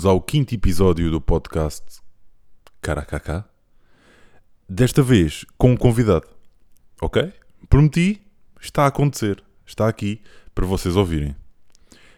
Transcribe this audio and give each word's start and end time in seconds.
Bem-vindos 0.00 0.06
ao 0.06 0.20
quinto 0.22 0.54
episódio 0.54 1.10
do 1.10 1.20
podcast 1.20 2.00
Caracacá. 2.80 3.44
Desta 4.66 5.02
vez 5.02 5.44
com 5.58 5.72
um 5.72 5.76
convidado, 5.76 6.26
ok? 7.02 7.30
Prometi, 7.68 8.22
está 8.58 8.84
a 8.84 8.86
acontecer, 8.86 9.44
está 9.66 9.86
aqui 9.86 10.22
para 10.54 10.64
vocês 10.64 10.96
ouvirem. 10.96 11.36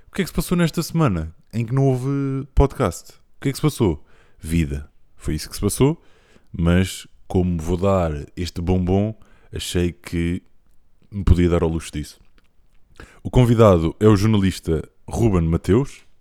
O 0.06 0.14
que 0.14 0.22
é 0.22 0.24
que 0.24 0.28
se 0.28 0.34
passou 0.34 0.56
nesta 0.56 0.80
semana 0.80 1.34
em 1.52 1.66
que 1.66 1.74
não 1.74 1.86
houve 1.86 2.46
podcast? 2.54 3.14
O 3.14 3.40
que 3.40 3.48
é 3.48 3.52
que 3.52 3.58
se 3.58 3.62
passou? 3.62 4.04
Vida. 4.38 4.88
Foi 5.16 5.34
isso 5.34 5.48
que 5.48 5.56
se 5.56 5.60
passou, 5.60 6.00
mas 6.52 7.08
como 7.26 7.60
vou 7.60 7.76
dar 7.76 8.12
este 8.36 8.60
bombom, 8.60 9.12
achei 9.52 9.90
que 9.90 10.40
me 11.10 11.24
podia 11.24 11.48
dar 11.48 11.64
ao 11.64 11.68
luxo 11.68 11.90
disso. 11.90 12.20
O 13.24 13.30
convidado 13.30 13.96
é 13.98 14.06
o 14.06 14.14
jornalista 14.14 14.88
Ruben 15.08 15.48
Mateus. 15.48 16.11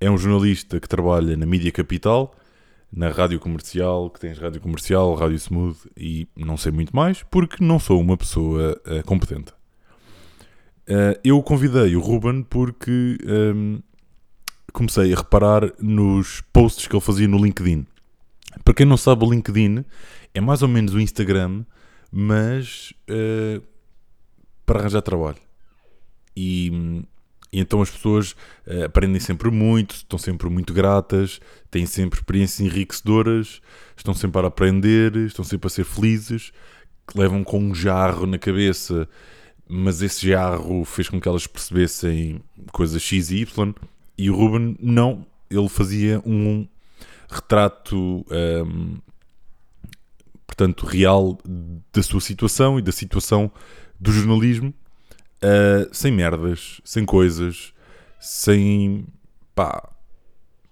É 0.00 0.10
um 0.10 0.16
jornalista 0.16 0.80
que 0.80 0.88
trabalha 0.88 1.36
na 1.36 1.44
Mídia 1.44 1.70
Capital, 1.70 2.34
na 2.90 3.10
rádio 3.10 3.38
comercial, 3.38 4.08
que 4.08 4.18
tens 4.18 4.38
rádio 4.38 4.58
comercial, 4.58 5.14
rádio 5.14 5.36
smooth 5.36 5.76
e 5.94 6.26
não 6.34 6.56
sei 6.56 6.72
muito 6.72 6.96
mais, 6.96 7.22
porque 7.24 7.62
não 7.62 7.78
sou 7.78 8.00
uma 8.00 8.16
pessoa 8.16 8.80
uh, 8.86 9.04
competente. 9.04 9.52
Uh, 10.88 11.20
eu 11.22 11.42
convidei 11.42 11.94
o 11.94 12.00
Ruben 12.00 12.42
porque 12.42 13.18
um, 13.54 13.80
comecei 14.72 15.12
a 15.12 15.16
reparar 15.16 15.70
nos 15.78 16.40
posts 16.50 16.86
que 16.86 16.94
ele 16.96 17.02
fazia 17.02 17.28
no 17.28 17.36
LinkedIn. 17.36 17.86
Para 18.64 18.72
quem 18.72 18.86
não 18.86 18.96
sabe, 18.96 19.24
o 19.24 19.30
LinkedIn 19.30 19.84
é 20.32 20.40
mais 20.40 20.62
ou 20.62 20.68
menos 20.68 20.94
o 20.94 21.00
Instagram, 21.00 21.64
mas 22.10 22.94
uh, 23.02 23.62
para 24.64 24.80
arranjar 24.80 25.02
trabalho. 25.02 25.36
E, 26.34 27.04
e 27.52 27.60
então 27.60 27.82
as 27.82 27.90
pessoas 27.90 28.32
uh, 28.66 28.84
aprendem 28.84 29.20
sempre 29.20 29.50
muito, 29.50 29.96
estão 29.96 30.18
sempre 30.18 30.48
muito 30.48 30.72
gratas, 30.72 31.40
têm 31.70 31.84
sempre 31.84 32.20
experiências 32.20 32.60
enriquecedoras, 32.60 33.60
estão 33.96 34.14
sempre 34.14 34.40
a 34.42 34.46
aprender, 34.46 35.16
estão 35.16 35.44
sempre 35.44 35.66
a 35.66 35.70
ser 35.70 35.84
felizes, 35.84 36.52
levam 37.14 37.42
com 37.42 37.58
um 37.58 37.74
jarro 37.74 38.26
na 38.26 38.38
cabeça, 38.38 39.08
mas 39.68 40.00
esse 40.00 40.28
jarro 40.28 40.84
fez 40.84 41.08
com 41.08 41.20
que 41.20 41.28
elas 41.28 41.46
percebessem 41.46 42.40
coisas 42.72 43.02
X 43.02 43.30
e 43.30 43.38
Y. 43.38 43.74
E 44.16 44.30
o 44.30 44.36
Ruben 44.36 44.76
não, 44.80 45.26
ele 45.48 45.68
fazia 45.68 46.20
um 46.26 46.66
retrato, 47.28 48.24
um, 48.30 48.98
portanto, 50.46 50.86
real 50.86 51.38
da 51.92 52.02
sua 52.02 52.20
situação 52.20 52.78
e 52.78 52.82
da 52.82 52.92
situação 52.92 53.50
do 53.98 54.12
jornalismo 54.12 54.74
Uh, 55.42 55.88
sem 55.92 56.12
merdas, 56.12 56.80
sem 56.84 57.04
coisas, 57.04 57.72
sem 58.18 59.06
pá, 59.54 59.90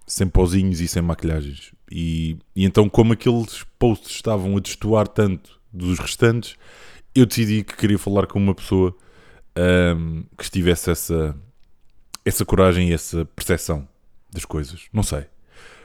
sem 0.06 0.28
pozinhos 0.28 0.80
e 0.80 0.88
sem 0.88 1.02
maquilhagens. 1.02 1.72
E, 1.90 2.36
e, 2.54 2.64
então, 2.64 2.88
como 2.88 3.12
aqueles 3.12 3.64
posts 3.78 4.10
estavam 4.10 4.56
a 4.56 4.60
destoar 4.60 5.08
tanto 5.08 5.58
dos 5.72 5.98
restantes, 5.98 6.56
eu 7.14 7.24
decidi 7.26 7.64
que 7.64 7.76
queria 7.76 7.98
falar 7.98 8.26
com 8.26 8.38
uma 8.38 8.54
pessoa 8.54 8.94
um, 9.96 10.24
que 10.36 10.44
estivesse 10.44 10.90
essa, 10.90 11.36
essa 12.24 12.44
coragem 12.44 12.90
e 12.90 12.92
essa 12.92 13.24
percepção 13.24 13.88
das 14.30 14.44
coisas. 14.44 14.86
Não 14.92 15.02
sei. 15.02 15.26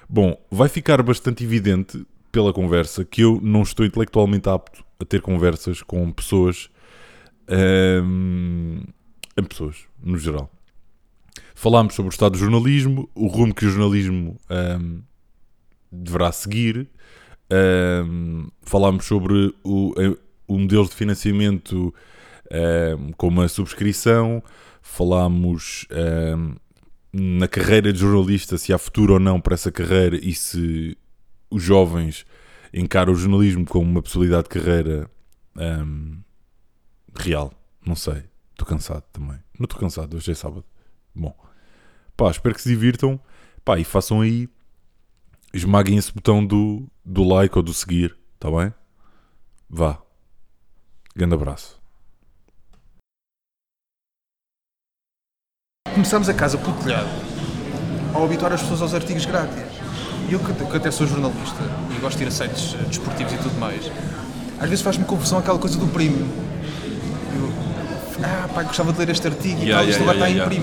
Bom, 0.09 0.38
vai 0.52 0.70
ficar 0.70 1.02
bastante 1.02 1.44
evidente 1.44 2.06
pela 2.31 2.53
conversa 2.53 3.06
que 3.06 3.22
eu 3.22 3.40
não 3.41 3.62
estou 3.62 3.85
intelectualmente 3.85 4.50
apto 4.50 4.84
a 5.00 5.06
ter 5.06 5.22
conversas 5.22 5.81
com 5.81 6.12
pessoas 6.12 6.69
um, 7.50 8.81
em 9.38 9.44
pessoas, 9.44 9.86
no 10.02 10.18
geral. 10.18 10.52
Falámos 11.56 11.94
sobre 11.94 12.09
o 12.09 12.14
estado 12.14 12.34
do 12.34 12.38
jornalismo, 12.38 13.09
o 13.16 13.28
rumo 13.28 13.54
que 13.54 13.66
o 13.66 13.70
jornalismo 13.70 14.38
um, 14.50 15.02
deverá 15.92 16.32
seguir. 16.32 16.90
Um, 17.52 18.48
falámos 18.64 19.06
sobre 19.06 19.53
o, 19.64 19.94
o 20.48 20.58
modelo 20.58 20.86
de 20.86 20.96
financiamento 20.96 21.94
um, 23.00 23.12
com 23.14 23.28
uma 23.28 23.48
subscrição. 23.48 24.44
Falámos 24.82 25.88
na 27.14 27.48
carreira 27.48 27.94
de 27.94 28.00
jornalista, 28.00 28.58
se 28.58 28.74
há 28.74 28.78
futuro 28.78 29.14
ou 29.14 29.20
não 29.20 29.40
para 29.40 29.53
essa 29.53 29.72
carreira 29.72 30.18
e 30.18 30.34
se 30.34 30.98
os 31.50 31.62
jovens 31.62 32.26
encaram 32.74 33.14
o 33.14 33.16
jornalismo 33.16 33.66
como 33.66 33.90
uma 33.90 34.02
possibilidade 34.02 34.44
de 34.44 34.50
carreira 34.50 35.09
um, 35.56 36.18
real. 37.16 37.53
Não 37.85 37.96
sei. 37.96 38.24
Estou 38.51 38.68
cansado 38.68 39.03
também. 39.12 39.38
Não 39.57 39.66
estou 39.66 39.79
cansado, 39.79 40.16
hoje 40.16 40.31
é 40.31 40.35
sábado. 40.35 40.66
Bom. 41.13 41.35
Pá, 42.16 42.29
espero 42.29 42.56
que 42.56 42.62
se 42.62 42.69
divirtam. 42.69 43.19
Pá, 43.66 43.79
e 43.79 43.84
façam 43.84 44.22
aí. 44.22 44.47
Esmaguem 45.53 45.97
esse 45.97 46.12
botão 46.12 46.46
do, 46.46 46.88
do 47.03 47.23
like 47.23 47.57
ou 47.57 47.63
do 47.63 47.73
seguir. 47.73 48.18
Está 48.35 48.50
bem? 48.50 48.73
Vá. 49.69 50.02
Grande 51.16 51.35
abraço. 51.35 51.81
Começamos 55.94 56.28
a 56.28 56.34
casa 56.34 56.57
pelo 56.57 56.75
telhado 56.81 57.34
ao 58.13 58.25
habituar 58.25 58.53
as 58.53 58.62
pessoas 58.62 58.81
aos 58.81 58.94
artigos 58.94 59.25
grátis. 59.25 59.63
E 60.29 60.34
eu, 60.34 60.40
que 60.40 60.78
até 60.78 60.90
sou 60.90 61.06
jornalista 61.06 61.62
e 61.96 62.00
gosto 62.00 62.18
de 62.18 62.23
ir 62.23 62.28
a 62.28 62.31
sites 62.31 62.73
desportivos 62.88 63.34
e 63.34 63.38
tudo 63.38 63.59
mais, 63.59 63.91
às 64.59 64.69
vezes 64.69 64.84
faz-me 64.84 65.06
confusão 65.06 65.40
aquela 65.40 65.59
coisa 65.59 65.78
do 65.78 65.88
primo 65.88 66.53
ah, 68.24 68.48
pá, 68.54 68.64
gostava 68.64 68.94
de 68.94 69.00
ler 69.00 69.10
este 69.10 69.28
artigo 69.28 69.62
e 69.62 69.66
yeah, 69.66 69.80
tal, 69.80 69.90
isto 69.90 70.02
agora 70.02 70.18
está 70.18 70.28
yeah. 70.28 70.62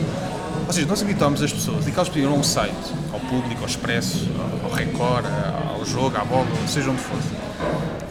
Ou 0.66 0.72
seja, 0.72 0.86
nós 0.86 1.02
habituámos 1.02 1.42
as 1.42 1.52
pessoas 1.52 1.86
e 1.86 1.90
que 1.90 1.96
elas 1.96 2.08
pediram 2.08 2.36
um 2.36 2.44
site, 2.44 2.74
ao 3.12 3.18
público, 3.18 3.60
ao 3.60 3.66
expresso, 3.66 4.28
ao 4.62 4.70
Record, 4.70 5.26
ao 5.68 5.84
jogo, 5.84 6.16
à 6.16 6.24
bola, 6.24 6.46
seja 6.68 6.90
onde 6.90 7.00
fosse, 7.00 7.28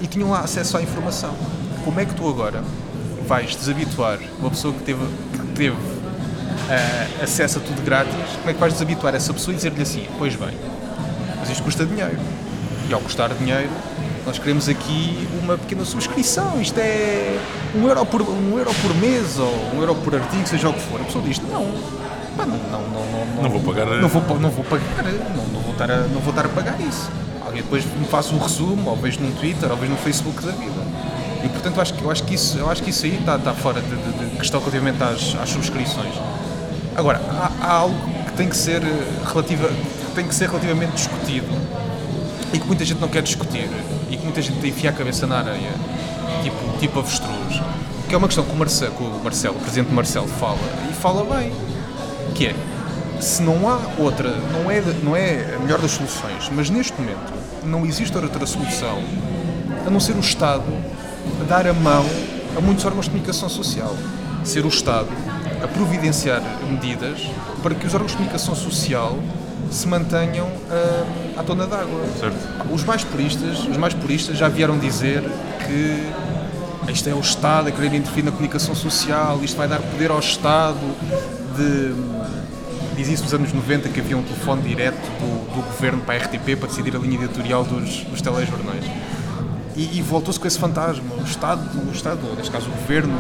e 0.02 0.08
tinham 0.08 0.30
lá 0.30 0.42
acesso 0.42 0.78
à 0.78 0.82
informação. 0.82 1.34
Como 1.86 2.00
é 2.00 2.06
que 2.06 2.14
tu 2.14 2.28
agora 2.28 2.64
vais 3.26 3.56
desabituar 3.56 4.20
uma 4.40 4.50
pessoa 4.50 4.74
que 4.74 4.84
teve, 4.84 5.06
que 5.32 5.48
teve 5.56 5.78
uh, 5.78 7.24
acesso 7.24 7.60
a 7.60 7.62
tudo 7.62 7.82
grátis, 7.82 8.14
como 8.40 8.50
é 8.50 8.54
que 8.54 8.60
vais 8.60 8.74
desabituar 8.74 9.16
essa 9.16 9.34
pessoa 9.34 9.54
e 9.54 9.56
dizer-lhe 9.56 9.82
assim, 9.82 10.08
pois 10.18 10.36
bem, 10.36 10.58
mas 11.40 11.50
isto 11.50 11.64
custa 11.64 11.86
dinheiro. 11.86 12.20
E 12.90 12.94
ao 12.94 13.00
custar 13.00 13.30
dinheiro, 13.36 13.70
nós 14.30 14.38
queremos 14.38 14.70
aqui 14.70 15.28
uma 15.42 15.58
pequena 15.58 15.84
subscrição, 15.84 16.62
isto 16.62 16.78
é 16.78 17.36
um 17.76 17.88
euro 17.88 18.06
por, 18.06 18.22
um 18.22 18.60
euro 18.60 18.72
por 18.76 18.94
mês 18.98 19.40
ou 19.40 19.52
um 19.74 19.80
euro 19.80 19.96
por 19.96 20.14
artigo, 20.14 20.48
seja 20.48 20.70
o 20.70 20.74
que 20.74 20.82
for. 20.82 21.02
A 21.02 21.04
pessoa 21.04 21.24
diz, 21.24 21.40
não, 21.40 21.66
pá, 22.38 22.46
não, 22.46 22.56
não, 22.58 22.82
não, 22.90 23.26
não, 23.26 23.42
não, 23.42 23.50
vou 23.50 23.60
pagar. 23.60 23.88
Não 23.88 24.08
vou, 24.08 24.40
não 24.40 24.52
vou 24.52 24.64
pagar, 24.64 25.04
não, 25.04 25.48
não, 25.48 25.62
vou 25.62 25.72
estar 25.72 25.90
a, 25.90 25.98
não 26.02 26.22
vou 26.22 26.30
estar 26.30 26.46
a 26.46 26.50
pagar 26.50 26.80
isso. 26.80 27.10
Alguém 27.44 27.64
depois 27.64 27.84
me 27.86 28.06
faz 28.06 28.32
um 28.32 28.38
resumo, 28.38 28.92
ou 28.92 28.96
vejo 28.98 29.20
no 29.20 29.32
Twitter, 29.32 29.72
ou 29.72 29.76
vejo 29.76 29.94
no 29.94 29.98
Facebook 29.98 30.46
da 30.46 30.52
vida. 30.52 30.80
E 31.44 31.50
portanto 31.50 31.78
eu 31.78 31.82
acho, 31.82 31.96
eu 32.00 32.12
acho, 32.12 32.24
que, 32.24 32.36
isso, 32.36 32.60
eu 32.60 32.70
acho 32.70 32.84
que 32.84 32.92
isso 32.92 33.06
aí 33.08 33.16
está, 33.16 33.36
está 33.36 33.54
fora 33.56 33.82
de, 33.82 33.96
de, 33.96 34.30
de 34.30 34.38
questão 34.38 34.60
relativamente 34.60 35.02
às, 35.02 35.36
às 35.42 35.50
subscrições. 35.50 36.14
Agora, 36.96 37.20
há, 37.32 37.52
há 37.66 37.72
algo 37.72 37.96
que 38.28 38.34
tem 38.34 38.48
que 38.48 38.56
ser 38.56 38.84
relativa, 39.26 39.70
que 39.70 40.12
tem 40.14 40.28
que 40.28 40.36
ser 40.36 40.50
relativamente 40.50 40.92
discutido 40.92 41.79
e 42.54 42.60
que 42.60 42.66
muita 42.66 42.86
gente 42.86 43.00
não 43.00 43.08
quer 43.08 43.22
discutir. 43.22 43.70
E 44.10 44.18
que 44.18 44.24
muita 44.24 44.42
gente 44.42 44.66
enfia 44.68 44.90
a 44.90 44.94
cabeça 44.94 45.28
na 45.28 45.40
areia, 45.40 45.72
tipo, 46.44 46.78
tipo 46.80 47.00
avestruz, 47.00 47.62
que 48.08 48.16
é 48.16 48.18
uma 48.18 48.28
questão 48.28 48.44
que 48.44 48.52
o, 48.52 48.56
Marcelo, 48.56 48.94
que 48.94 49.04
o 49.04 49.24
Marcelo, 49.24 49.56
o 49.56 49.60
presidente 49.60 49.92
Marcelo, 49.94 50.28
fala. 50.28 50.58
E 50.90 50.94
fala 50.94 51.24
bem, 51.36 51.52
que 52.34 52.48
é 52.48 52.56
se 53.20 53.42
não 53.42 53.68
há 53.68 53.80
outra, 53.98 54.30
não 54.54 54.72
é, 54.72 54.82
não 55.04 55.16
é 55.16 55.56
a 55.56 55.60
melhor 55.60 55.80
das 55.80 55.92
soluções, 55.92 56.50
mas 56.54 56.70
neste 56.70 56.94
momento 57.00 57.34
não 57.66 57.86
existe 57.86 58.18
outra 58.18 58.46
solução 58.46 59.04
a 59.86 59.90
não 59.90 60.00
ser 60.00 60.16
o 60.16 60.20
Estado 60.20 60.64
a 61.42 61.44
dar 61.44 61.68
a 61.68 61.74
mão 61.74 62.06
a 62.58 62.62
muitos 62.62 62.86
órgãos 62.86 63.06
de 63.06 63.12
comunicação 63.12 63.50
social. 63.50 63.96
Ser 64.44 64.66
o 64.66 64.70
Estado 64.70 65.10
a 65.62 65.68
providenciar 65.68 66.42
medidas 66.70 67.30
para 67.62 67.76
que 67.76 67.86
os 67.86 67.94
órgãos 67.94 68.12
de 68.12 68.18
comunicação 68.18 68.56
social 68.56 69.20
se 69.70 69.88
mantenham 69.88 70.48
uh, 70.48 71.29
à 71.40 71.44
tona 71.44 71.66
d'água. 71.66 72.02
Os 72.70 72.84
mais 72.84 73.04
puristas, 73.04 73.60
os 73.60 73.78
mais 73.78 73.94
puristas 73.94 74.38
já 74.38 74.50
vieram 74.50 74.78
dizer 74.78 75.24
que 75.66 76.92
isto 76.92 77.08
é 77.08 77.14
o 77.14 77.20
Estado 77.20 77.70
a 77.70 77.72
querer 77.72 77.94
interferir 77.96 78.24
na 78.24 78.32
comunicação 78.32 78.76
social, 78.76 79.40
isto 79.42 79.56
vai 79.56 79.68
dar 79.68 79.80
poder 79.80 80.12
ao 80.12 80.20
Estado 80.20 80.80
de 81.56 81.94
diz 82.96 83.08
isso 83.08 83.24
nos 83.24 83.34
anos 83.34 83.54
90 83.54 83.88
que 83.90 84.02
havia 84.02 84.18
um 84.18 84.24
telefone 84.24 84.62
direto 84.62 84.98
do, 84.98 85.56
do, 85.56 85.62
governo 85.62 86.02
para 86.02 86.16
a 86.16 86.18
RTP 86.18 86.58
para 86.60 86.68
decidir 86.68 86.94
a 86.98 87.00
linha 87.00 87.24
editorial 87.24 87.64
dos, 87.64 88.04
dos 88.04 88.22
telejornais. 88.22 88.84
E, 89.80 90.00
e 90.00 90.02
voltou-se 90.02 90.38
com 90.38 90.46
esse 90.46 90.60
fantasma. 90.60 91.06
O 91.18 91.24
Estado, 91.24 91.62
o 91.88 91.92
Estado, 91.94 92.20
neste 92.36 92.52
caso 92.52 92.68
o 92.68 92.72
governo, 92.72 93.18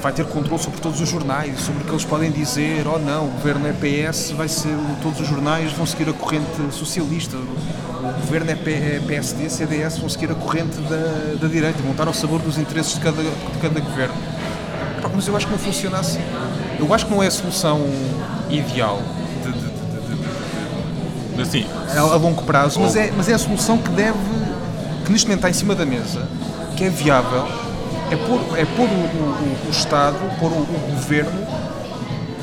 vai 0.00 0.12
ter 0.12 0.24
controle 0.24 0.62
sobre 0.62 0.80
todos 0.80 0.98
os 0.98 1.06
jornais, 1.06 1.60
sobre 1.60 1.82
o 1.82 1.84
que 1.84 1.90
eles 1.90 2.04
podem 2.06 2.30
dizer, 2.30 2.86
ou 2.86 2.96
oh, 2.96 2.98
não, 2.98 3.26
o 3.26 3.30
governo 3.32 3.66
é 3.66 3.72
PS, 3.72 4.30
vai 4.30 4.48
ser, 4.48 4.74
todos 5.02 5.20
os 5.20 5.28
jornais 5.28 5.72
vão 5.72 5.84
seguir 5.84 6.08
a 6.08 6.12
corrente 6.14 6.46
socialista, 6.72 7.36
o 7.36 8.20
governo 8.20 8.50
é, 8.50 8.54
é 8.54 9.02
PSD, 9.06 9.50
CDS, 9.50 9.98
vão 9.98 10.08
seguir 10.08 10.30
a 10.30 10.34
corrente 10.34 10.80
da, 10.80 11.36
da 11.38 11.48
direita, 11.48 11.82
vão 11.82 11.90
estar 11.90 12.06
ao 12.06 12.14
sabor 12.14 12.40
dos 12.40 12.56
interesses 12.56 12.94
de 12.94 13.00
cada, 13.00 13.22
de 13.22 13.58
cada 13.60 13.78
governo. 13.78 14.14
Mas 15.14 15.26
eu 15.26 15.36
acho 15.36 15.46
que 15.46 15.52
não 15.52 15.58
funciona 15.58 15.98
assim. 15.98 16.20
Eu 16.78 16.94
acho 16.94 17.04
que 17.04 17.12
não 17.12 17.22
é 17.22 17.26
a 17.26 17.30
solução 17.30 17.84
ideal 18.48 19.02
de, 19.42 19.52
de, 19.52 19.66
de, 21.36 21.42
Assim, 21.42 21.66
a, 21.94 22.00
a 22.00 22.16
longo 22.16 22.42
prazo, 22.42 22.80
mas 22.80 22.96
é, 22.96 23.10
mas 23.16 23.28
é 23.28 23.34
a 23.34 23.38
solução 23.38 23.78
que 23.78 23.90
deve, 23.90 24.18
que 25.10 25.12
neste 25.12 25.26
momento 25.26 25.38
está 25.40 25.50
em 25.50 25.52
cima 25.52 25.74
da 25.74 25.84
mesa, 25.84 26.28
que 26.76 26.84
é 26.84 26.88
viável, 26.88 27.44
é 28.12 28.16
pôr, 28.16 28.40
é 28.56 28.64
pôr 28.64 28.88
o, 28.88 28.92
o- 28.92 29.58
o 29.66 29.70
Estado, 29.70 30.16
pôr 30.38 30.52
o, 30.52 30.60
o 30.60 30.90
Governo 30.94 31.46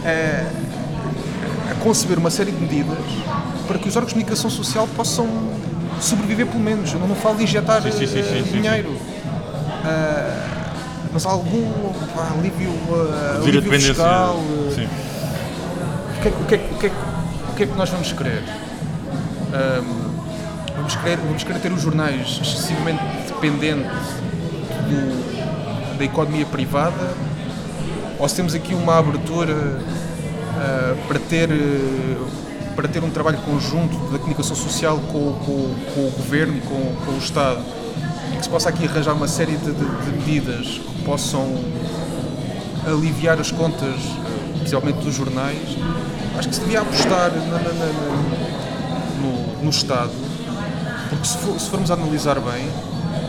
a, 0.04 1.72
a 1.72 1.76
conceber 1.76 2.18
uma 2.20 2.30
série 2.30 2.52
de 2.52 2.60
medidas 2.60 2.98
para 3.68 3.78
que 3.78 3.88
os 3.88 3.96
órgãos 3.96 4.10
de 4.10 4.16
comunicação 4.16 4.50
social 4.50 4.86
possam 4.98 5.28
sobreviver 6.02 6.46
pelo 6.48 6.62
menos. 6.62 6.92
Eu 6.94 7.00
não, 7.00 7.16
falo 7.16 7.38
de 7.38 7.44
injetar 7.44 7.82
Sim, 7.82 7.92
sim, 7.92 8.06
sim, 8.08 8.20
eh, 8.20 8.44
dinheiro. 8.52 8.98
Ah, 9.86 10.44
mas 11.14 11.26
algum 11.26 11.72
pá, 12.14 12.28
alívio, 12.38 12.70
a 13.34 13.38
alívio 13.42 13.72
fiscal, 13.80 14.40
Sim. 14.76 14.88
o 16.18 16.22
que, 16.22 16.28
é, 16.28 16.32
que- 16.32 16.38
o, 16.38 16.46
que 16.46 16.56
é, 16.56 16.58
o, 16.58 16.78
que 16.80 16.86
é, 16.86 16.90
que- 16.90 16.96
o 17.52 17.56
que 17.56 17.64
é 17.64 17.66
que 17.66 17.78
nós 17.78 17.90
vamos 17.90 18.12
querer? 18.12 18.44
Ahm, 19.54 19.97
vamos, 20.88 20.96
querer 20.96 21.18
vamos 21.18 21.44
querer 21.44 21.60
ter 21.60 21.72
os 21.72 21.82
jornais 21.82 22.40
excessivamente 22.42 23.02
dependentes 23.28 23.92
do- 24.90 25.98
da 25.98 26.04
economia 26.06 26.46
privada? 26.46 27.14
Ou 28.20 28.28
se 28.28 28.36
temos 28.36 28.56
aqui 28.56 28.74
uma 28.74 28.98
abertura 28.98 29.80
ah, 30.60 30.96
para, 31.08 31.20
ter, 31.20 31.52
eh, 31.52 32.18
para 32.76 32.88
ter 32.88 33.04
um 33.04 33.10
trabalho 33.10 33.38
conjunto 33.40 33.96
da 34.12 34.18
comunicação 34.18 34.56
social 34.56 34.98
com, 35.12 35.34
com- 35.34 35.76
com 35.94 36.00
o 36.08 36.12
governo 36.18 36.58
e 36.58 36.62
com, 36.62 36.96
com 37.06 37.12
o 37.12 37.18
Estado 37.20 37.62
e 38.34 38.38
que 38.38 38.44
se 38.44 38.50
possa 38.50 38.70
aqui 38.70 38.86
arranjar 38.88 39.14
uma 39.14 39.28
série 39.28 39.56
de, 39.58 39.72
de- 39.72 40.06
de 40.06 40.12
medidas 40.18 40.68
que 40.68 41.04
possam 41.04 41.64
aliviar 42.88 43.40
as 43.40 43.52
contas, 43.52 43.96
principalmente 44.58 44.98
dos 45.04 45.14
jornais, 45.14 45.58
acho 46.38 46.48
que 46.50 46.56
se 46.56 46.62
devia 46.62 46.82
apostar 46.82 47.32
na- 47.32 47.60
na- 47.60 47.74
na- 47.74 48.48
no, 49.22 49.64
no 49.64 49.70
Estado, 49.70 50.12
porque 51.10 51.26
se, 51.28 51.38
for- 51.38 51.60
se 51.60 51.70
formos 51.70 51.92
analisar 51.92 52.40
bem, 52.40 52.68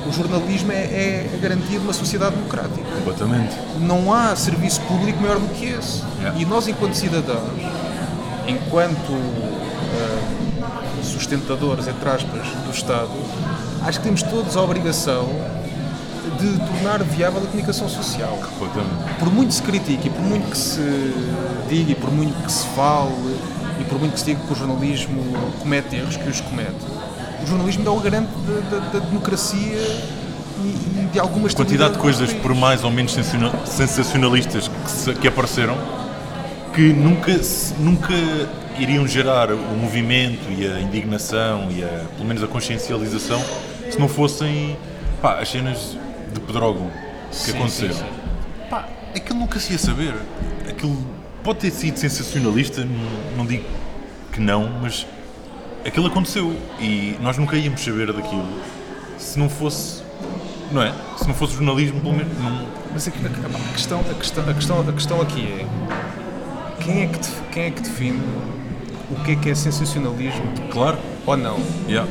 o 0.06 0.12
jornalismo 0.12 0.72
é, 0.72 0.76
é 0.76 1.30
a 1.34 1.36
garantia 1.36 1.78
de 1.78 1.84
uma 1.84 1.92
sociedade 1.92 2.34
democrática. 2.36 2.82
Completamente. 2.96 3.54
Não 3.80 4.12
há 4.12 4.34
serviço 4.36 4.80
público 4.82 5.20
maior 5.20 5.38
do 5.38 5.48
que 5.54 5.66
esse. 5.66 6.02
Yeah. 6.20 6.40
E 6.40 6.44
nós, 6.44 6.66
enquanto 6.68 6.94
cidadãos, 6.94 7.60
enquanto 8.46 9.12
eh, 9.12 11.02
sustentadores, 11.02 11.86
entre 11.88 12.08
aspas, 12.08 12.46
do 12.64 12.70
Estado, 12.70 13.10
acho 13.84 13.98
que 13.98 14.04
temos 14.04 14.22
todos 14.22 14.56
a 14.56 14.62
obrigação 14.62 15.28
de 16.40 16.58
tornar 16.58 17.02
viável 17.02 17.42
a 17.42 17.46
comunicação 17.46 17.88
social 17.88 18.38
Completamente. 18.58 19.18
por 19.18 19.32
muito 19.32 19.48
que 19.48 19.54
se 19.54 19.62
critique 19.62 20.06
e 20.06 20.10
por 20.10 20.20
muito 20.22 20.50
que 20.50 20.56
se 20.58 21.14
diga 21.68 21.92
e 21.92 21.94
por 21.94 22.10
muito 22.12 22.34
que 22.44 22.52
se 22.52 22.64
fale 22.68 23.10
e 23.80 23.84
por 23.84 23.98
muito 23.98 24.12
que 24.12 24.20
se 24.20 24.26
diga 24.26 24.40
que 24.46 24.52
o 24.52 24.56
jornalismo 24.56 25.20
comete 25.60 25.96
erros, 25.96 26.16
que 26.16 26.28
os 26.28 26.40
comete, 26.40 26.74
o 27.42 27.46
jornalismo 27.46 27.86
é 27.86 27.90
o 27.90 28.00
garante 28.00 28.30
da, 28.46 28.78
da- 28.78 28.88
da 28.90 28.98
democracia 28.98 29.76
e, 30.60 31.00
e 31.02 31.08
de 31.12 31.18
alguma 31.20 31.48
Quantidade 31.50 31.94
de 31.94 31.98
coisas, 31.98 32.32
por 32.32 32.54
mais 32.54 32.82
ou 32.84 32.90
menos 32.90 33.12
sensaciona- 33.12 33.52
sensacionalistas 33.66 34.68
que, 34.68 34.90
se- 34.90 35.14
que 35.14 35.28
apareceram, 35.28 35.76
que 36.74 36.92
nunca, 36.92 37.32
nunca 37.78 38.12
iriam 38.78 39.06
gerar 39.06 39.50
o 39.52 39.56
movimento 39.76 40.50
e 40.56 40.66
a 40.66 40.80
indignação 40.80 41.68
e 41.70 41.82
a, 41.82 42.04
pelo 42.16 42.26
menos 42.26 42.42
a 42.42 42.46
consciencialização 42.46 43.40
se 43.90 43.98
não 43.98 44.08
fossem 44.08 44.76
pá, 45.22 45.38
as 45.40 45.48
cenas 45.50 45.96
de 46.32 46.40
Pedrógão 46.40 46.90
que 47.30 47.36
Sim, 47.36 47.50
aconteceram. 47.56 47.94
sim, 47.94 48.00
sim. 48.00 48.68
Pá, 48.70 48.86
aquilo 49.16 49.38
nunca 49.38 49.58
se 49.58 49.72
ia 49.72 49.78
saber. 49.78 50.14
Aquilo 50.68 50.96
pode 51.42 51.58
ter 51.60 51.70
sido 51.70 51.96
sensacionalista, 51.98 52.84
não, 52.84 53.38
não 53.38 53.46
digo 53.46 53.64
que 54.32 54.40
não, 54.40 54.68
mas 54.82 55.06
aquilo 55.88 56.06
aconteceu 56.06 56.54
e 56.80 57.16
nós 57.20 57.36
nunca 57.38 57.56
íamos 57.56 57.82
saber 57.82 58.12
daquilo 58.12 58.46
se 59.18 59.38
não 59.38 59.48
fosse, 59.48 60.02
não 60.70 60.82
é? 60.82 60.92
Se 61.16 61.26
não 61.26 61.34
fosse 61.34 61.54
jornalismo, 61.54 62.00
pelo 62.00 62.14
menos 62.14 62.32
não. 62.38 62.66
Mas 62.92 63.08
a, 63.08 63.10
questão, 63.10 63.30
a, 63.30 63.72
questão, 63.72 64.00
a, 64.48 64.54
questão, 64.54 64.80
a 64.88 64.92
questão 64.92 65.20
aqui 65.20 65.46
é 65.46 65.66
quem 66.82 67.02
é, 67.02 67.06
que 67.06 67.18
quem 67.52 67.62
é 67.64 67.70
que 67.70 67.82
define 67.82 68.20
o 69.10 69.16
que 69.24 69.32
é 69.32 69.36
que 69.36 69.50
é 69.50 69.54
sensacionalismo 69.54 70.42
Claro, 70.70 70.98
ou 71.26 71.36
não? 71.36 71.58
yeah. 71.88 72.08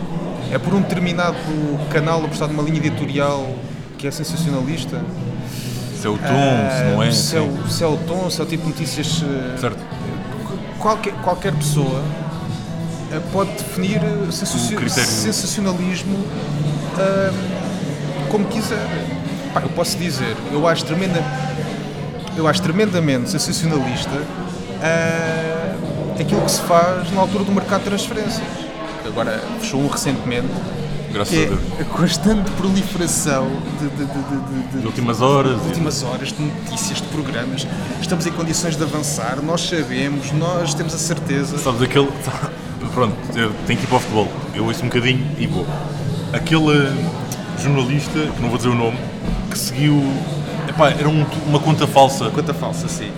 É 0.52 0.58
por 0.58 0.74
um 0.74 0.82
determinado 0.82 1.38
canal 1.90 2.24
apostado 2.24 2.54
numa 2.54 2.64
linha 2.64 2.78
editorial 2.78 3.56
que 3.98 4.08
é 4.08 4.12
sensacionalista? 4.12 5.02
se 6.00 6.06
é 6.06 6.10
o 6.10 6.18
tom, 6.18 6.20
se 6.22 6.84
não 6.94 7.04
é. 7.04 7.12
se, 7.12 7.36
é 7.36 7.42
o, 7.42 7.68
se 7.68 7.84
é 7.84 7.88
o 7.88 7.98
tom, 7.98 8.30
se 8.30 8.40
é 8.40 8.44
o 8.44 8.48
tipo 8.48 8.64
de 8.64 8.70
notícias. 8.70 9.24
eh, 9.24 9.58
Certo. 9.58 9.80
Qualquer, 10.80 11.14
qualquer 11.24 11.54
pessoa 11.54 12.04
pode 13.32 13.52
definir 13.52 13.98
eh, 13.98 14.32
sensacionalismo 14.32 16.18
como 18.30 18.46
quiser. 18.46 18.86
Pá, 19.54 19.62
eu 19.62 19.70
posso 19.70 19.98
dizer, 19.98 20.36
eu 20.52 20.68
acho, 20.68 20.86
tremenda, 20.86 21.24
eu 22.36 22.48
acho 22.48 22.62
tremendamente 22.62 23.30
sensacionalista 23.30 24.22
ah, 24.84 25.76
aquilo 26.20 26.42
que 26.42 26.52
se 26.52 26.62
faz 26.62 27.12
na 27.12 27.22
altura 27.22 27.44
do 27.44 27.52
mercado 27.52 27.84
de 27.84 27.90
transferências. 27.90 28.44
que 29.02 29.08
Agora 29.08 29.42
fechou 29.60 29.80
um 29.82 29.88
recentemente. 29.88 30.48
Graças 31.14 31.34
Que 31.34 31.46
a 31.46 31.48
Deus. 31.48 31.60
é 31.80 31.82
a 31.84 31.86
constante 31.86 32.52
proliferação 32.52 33.48
de, 33.80 33.88
de- 33.90 34.06
de- 34.06 34.06
de- 34.06 34.68
de- 34.74 34.78
As 34.80 34.86
últimas 34.86 35.22
horas. 35.22 35.54
e- 35.64 35.68
últimas 35.68 36.04
horas 36.04 36.28
de 36.34 36.42
notícias, 36.44 36.98
de 37.02 37.08
programas, 37.08 37.66
estamos 38.02 38.28
em 38.28 38.32
condições 38.34 38.76
de 38.76 38.84
avançar, 38.84 39.42
nós 39.42 39.62
sabemos, 39.70 40.32
nós 40.34 40.74
temos 40.74 40.94
a 40.94 40.98
certeza. 40.98 41.58
Sabes 41.60 41.82
aquele. 41.82 42.10
Pronto, 42.98 43.16
eu 43.38 43.54
tenho 43.68 43.78
que 43.78 43.86
ir 43.86 43.88
para 43.88 43.98
o 43.98 44.00
futebol. 44.00 44.28
Eu 44.56 44.66
ouço 44.66 44.82
um 44.84 44.88
bocadinho 44.88 45.24
e 45.38 45.46
vou. 45.46 45.68
Aquele 46.34 46.92
jornalista, 47.62 48.20
que 48.20 48.42
não 48.42 48.50
vou 48.50 48.58
dizer 48.58 48.70
o 48.70 48.74
nome, 48.76 48.98
que 49.52 49.58
seguiu. 49.60 50.02
Epá, 50.68 50.90
era 50.90 51.08
um- 51.08 51.24
uma 51.46 51.60
conta 51.60 51.86
falsa. 51.86 52.32
Conta 52.32 52.56
falsa, 52.56 52.88
sim. 52.88 53.12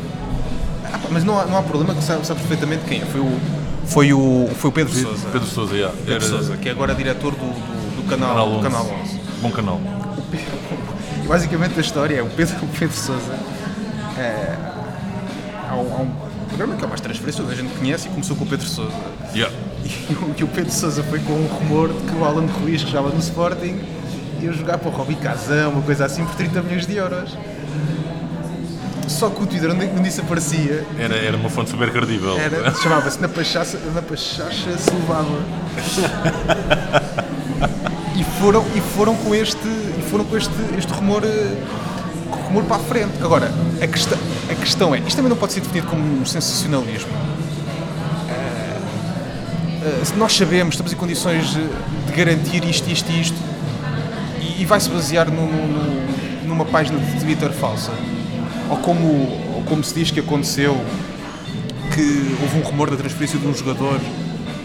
Ah, 0.83 0.97
pá, 0.97 1.07
mas 1.09 1.23
não 1.23 1.39
há, 1.39 1.45
não 1.45 1.57
há 1.57 1.61
problema, 1.63 1.95
que 1.95 2.03
sabe, 2.03 2.27
sabe 2.27 2.41
perfeitamente 2.41 2.83
quem 2.89 3.01
é. 3.01 3.05
Foi 3.05 3.21
o, 3.21 3.39
foi 3.85 4.11
o, 4.13 4.49
foi 4.57 4.69
o 4.69 4.73
Pedro 4.73 4.93
Sousa. 4.93 5.27
Pedro 5.31 5.47
Sousa, 5.47 5.73
yeah. 5.73 5.95
Pedro 5.97 6.13
era 6.15 6.25
Sousa, 6.25 6.57
que 6.57 6.67
é 6.67 6.71
agora 6.73 6.93
diretor 6.93 7.31
do, 7.31 7.37
do, 7.37 8.01
do 8.01 8.09
canal, 8.09 8.31
Canal 8.31 8.49
do 8.49 8.55
11. 8.57 8.63
canal 8.63 8.85
11. 9.01 9.19
Bom 9.41 9.51
canal. 9.51 9.79
E 11.23 11.27
basicamente 11.29 11.77
a 11.77 11.81
história 11.81 12.17
é 12.17 12.21
o 12.21 12.27
Pedro, 12.27 12.55
o 12.65 12.67
Pedro 12.67 12.97
Sousa. 12.97 13.39
É, 14.17 14.57
há, 15.69 15.75
um, 15.75 15.93
há 15.93 16.01
um 16.01 16.11
programa 16.49 16.75
que 16.75 16.83
é 16.83 16.87
mais 16.87 16.99
transferência, 16.99 17.45
a 17.45 17.55
gente 17.55 17.71
conhece 17.77 18.07
e 18.07 18.11
começou 18.11 18.35
com 18.35 18.43
o 18.43 18.47
Pedro 18.47 18.65
Sousa. 18.67 18.91
Yeah. 19.33 19.55
E 19.83 20.43
o, 20.43 20.47
Pedro 20.47 20.71
Sousa 20.71 21.03
foi 21.03 21.19
com 21.19 21.33
um 21.33 21.47
rumor 21.47 21.89
de 21.89 21.99
que 22.11 22.15
o 22.15 22.25
Alan 22.25 22.45
Ruiz, 22.45 22.83
que 22.83 22.91
jogava 22.91 23.09
no 23.09 23.19
Sporting, 23.19 23.79
ia 24.41 24.51
jogar 24.53 24.77
para 24.77 24.89
o 24.89 24.91
Robbie 24.91 25.15
Kazan, 25.15 25.69
uma 25.69 25.81
coisa 25.81 26.05
assim, 26.05 26.23
por 26.25 26.35
30 26.35 26.61
milhões 26.61 26.85
de 26.85 26.95
euros. 26.95 27.37
Só 29.07 29.29
que 29.29 29.43
o 29.43 29.47
Twitter 29.47 29.71
onde, 29.71 29.85
onde 29.85 30.07
isso 30.07 30.21
aparecia 30.21 30.85
Era, 30.97 31.15
era 31.15 31.35
uma 31.35 31.49
fonte 31.49 31.71
super 31.71 31.91
credível. 31.91 32.37
chamava-se 32.81 33.19
Na 33.19 33.27
Pachaça, 33.27 33.79
na 33.93 34.01
Pachacha 34.01 34.77
se 34.77 34.91
levava. 34.91 35.39
e 38.15 38.23
foram, 38.39 38.63
e 38.75 38.81
foram 38.95 39.15
com 39.15 39.33
este, 39.33 39.67
e 39.67 40.01
foram 40.09 40.23
com 40.25 40.37
este, 40.37 40.53
este 40.77 40.93
rumor, 40.93 41.23
eh, 41.25 41.57
rumor 42.47 42.63
para 42.63 42.77
a 42.77 42.79
frente. 42.79 43.13
Agora, 43.21 43.51
a 43.81 43.87
questão, 43.87 44.17
a 44.49 44.55
questão 44.55 44.95
é, 44.95 44.99
isto 44.99 45.15
também 45.15 45.29
não 45.29 45.37
pode 45.37 45.53
ser 45.53 45.61
definido 45.61 45.87
como 45.87 46.21
um 46.21 46.25
sensacionalismo. 46.25 47.11
Eh, 49.89 50.05
se 50.05 50.13
nós 50.15 50.35
sabemos, 50.35 50.75
estamos 50.75 50.93
em 50.93 50.95
condições 50.95 51.47
de 51.53 52.13
garantir 52.15 52.63
isto, 52.65 52.89
isto 52.89 53.11
e 53.11 53.21
isto, 53.21 53.37
e, 54.41 54.61
e 54.61 54.65
vai-se 54.65 54.89
basear 54.89 55.29
no- 55.31 55.45
no- 55.47 56.47
numa 56.47 56.65
página 56.65 56.99
de 56.99 57.19
Twitter 57.19 57.51
falsa, 57.51 57.91
ou 58.69 58.77
como, 58.77 59.05
ou 59.55 59.63
como 59.65 59.83
se 59.83 59.93
diz 59.93 60.11
que 60.11 60.19
aconteceu, 60.19 60.79
que 61.93 62.37
houve 62.41 62.57
um 62.59 62.61
rumor 62.61 62.89
da 62.89 62.95
transferência 62.97 63.39
de 63.39 63.47
um 63.47 63.53
jogador 63.53 63.99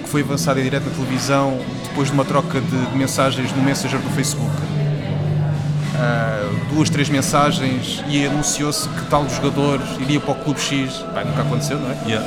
que 0.02 0.08
foi 0.08 0.20
avançado 0.22 0.60
em 0.60 0.62
direto 0.64 0.84
na 0.84 0.90
televisão 0.94 1.58
depois 1.84 2.08
de 2.08 2.14
uma 2.14 2.24
troca 2.24 2.60
de, 2.60 2.86
de 2.86 2.96
mensagens 2.96 3.50
no 3.52 3.62
Messenger 3.62 3.98
do 4.00 4.10
Facebook. 4.10 4.50
Ah, 5.96 6.50
duas, 6.72 6.90
três 6.90 7.08
mensagens 7.08 8.02
e 8.08 8.26
anunciou-se 8.26 8.88
que 8.88 9.02
tal 9.06 9.28
jogador 9.28 9.80
iria 10.00 10.20
para 10.20 10.32
o 10.32 10.34
Clube 10.34 10.60
X. 10.60 10.92
Pá, 11.14 11.24
nunca 11.24 11.42
aconteceu, 11.42 11.78
não 11.78 11.90
é? 11.90 11.96
Yeah. 12.06 12.26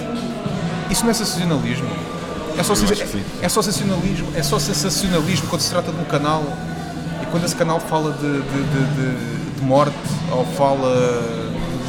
Isso 0.89 1.04
não 1.04 1.12
é 1.12 1.13
sensacionalismo. 1.13 1.88
É 2.58 2.64
só, 2.64 2.74
é 3.42 3.50
só 3.50 3.62
sensacionalismo. 3.62 4.28
É 4.36 4.44
só 4.44 4.60
sensacionalismo 4.60 5.48
quando 5.48 5.62
se 5.62 5.70
trata 5.70 5.92
de 5.92 6.00
um 6.00 6.06
canal 6.06 6.44
e 7.22 7.26
quando 7.28 7.46
esse 7.46 7.56
canal 7.56 7.80
fala 7.80 8.12
de, 8.14 8.20
de- 8.20 8.64
de- 8.64 9.56
de- 9.56 9.62
morte 9.64 9.96
ou 10.32 10.46
fala 10.46 10.94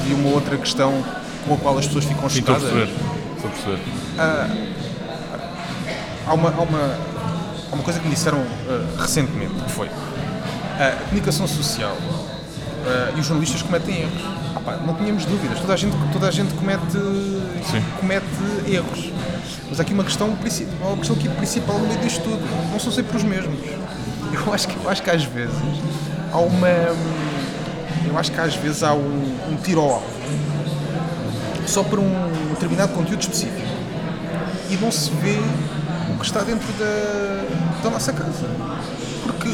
de 0.06 0.14
uma 0.14 0.30
outra 0.30 0.56
questão 0.56 1.04
com 1.46 1.54
a 1.54 1.56
qual 1.58 1.78
as 1.78 1.86
pessoas 1.86 2.04
ficam 2.04 2.28
Sim, 2.28 2.40
estou 2.40 2.54
a 2.54 2.58
chocadas. 2.58 2.78
perceber. 2.88 3.06
Estou 3.36 3.50
a 3.50 3.52
perceber. 3.52 4.58
Há 6.26 6.34
uma, 6.34 6.48
há, 6.50 6.60
uma, 6.62 6.98
há 7.70 7.74
uma 7.74 7.82
coisa 7.82 7.98
que 8.00 8.06
me 8.08 8.14
disseram 8.14 8.42
ah, 8.68 9.00
recentemente, 9.02 9.54
que 9.54 9.70
foi 9.70 9.88
a 9.88 10.96
comunicação 11.04 11.46
social 11.46 11.96
ah, 12.86 13.12
e 13.16 13.20
os 13.20 13.26
jornalistas 13.26 13.62
cometem 13.62 14.00
erros. 14.02 14.22
Ah, 14.56 14.60
pá, 14.60 14.76
não 14.86 14.94
tínhamos 14.94 15.24
dúvidas. 15.24 15.58
Toda 15.60 15.72
a 15.74 15.76
gente, 15.76 15.96
toda 16.12 16.28
a 16.28 16.30
gente 16.30 16.52
comete, 16.54 16.82
Sim. 17.70 17.82
comete 18.00 18.26
erros. 18.66 19.10
Mas 19.68 19.78
há 19.78 19.82
aqui 19.82 19.92
uma 19.92 20.04
questão, 20.04 20.28
uma 20.28 20.96
questão 20.96 21.16
aqui 21.16 21.28
principal 21.28 21.78
no 21.78 21.86
meio 21.86 22.00
disto 22.00 22.22
tudo. 22.22 22.40
Não 22.72 22.80
são 22.80 22.92
sempre 22.92 23.16
os 23.16 23.22
mesmos. 23.22 23.58
Eu 24.32 24.52
acho 24.52 24.68
que, 24.68 24.76
eu 24.76 24.90
acho 24.90 25.02
que 25.02 25.10
às 25.10 25.24
vezes 25.24 25.54
há 26.32 26.36
uma. 26.38 26.68
Eu 26.68 28.18
acho 28.18 28.30
que 28.30 28.38
às 28.38 28.54
vezes 28.56 28.82
há 28.82 28.92
um, 28.92 29.36
um 29.50 29.56
tiro 29.62 29.80
ao 29.80 29.94
alvo 29.94 30.06
só 31.66 31.82
para 31.82 31.98
um 32.00 32.30
determinado 32.50 32.92
conteúdo 32.92 33.20
específico 33.22 33.66
e 34.70 34.76
não 34.76 34.90
se 34.92 35.10
vê 35.12 35.38
o 36.14 36.18
que 36.18 36.24
está 36.26 36.40
dentro 36.40 36.66
da, 36.74 37.82
da 37.82 37.90
nossa 37.90 38.12
casa. 38.12 38.46
Porque 39.22 39.48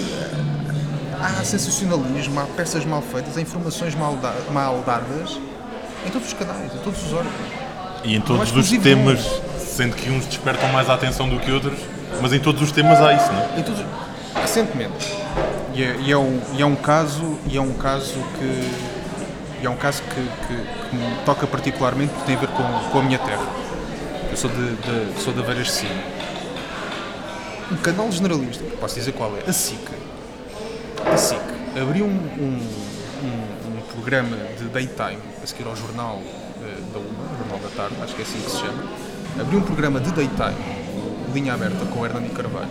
há 1.20 1.44
sensacionalismo, 1.44 2.38
há 2.40 2.44
peças 2.56 2.84
mal 2.84 3.00
feitas, 3.02 3.36
há 3.36 3.40
informações 3.40 3.94
mal, 3.94 4.16
da- 4.16 4.34
mal 4.52 4.82
dadas 4.84 5.38
em 6.06 6.10
todos 6.10 6.28
os 6.28 6.34
canais, 6.34 6.72
em 6.74 6.78
todos 6.78 7.00
os 7.04 7.12
órgãos. 7.12 7.34
E 8.04 8.16
em 8.16 8.20
todos 8.20 8.50
os 8.54 8.70
temas, 8.78 9.20
sendo 9.74 9.96
que 9.96 10.08
uns 10.10 10.24
despertam 10.26 10.68
mais 10.70 10.88
a 10.88 10.94
atenção 10.94 11.28
do 11.28 11.38
que 11.40 11.50
outros, 11.50 11.78
mas 12.22 12.32
em 12.32 12.38
todos 12.38 12.62
os 12.62 12.70
temas 12.72 13.00
há 13.00 13.12
isso, 13.12 13.32
não 13.32 13.40
é? 13.40 13.58
Em 13.58 13.62
todos, 13.62 13.84
recentemente. 14.40 15.12
E 15.74 15.82
é, 15.82 15.96
e 16.00 16.12
é 16.12 16.16
um, 16.16 16.40
e 16.56 16.62
é 16.62 16.66
um 16.66 16.76
caso, 16.76 17.38
e 17.50 17.56
é 17.56 17.60
um 17.60 17.72
caso 17.74 18.14
que 18.38 18.94
é 19.66 19.68
um 19.70 19.76
caso 19.76 20.02
que, 20.02 20.14
que- 20.46 20.90
que 20.90 20.94
me 20.96 21.16
toca 21.24 21.46
particularmente 21.46 22.12
porque 22.12 22.26
tem 22.26 22.36
a 22.36 22.38
ver 22.38 22.48
com, 22.48 22.62
com 22.90 22.98
a 22.98 23.02
minha 23.02 23.18
terra. 23.18 23.46
Eu 24.30 24.36
sou 24.36 24.50
de, 24.50 24.76
de- 24.76 25.22
sou 25.22 25.32
de 25.32 25.40
Aveiras 25.40 25.66
de 25.66 25.72
Cima. 25.72 26.02
Um 27.72 27.76
canal 27.76 28.12
generalista, 28.12 28.62
que 28.62 28.76
posso 28.76 28.94
dizer 28.94 29.12
qual 29.12 29.32
é, 29.36 29.48
a 29.48 29.52
SIC. 29.52 29.80
A 31.12 31.16
SIC 31.16 31.40
abriu 31.80 32.04
um, 32.04 32.08
um, 32.10 32.60
um- 33.24 33.78
um 33.78 33.80
programa 33.94 34.36
de 34.58 34.64
daytime 34.66 35.18
a 35.42 35.46
seguir 35.46 35.66
ao 35.66 35.74
jornal 35.74 36.20
eh, 36.62 36.80
da 36.92 36.98
UMA, 36.98 37.38
Jornal 37.38 37.58
da 37.58 37.68
Tarde, 37.74 37.96
acho 38.02 38.14
que 38.14 38.20
é 38.20 38.24
assim 38.24 38.40
que 38.40 38.50
se 38.50 38.58
chama. 38.58 38.82
Abriu 39.40 39.58
um 39.58 39.62
programa 39.62 39.98
de 39.98 40.12
daytime, 40.12 40.54
linha 41.32 41.54
aberta, 41.54 41.84
com 41.86 42.00
o 42.00 42.06
Hernani 42.06 42.28
Carvalho, 42.28 42.68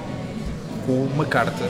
com 0.85 1.03
uma 1.13 1.25
carta 1.25 1.65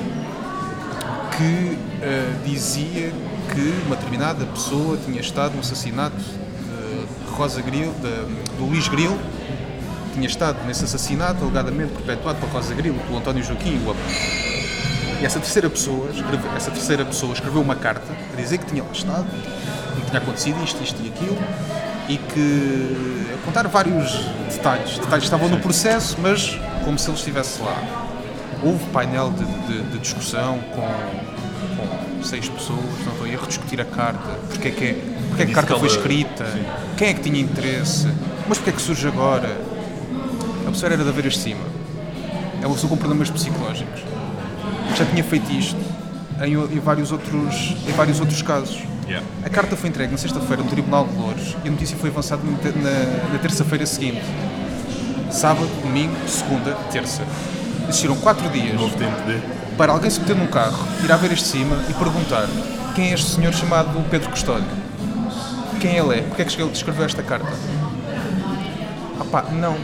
que 1.36 1.78
eh, 2.00 2.32
dizia 2.46 3.12
que 3.52 3.84
uma 3.88 3.96
determinada 3.96 4.46
pessoa 4.46 4.96
tinha 5.04 5.20
estado 5.20 5.56
no 5.56 5.62
assassinato 5.62 6.16
de 6.16 7.32
Rosa 7.32 7.62
Gril, 7.64 7.92
de, 7.94 8.56
do 8.56 8.66
Luís 8.66 8.88
Grilo, 8.88 9.18
tinha 10.14 10.28
estado 10.28 10.64
nesse 10.68 10.84
assassinato 10.84 11.44
alegadamente 11.44 11.94
perpetuado 11.94 12.40
por 12.40 12.50
Rosa 12.50 12.76
Grilo, 12.76 13.00
pelo 13.00 13.18
António 13.18 13.44
Joaquim 13.44 13.74
e 13.74 13.78
o. 13.78 13.96
E 15.22 15.26
essa 15.26 15.40
terceira 15.40 15.70
pessoa, 15.72 16.12
escreve, 16.12 16.48
essa 16.56 16.70
terceira 16.70 17.04
pessoa 17.04 17.34
escreveu 17.34 17.62
uma 17.62 17.76
carta 17.76 18.14
a 18.32 18.36
dizer 18.36 18.60
que 18.60 18.66
tinha 18.66 18.84
lá 18.84 18.92
estado, 18.92 19.26
que 19.96 20.06
tinha 20.06 20.22
acontecido 20.22 20.64
isto, 20.64 20.84
isto 20.84 21.02
e 21.02 21.08
aquilo, 21.08 21.38
e 22.10 22.18
que 22.18 23.34
a 23.34 23.46
contar 23.46 23.68
vários 23.68 24.12
detalhes. 24.52 24.92
Detalhes 24.98 25.10
que 25.10 25.36
estavam 25.36 25.50
no 25.50 25.60
processo, 25.60 26.18
mas 26.22 26.60
como 26.84 26.98
se 27.00 27.10
ele 27.10 27.18
estivesse 27.18 27.62
lá. 27.62 27.82
Houve 28.62 28.84
painel 28.92 29.32
de, 29.32 29.44
de- 29.68 29.84
de 29.92 30.00
discussão 30.00 30.60
com, 30.74 30.82
com 32.18 32.24
seis 32.24 32.48
pessoas, 32.48 32.80
não 33.06 33.12
estou 33.14 33.26
a 33.26 33.30
erro, 33.30 33.48
discutir 33.48 33.82
a 33.82 33.86
carta, 33.86 34.30
porque 34.50 34.68
é 34.70 34.72
que, 34.72 34.84
é- 34.86 34.94
porque 35.30 35.44
é 35.44 35.46
que 35.46 35.52
a 35.52 35.56
carta 35.56 35.76
foi 35.78 35.88
escrita, 35.90 36.46
sim. 36.46 36.64
quem 36.98 37.10
é 37.10 37.14
que 37.14 37.22
tinha 37.22 37.40
interesse, 37.42 38.08
mas 38.48 38.58
porque 38.58 38.70
é 38.70 38.74
que 38.74 38.82
surge 38.82 39.06
agora? 39.08 39.58
A 40.66 40.72
pessoa 40.72 40.94
era 40.94 41.04
da 41.04 41.12
Veiras 41.12 41.34
de 41.34 41.40
Cima, 41.40 41.66
é 42.62 42.66
uma 42.66 42.74
pessoa 42.76 42.90
com 42.90 42.96
problemas 42.96 43.30
psicológicos, 43.30 44.02
já 44.98 45.06
tinha 45.06 45.24
feito 45.26 45.52
isto 45.52 45.76
em, 46.42 46.54
em 46.54 46.80
vários 46.80 47.12
outros, 47.12 47.76
em 47.88 47.92
vários 47.92 48.20
outros 48.22 48.42
casos. 48.42 48.82
Yeah. 49.14 49.28
A 49.46 49.50
carta 49.50 49.76
foi 49.78 49.90
entregue 49.92 50.12
na 50.12 50.18
sexta-feira 50.18 50.64
no 50.64 50.70
Tribunal 50.70 51.06
de 51.06 51.16
Louros 51.16 51.56
e 51.64 51.68
a 51.68 51.72
notícia 51.72 51.96
foi 51.96 52.10
avançada 52.10 52.42
na, 52.44 52.52
na- 53.32 53.38
terça-feira 53.40 53.86
seguinte. 53.86 54.24
Sábado, 55.30 55.68
domingo, 55.84 56.16
segunda, 56.28 56.72
terça. 56.92 57.22
Existiram 57.88 58.16
quatro 58.16 58.50
dias 58.50 58.74
Novo 58.74 58.98
tempo 58.98 59.16
de. 59.28 59.40
para 59.78 59.92
alguém 59.92 60.10
se 60.10 60.20
meter 60.20 60.36
num 60.36 60.48
carro, 60.48 60.84
ir 61.04 61.12
à 61.12 61.16
ver 61.16 61.32
este 61.32 61.46
de 61.46 61.52
cima 61.52 61.76
e 61.88 61.94
perguntar 61.94 62.48
quem 62.96 63.12
é 63.12 63.14
este 63.14 63.30
senhor 63.36 63.54
chamado 63.54 64.04
Pedro 64.10 64.32
Custódio? 64.32 64.66
Quem 65.80 65.96
ele 65.96 66.18
é? 66.18 66.22
Porquê 66.24 66.42
é 66.42 66.46
que 66.46 66.60
ele 66.60 66.72
escreveu 66.72 67.06
esta 67.06 67.22
carta? 67.22 67.52
Ah 69.20 69.26
pá, 69.32 69.44
não. 69.52 69.76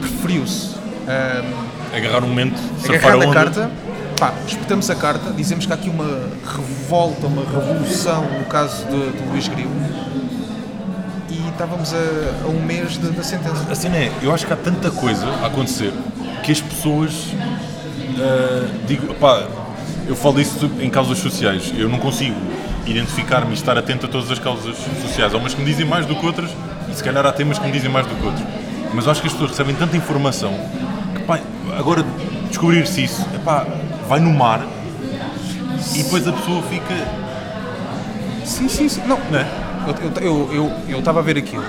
Preferiu-se 0.00 0.76
ahm, 1.08 1.96
Agarrar 1.96 2.22
um 2.24 2.28
momento, 2.28 2.60
agarrar 2.88 3.14
a 3.14 3.16
onda. 3.16 3.32
carta, 3.32 3.70
pá, 4.18 4.32
espetamos 4.46 4.88
a 4.90 4.94
carta, 4.94 5.32
dizemos 5.32 5.66
que 5.66 5.72
há 5.72 5.74
aqui 5.74 5.88
uma 5.88 6.28
revolta, 6.44 7.26
uma 7.26 7.42
revolução 7.42 8.24
no 8.38 8.44
caso 8.46 8.84
de, 8.86 9.10
de 9.12 9.28
Luís 9.28 9.48
Grilo 9.48 9.70
e 11.30 11.48
estávamos 11.48 11.92
a, 11.92 12.44
a 12.44 12.48
um 12.48 12.64
mês 12.64 12.96
da 12.96 13.22
sentença. 13.22 13.66
A 13.70 13.74
cena 13.74 13.96
é, 13.96 14.12
eu 14.22 14.32
acho 14.32 14.46
que 14.46 14.52
há 14.52 14.56
tanta 14.56 14.90
coisa 14.90 15.26
a 15.42 15.46
acontecer 15.46 15.92
que 16.42 16.52
as 16.52 16.60
pessoas. 16.60 17.28
ah, 18.18 18.68
digo, 18.86 19.14
pá, 19.14 19.46
eu 20.06 20.14
falo 20.14 20.40
isso 20.40 20.70
em 20.80 20.90
causas 20.90 21.18
sociais. 21.18 21.72
Eu 21.76 21.88
não 21.88 21.98
consigo 21.98 22.36
identificar-me 22.86 23.50
e 23.50 23.54
estar 23.54 23.76
atento 23.78 24.06
a 24.06 24.08
todas 24.08 24.30
as 24.30 24.38
causas 24.38 24.76
sociais. 25.02 25.34
Há 25.34 25.38
umas 25.38 25.54
que 25.54 25.60
me 25.60 25.66
dizem 25.66 25.86
mais 25.86 26.06
do 26.06 26.14
que 26.14 26.26
outras 26.26 26.50
e 26.90 26.94
se 26.94 27.02
calhar 27.02 27.24
há 27.24 27.32
temas 27.32 27.58
que 27.58 27.66
me 27.66 27.72
dizem 27.72 27.90
mais 27.90 28.06
do 28.06 28.14
que 28.14 28.26
outros. 28.26 28.44
Mas 28.92 29.06
eu 29.06 29.12
acho 29.12 29.20
que 29.20 29.26
as 29.26 29.32
pessoas 29.32 29.50
recebem 29.50 29.74
tanta 29.74 29.96
informação 29.96 30.52
que, 31.14 31.22
pá, 31.22 31.40
agora 31.76 32.04
descobrir-se 32.48 33.02
isso, 33.02 33.26
epá, 33.34 33.66
vai 34.08 34.20
no 34.20 34.32
mar 34.32 34.60
e 35.94 36.02
depois 36.02 36.26
a 36.26 36.32
pessoa 36.32 36.62
fica. 36.62 36.94
Sim, 38.44 38.68
sim, 38.68 38.88
sim. 38.88 39.02
Não, 39.06 39.18
Não 39.30 39.38
é? 39.38 39.46
Eu- 39.86 40.22
Eu 40.22 40.52
eu 40.54 40.72
eu 40.88 40.98
estava 40.98 41.20
a 41.20 41.22
ver 41.22 41.36
aquilo. 41.38 41.64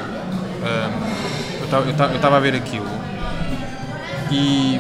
Eu 1.60 1.66
estava- 1.66 1.86
eu 1.86 1.92
estava 1.92 2.12
eu 2.12 2.16
estava 2.16 2.38
a 2.38 2.40
ver 2.40 2.56
aquilo 2.56 2.88
e 4.32 4.80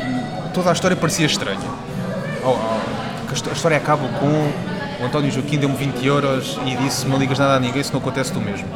toda 0.53 0.69
a 0.69 0.73
história 0.73 0.95
parecia 0.95 1.25
estranha. 1.25 1.59
Oh, 2.43 2.49
oh, 2.51 3.29
a 3.29 3.33
histó- 3.33 3.49
a 3.49 3.53
história 3.53 3.77
acaba 3.77 4.07
com 4.19 4.27
o 5.01 5.05
António 5.05 5.31
Joaquim 5.31 5.57
deu-me 5.57 5.75
20 5.75 6.05
euros 6.05 6.57
e 6.65 6.75
disse 6.77 7.05
não 7.07 7.17
ligas 7.17 7.37
nada 7.39 7.55
a 7.55 7.59
ninguém 7.59 7.83
se 7.83 7.91
não 7.91 7.99
acontece 7.99 8.31
tu 8.31 8.39
mesmo. 8.39 8.67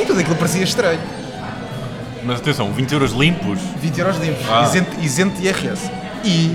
E 0.00 0.04
tudo 0.06 0.20
aquilo 0.20 0.36
parecia 0.36 0.62
estranho. 0.62 1.00
Mas 2.24 2.38
atenção, 2.38 2.70
20 2.72 2.92
euros 2.92 3.12
limpos 3.12 3.58
20 3.80 3.98
euros 3.98 4.16
limpos, 4.18 4.44
Ah. 4.48 4.62
isento, 4.62 5.00
isento 5.00 5.40
de 5.40 5.46
IRS. 5.48 5.90
E 6.24 6.54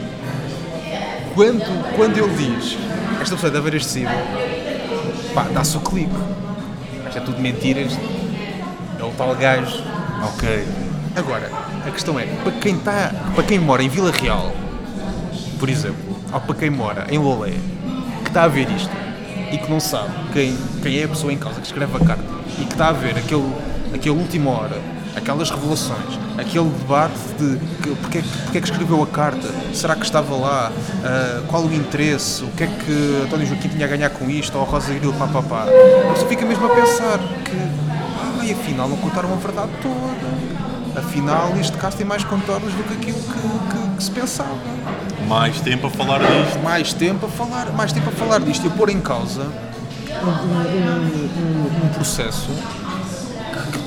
quando, 1.37 1.95
quando 1.95 2.17
ele 2.17 2.35
diz 2.35 2.75
esta 3.21 3.35
pessoa 3.35 3.51
é 3.51 3.53
da 3.53 3.61
Veiras 3.61 3.83
de 3.83 3.89
Cima, 3.89 4.11
pá, 5.35 5.43
dá-se 5.53 5.77
o 5.77 5.81
clique. 5.81 6.09
Isto 7.05 7.17
é 7.19 7.21
tudo 7.21 7.39
mentiras. 7.39 7.93
É 8.99 9.03
o 9.03 9.11
tal 9.11 9.35
gajo. 9.35 9.83
Ok. 10.23 10.67
Agora, 11.15 11.51
a 11.85 11.91
questão 11.91 12.19
é, 12.19 12.25
para 12.43 12.51
quem, 12.53 12.75
está, 12.75 13.11
para 13.35 13.43
quem 13.43 13.59
mora 13.59 13.83
em 13.83 13.89
Vila 13.89 14.11
Real, 14.11 14.51
por 15.59 15.69
exemplo, 15.69 16.17
ou 16.33 16.41
para 16.41 16.55
quem 16.55 16.71
mora 16.71 17.05
em 17.11 17.19
Lolé, 17.19 17.53
que 18.23 18.29
está 18.29 18.43
a 18.43 18.47
ver 18.47 18.67
isto 18.71 18.91
e 19.51 19.59
que 19.59 19.69
não 19.69 19.79
sabe 19.79 20.09
quem, 20.33 20.57
quem 20.81 20.99
é 20.99 21.03
a 21.03 21.07
pessoa 21.07 21.31
em 21.31 21.37
causa 21.37 21.61
que 21.61 21.67
escreve 21.67 21.95
a 21.97 21.99
carta 21.99 22.23
e 22.59 22.65
que 22.65 22.73
está 22.73 22.89
a 22.89 22.93
ver 22.93 23.15
aquele, 23.15 23.51
aquele 23.93 24.15
última 24.15 24.49
hora, 24.51 24.81
aquelas 25.17 25.49
revelações, 25.49 26.19
aquele 26.37 26.69
debate 26.69 27.13
de 27.39 27.57
que, 27.81 27.89
porque, 27.95 28.17
é 28.19 28.21
que, 28.21 28.27
porque 28.43 28.57
é 28.57 28.61
que 28.61 28.69
escreveu 28.71 29.01
a 29.03 29.07
carta, 29.07 29.47
será 29.73 29.95
que 29.95 30.05
estava 30.05 30.35
lá, 30.35 30.71
Ah, 31.03 31.41
qual 31.47 31.63
o 31.63 31.73
interesse, 31.73 32.43
o 32.43 32.47
que 32.49 32.63
é 32.63 32.67
que 32.67 33.21
António 33.25 33.45
Joaquim 33.47 33.69
tinha 33.69 33.85
a 33.85 33.89
ganhar 33.89 34.09
com 34.11 34.29
isto, 34.29 34.55
ou 34.57 34.63
a 34.63 34.67
Rosa 34.67 34.93
Grilo, 34.93 35.13
pá, 35.13 35.27
pá, 35.27 35.41
pá. 35.41 35.63
A 35.63 36.11
pessoa 36.13 36.27
fica 36.29 36.45
mesmo 36.45 36.65
a 36.65 36.69
pensar 36.69 37.17
que, 37.43 37.57
ai, 38.41 38.51
afinal 38.51 38.87
não 38.89 38.97
contaram 38.97 39.31
a 39.33 39.35
verdade 39.35 39.71
toda. 39.81 40.99
Afinal, 40.99 41.53
este 41.59 41.77
caso 41.77 41.95
tem 41.97 42.05
mais 42.05 42.23
contornos 42.23 42.73
do 42.73 42.83
que 42.83 42.93
aquilo 42.93 43.19
que, 43.21 43.77
que- 43.77 43.97
que 43.97 44.03
se 44.03 44.09
pensava. 44.11 44.49
Mais 45.27 45.59
tempo 45.61 45.87
a 45.87 45.89
falar 45.91 46.19
disto. 46.19 46.59
Mais 46.63 46.93
tempo 46.93 47.25
a 47.27 47.29
falar, 47.29 47.71
mais 47.73 47.91
tempo 47.91 48.09
a 48.09 48.11
falar 48.13 48.39
disto 48.39 48.65
e 48.65 48.67
a 48.67 48.71
pôr 48.71 48.89
em 48.89 48.99
causa 48.99 49.41
um, 50.23 50.27
um- 50.27 51.29
um- 51.83 51.85
um 51.85 51.89
processo 51.93 52.49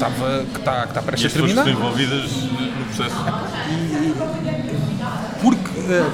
estava 0.07 0.45
que 0.53 0.59
está, 0.59 0.83
que 0.83 0.89
está 0.89 1.01
E 1.01 1.05
prestes 1.05 1.27
as 1.27 1.33
a 1.33 1.35
terminar. 1.35 1.67
estão 1.67 1.79
envolvidas 1.81 2.31
no 2.33 2.85
processo. 2.87 3.17
Porque 5.43 5.93
eh, 5.93 6.11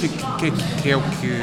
que, 0.00 0.08
que- 0.08 0.50
que- 0.50 0.82
que- 0.82 0.90
é 0.90 0.96
o 0.96 1.02
que 1.02 1.42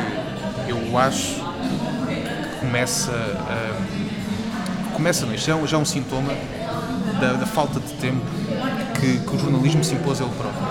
eu 0.67 0.97
acho 0.97 1.35
que 1.35 2.59
começa 2.59 3.11
a, 3.11 4.93
começa 4.93 5.25
não, 5.25 5.35
já 5.37 5.53
é 5.53 5.55
um- 5.55 5.67
já 5.67 5.77
é 5.77 5.79
um 5.79 5.85
sintoma 5.85 6.33
da, 7.19 7.33
da 7.33 7.45
falta 7.45 7.79
de 7.79 7.93
tempo 7.93 8.21
que, 8.99 9.17
que 9.19 9.35
o 9.35 9.39
jornalismo 9.39 9.83
se 9.83 9.93
impôs 9.95 10.21
a 10.21 10.25
ele 10.25 10.33
próprio. 10.33 10.61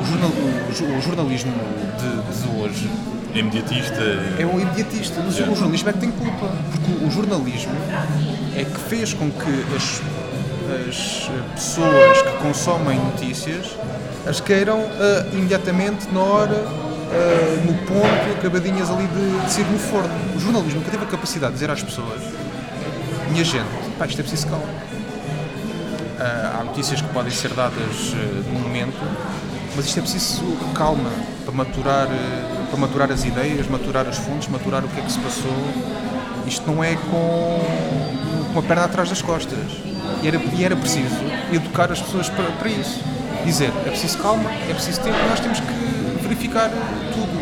O, 0.00 0.04
jornal- 0.04 0.30
o 0.30 0.98
o 0.98 1.02
jornalismo 1.02 1.52
de, 1.98 2.42
de 2.42 2.60
hoje 2.60 2.90
imediatista. 3.34 4.00
é 4.38 4.46
um 4.46 4.60
imediatista, 4.60 5.22
mas 5.24 5.38
o 5.38 5.44
jornalismo 5.44 5.88
é 5.88 5.92
que 5.92 5.98
tem 5.98 6.10
culpa, 6.10 6.50
porque 6.72 7.04
o 7.04 7.10
jornalismo 7.10 7.72
é 8.56 8.64
que 8.64 8.80
fez 8.88 9.12
com 9.14 9.30
que 9.30 9.64
as, 9.76 10.02
as 10.88 11.30
pessoas 11.54 12.22
que 12.22 12.32
consomem 12.38 12.98
notícias 12.98 13.76
as 14.26 14.40
queiram 14.40 14.80
ah, 14.80 15.26
imediatamente, 15.32 16.06
na 16.12 16.20
hora, 16.20 16.54
ah, 16.54 17.64
no 17.64 17.74
ponto, 17.86 18.38
acabadinhas 18.38 18.90
ali 18.90 19.06
de, 19.06 19.44
de 19.46 19.50
ser 19.50 19.64
no 19.64 19.78
forno. 19.78 20.10
O 20.36 20.40
jornalismo 20.40 20.82
que 20.82 20.90
teve 20.90 21.04
a 21.04 21.06
capacidade 21.06 21.52
de 21.52 21.60
dizer 21.60 21.70
às 21.70 21.82
pessoas 21.82 22.20
minha 23.30 23.44
gente, 23.44 23.68
pá, 23.98 24.06
isto 24.06 24.20
é 24.20 24.22
preciso 24.22 24.48
calma. 24.48 24.66
Ah, 26.18 26.58
há 26.60 26.64
notícias 26.64 27.00
que 27.00 27.08
podem 27.08 27.30
ser 27.30 27.52
dadas 27.54 28.12
uh, 28.12 28.52
no 28.52 28.60
momento, 28.60 28.98
mas 29.76 29.86
isto 29.86 29.98
é 29.98 30.02
preciso 30.02 30.42
calma 30.74 31.10
para 31.44 31.54
maturar, 31.54 32.08
uh, 32.08 32.57
para 32.68 32.78
maturar 32.78 33.10
as 33.10 33.24
ideias, 33.24 33.66
maturar 33.68 34.06
os 34.06 34.16
fundos, 34.16 34.48
maturar 34.48 34.84
o 34.84 34.88
que 34.88 35.00
é 35.00 35.02
que 35.02 35.12
se 35.12 35.18
passou. 35.18 35.52
Isto 36.46 36.70
não 36.70 36.82
é 36.82 36.96
com, 36.96 37.60
com 38.52 38.58
a 38.58 38.62
perna 38.62 38.84
atrás 38.84 39.08
das 39.08 39.20
costas. 39.20 39.58
E 40.22 40.28
era, 40.28 40.36
e 40.36 40.64
era 40.64 40.76
preciso 40.76 41.16
educar 41.52 41.90
as 41.92 42.00
pessoas 42.00 42.28
para, 42.28 42.50
para 42.52 42.68
isso. 42.68 43.00
Dizer, 43.44 43.72
é 43.86 43.90
preciso 43.90 44.18
calma, 44.18 44.50
é 44.68 44.74
preciso 44.74 45.00
tempo, 45.00 45.16
nós 45.28 45.40
temos 45.40 45.60
que 45.60 46.22
verificar 46.22 46.70
tudo. 47.12 47.38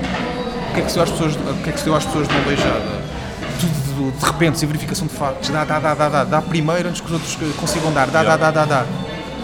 O 0.70 0.74
que 0.74 0.80
é 0.80 0.84
que 0.84 0.88
se 0.88 0.94
deu 0.94 1.02
às 1.04 1.10
pessoas, 1.10 1.34
o 1.34 1.62
que 1.62 1.70
é 1.70 1.72
que 1.72 1.78
se 1.78 1.84
deu 1.84 1.96
às 1.96 2.04
pessoas 2.04 2.28
de 2.28 2.34
uma 2.34 2.44
beijada? 2.44 3.02
Tudo 3.60 3.86
de 4.12 4.24
repente, 4.24 4.58
sem 4.58 4.68
verificação 4.68 5.06
de 5.06 5.14
factos, 5.14 5.48
dá, 5.48 5.64
dá, 5.64 5.78
dá, 5.80 5.94
dá, 5.94 6.08
dá, 6.08 6.24
dá 6.24 6.42
primeiro 6.42 6.88
antes 6.88 7.00
que 7.00 7.06
os 7.06 7.12
outros 7.12 7.36
consigam 7.56 7.92
dar, 7.92 8.08
dá, 8.08 8.22
dá, 8.22 8.36
dá, 8.36 8.50
dá, 8.50 8.64
dá. 8.64 8.86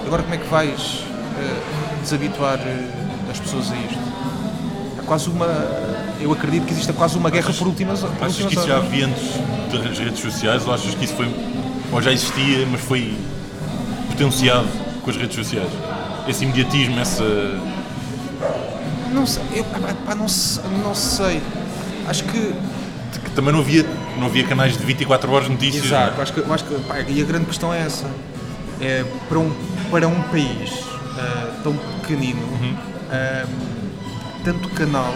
Agora 0.06 0.22
como 0.22 0.34
é 0.34 0.38
que 0.38 0.48
vais 0.48 0.80
uh, 0.80 2.00
desabituar 2.02 2.58
uh, 2.58 3.30
as 3.30 3.40
pessoas 3.40 3.72
a 3.72 3.76
isto? 3.76 4.11
Quase 5.12 5.28
uma. 5.28 5.44
Eu 6.22 6.32
acredito 6.32 6.64
que 6.64 6.72
existe 6.72 6.90
quase 6.94 7.18
uma 7.18 7.28
guerra 7.28 7.44
Achas- 7.50 7.58
por 7.58 7.68
últimas, 7.68 8.00
por 8.00 8.08
Achas 8.12 8.40
últimas 8.40 8.46
que 8.48 8.58
isso 8.60 8.66
já 8.66 8.76
horas. 8.76 8.86
havia 8.86 9.06
antes 9.06 9.82
das 9.90 9.98
redes 9.98 10.20
sociais 10.20 10.66
ou 10.66 10.72
achas 10.72 10.94
que 10.94 11.04
isso 11.04 11.12
foi. 11.14 11.28
ou 11.92 12.00
já 12.00 12.10
existia, 12.10 12.66
mas 12.70 12.80
foi 12.80 13.14
potenciado 14.08 14.66
com 15.02 15.10
as 15.10 15.16
redes 15.18 15.36
sociais? 15.36 15.68
Esse 16.26 16.44
imediatismo, 16.44 16.98
essa. 16.98 17.24
Não 19.12 19.26
sei, 19.26 19.42
eu, 19.54 19.64
pá, 19.64 20.14
não, 20.14 20.24
não 20.82 20.94
sei. 20.94 21.42
Acho 22.08 22.24
que 22.24 22.54
também 23.34 23.52
não 23.52 23.60
havia, 23.60 23.84
não 24.18 24.28
havia 24.28 24.44
canais 24.46 24.78
de 24.78 24.82
24 24.86 25.30
horas 25.30 25.44
de 25.46 25.52
notícias. 25.52 25.84
Exato, 25.84 26.18
é? 26.18 26.22
acho 26.22 26.32
que, 26.32 26.40
acho 26.50 26.64
que 26.64 26.74
pá, 26.84 27.00
e 27.00 27.20
a 27.20 27.24
grande 27.26 27.44
questão 27.44 27.70
é 27.74 27.80
essa. 27.82 28.06
É, 28.80 29.04
para, 29.28 29.38
um, 29.38 29.52
para 29.90 30.08
um 30.08 30.22
país 30.22 30.70
ah, 31.18 31.50
tão 31.62 31.74
pequenino, 32.00 32.40
Uhum. 32.40 32.74
ah, 33.10 33.44
tanto 34.44 34.68
canal 34.70 35.14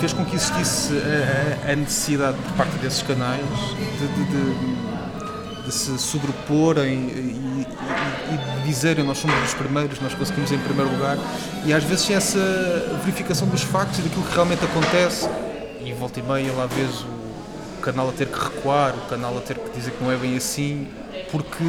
fez 0.00 0.12
com 0.12 0.24
que 0.24 0.36
existisse 0.36 0.92
a, 1.66 1.72
a- 1.72 1.76
necessidade 1.76 2.36
por 2.38 2.52
parte 2.52 2.76
desses 2.78 3.02
canais 3.02 3.44
de, 3.98 4.06
de- 4.08 4.24
de- 4.24 4.76
de 5.64 5.72
se 5.72 5.98
sobreporem 5.98 6.92
e, 7.08 7.66
e- 8.30 8.34
e 8.34 8.66
dizerem 8.66 9.04
nós 9.04 9.18
somos 9.18 9.36
os 9.44 9.54
primeiros, 9.54 10.00
nós 10.00 10.14
conseguimos 10.14 10.52
em 10.52 10.58
primeiro 10.58 10.90
lugar. 10.92 11.16
E 11.64 11.72
às 11.72 11.82
vezes 11.82 12.08
essa 12.10 12.38
verificação 13.04 13.48
dos 13.48 13.62
factos 13.62 13.98
e 13.98 14.02
daquilo 14.02 14.22
que 14.24 14.34
realmente 14.34 14.64
acontece. 14.64 15.28
E 15.84 15.92
volta 15.92 16.20
e 16.20 16.22
meia 16.22 16.52
lá 16.52 16.66
vês 16.66 16.90
o 17.00 17.80
canal 17.80 18.08
a 18.08 18.12
ter 18.12 18.26
que 18.28 18.38
recuar, 18.38 18.94
o 18.94 19.08
canal 19.08 19.36
a 19.36 19.40
ter 19.40 19.56
que 19.58 19.70
dizer 19.76 19.92
que 19.92 20.04
não 20.04 20.12
é 20.12 20.16
bem 20.16 20.36
assim, 20.36 20.86
porque 21.32 21.64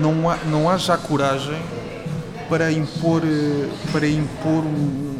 não 0.00 0.28
há, 0.30 0.36
não 0.50 0.68
há 0.68 0.76
já 0.76 0.96
coragem 0.96 1.60
para 2.48 2.70
impor, 2.70 3.22
eh, 3.24 3.68
para 3.92 4.06
impor 4.06 4.62
um 4.64 5.11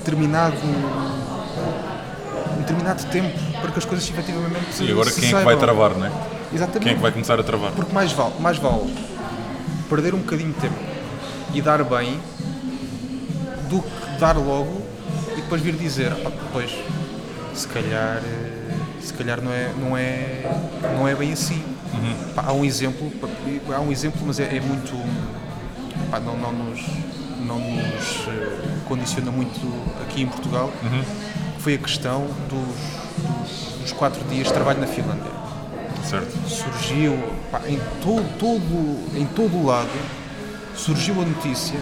determinado 0.00 0.56
um 2.56 2.60
determinado 2.60 3.04
tempo 3.06 3.38
para 3.60 3.70
que 3.70 3.78
as 3.78 3.84
coisas 3.84 4.08
efetivamente 4.08 4.82
E 4.82 4.90
agora 4.90 5.10
se 5.10 5.20
quem 5.20 5.30
é 5.32 5.38
que 5.38 5.44
vai 5.44 5.56
travar, 5.56 5.90
não 5.94 6.06
é? 6.06 6.12
Exatamente. 6.52 6.82
Quem 6.82 6.92
é 6.92 6.94
que 6.96 7.02
vai 7.02 7.12
começar 7.12 7.38
a 7.38 7.42
travar? 7.42 7.72
Porque 7.72 7.92
mais 7.92 8.12
vale, 8.12 8.34
mais 8.40 8.58
vale 8.58 8.92
perder 9.88 10.14
um 10.14 10.18
bocadinho 10.18 10.52
de 10.52 10.60
tempo 10.60 10.78
e 11.54 11.60
dar 11.62 11.82
bem 11.84 12.18
do 13.68 13.82
que 13.82 14.20
dar 14.20 14.36
logo 14.36 14.82
e 15.32 15.40
depois 15.40 15.60
vir 15.60 15.74
dizer, 15.74 16.12
"Ah, 16.12 16.30
pois, 16.52 16.70
se 17.54 17.66
calhar, 17.68 18.18
eh, 18.24 18.74
se 19.00 19.12
calhar 19.14 19.40
não 19.40 19.52
é, 19.52 19.70
não 19.78 19.96
é, 19.96 20.50
não 20.96 21.08
é 21.08 21.14
bem 21.14 21.32
assim. 21.32 21.62
Pá, 22.34 22.44
há 22.48 22.52
um 22.52 22.64
exemplo, 22.64 23.12
há 23.74 23.80
um 23.80 23.90
exemplo, 23.92 24.20
mas 24.24 24.38
é, 24.40 24.56
é 24.56 24.60
muito, 24.60 24.92
pá, 26.10 26.18
não, 26.20 26.36
não 26.36 26.52
nos, 26.52 26.80
não 27.50 27.58
nos 27.58 28.28
eh, 28.28 28.78
condiciona 28.86 29.32
muito 29.32 29.60
aqui 30.02 30.22
em 30.22 30.26
Portugal, 30.26 30.70
que 31.56 31.62
foi 31.62 31.74
a 31.74 31.78
questão 31.78 32.26
dos, 32.48 33.26
dos, 33.26 33.80
dos 33.80 33.92
quatro 33.92 34.22
dias 34.28 34.46
de 34.46 34.52
trabalho 34.54 34.80
na 34.80 34.86
Finlândia 34.86 35.40
Certo. 36.04 36.32
surgiu 36.48 37.18
pá, 37.50 37.60
em 37.66 37.78
todo, 38.02 38.38
todo, 38.38 39.18
em 39.18 39.26
todo 39.26 39.56
o 39.56 39.66
lado 39.66 39.90
surgiu 40.74 41.20
a 41.20 41.24
notícia 41.24 41.78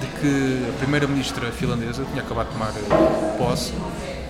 de 0.00 0.06
que 0.20 0.68
a 0.68 0.78
primeira-ministra 0.78 1.52
finlandesa 1.52 2.04
tinha 2.10 2.22
acabado 2.22 2.48
de 2.48 2.52
tomar 2.54 2.70
eh, 2.70 3.36
posse 3.38 3.72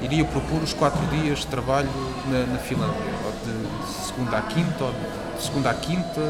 iria 0.03 0.25
propor 0.25 0.63
os 0.63 0.75
quatro 0.75 1.01
dias 1.07 1.41
de 1.41 1.47
trabalho 1.47 1.89
na, 2.29 2.53
na 2.53 2.59
Finlândia 2.59 2.95
ou 3.25 3.33
de 3.33 4.07
segunda 4.07 4.39
à 4.39 4.43
quinta 4.43 4.85
ou 4.85 4.93
de 5.37 5.43
segunda 5.43 5.71
à 5.71 5.75
quinta 5.75 6.21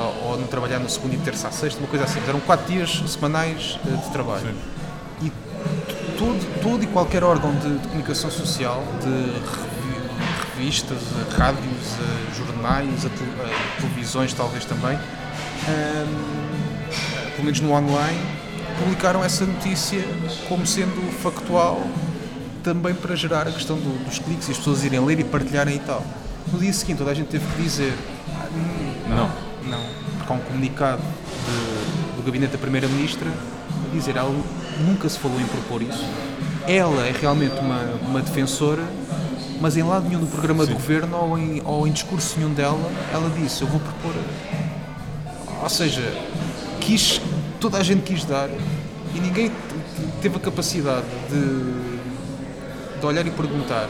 ou, 0.00 0.30
ou 0.30 0.38
não 0.40 0.46
trabalhar 0.46 0.78
na 0.78 0.88
segunda 0.88 1.14
e 1.14 1.18
terça 1.18 1.48
à 1.48 1.50
sexta 1.50 1.78
uma 1.80 1.88
coisa 1.88 2.04
assim 2.04 2.18
Mas 2.20 2.28
eram 2.28 2.40
quatro 2.40 2.66
dias 2.72 3.02
semanais 3.06 3.78
eh, 3.86 3.90
de 3.96 4.10
trabalho 4.10 4.40
Sim. 4.46 5.26
e 5.26 5.32
todo, 6.18 6.62
todo 6.62 6.82
e 6.84 6.86
qualquer 6.86 7.22
órgão 7.24 7.54
de, 7.54 7.78
de 7.78 7.88
comunicação 7.88 8.30
social, 8.30 8.82
de 9.02 9.08
revi- 9.08 10.54
revistas, 10.56 10.98
eh, 10.98 11.36
rádios, 11.36 11.64
eh, 12.00 12.34
jornais, 12.36 13.06
televisões 13.78 14.32
talvez 14.32 14.64
também, 14.64 14.98
ahm, 15.68 17.30
pelo 17.32 17.44
menos 17.44 17.60
no 17.60 17.72
online, 17.72 18.20
publicaram 18.78 19.22
essa 19.24 19.44
notícia 19.44 20.04
como 20.48 20.66
sendo 20.66 21.12
factual 21.22 21.80
também 22.62 22.94
para 22.94 23.14
gerar 23.14 23.46
a 23.46 23.52
questão 23.52 23.76
do- 23.76 24.04
dos 24.04 24.18
cliques 24.18 24.48
e 24.48 24.52
as 24.52 24.58
pessoas 24.58 24.84
irem 24.84 24.98
ler 25.04 25.20
e 25.20 25.24
partilharem 25.24 25.76
e 25.76 25.78
tal. 25.80 26.02
No 26.52 26.58
dia 26.58 26.72
seguinte 26.72 26.98
toda 26.98 27.10
a 27.10 27.14
gente 27.14 27.28
teve 27.28 27.44
que 27.54 27.62
dizer 27.62 27.94
"Ah, 28.36 28.46
hum, 28.54 28.94
Não. 29.08 29.30
Não, 29.76 30.16
porque 30.18 30.32
há 30.32 30.36
um 30.36 30.40
comunicado 30.40 31.02
de- 31.02 32.16
do 32.16 32.22
gabinete 32.24 32.52
da 32.52 32.58
Primeira-Ministra 32.58 33.28
a 33.30 33.94
dizer 33.94 34.16
ela 34.16 34.34
nunca 34.80 35.08
se 35.08 35.18
falou 35.18 35.40
em 35.40 35.46
propor 35.46 35.82
isso. 35.82 36.04
Ela 36.66 37.06
é 37.06 37.12
realmente 37.12 37.58
uma, 37.60 37.80
uma 38.08 38.20
defensora, 38.20 38.82
mas 39.60 39.76
em 39.76 39.82
lado 39.82 40.08
nenhum 40.08 40.20
do 40.20 40.26
programa 40.26 40.66
de 40.66 40.72
governo 40.72 41.16
ou 41.16 41.38
em, 41.38 41.60
ou 41.64 41.86
em 41.86 41.92
discurso 41.92 42.38
nenhum 42.38 42.52
dela, 42.54 42.90
ela 43.12 43.30
disse: 43.38 43.62
Eu 43.62 43.68
vou 43.68 43.80
propor. 43.80 44.14
Ou 45.62 45.68
seja, 45.68 46.02
quis, 46.80 47.20
toda 47.60 47.78
a 47.78 47.82
gente 47.82 48.02
quis 48.02 48.24
dar 48.24 48.48
e 49.14 49.20
ninguém 49.20 49.50
teve 50.20 50.36
a 50.36 50.40
capacidade 50.40 51.04
de, 51.30 52.98
de 53.00 53.06
olhar 53.06 53.26
e 53.26 53.30
perguntar. 53.30 53.88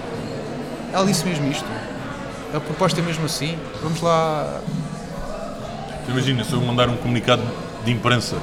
Ela 0.92 1.06
disse 1.06 1.24
mesmo 1.24 1.50
isto. 1.50 1.66
A 2.54 2.60
proposta 2.60 3.00
é 3.00 3.02
mesmo 3.02 3.24
assim. 3.24 3.56
Vamos 3.82 4.00
lá 4.00 4.60
Imagina, 6.08 6.44
se 6.44 6.52
eu 6.52 6.60
mandar 6.60 6.88
um 6.88 6.96
comunicado 6.96 7.42
de 7.84 7.90
imprensa 7.90 8.36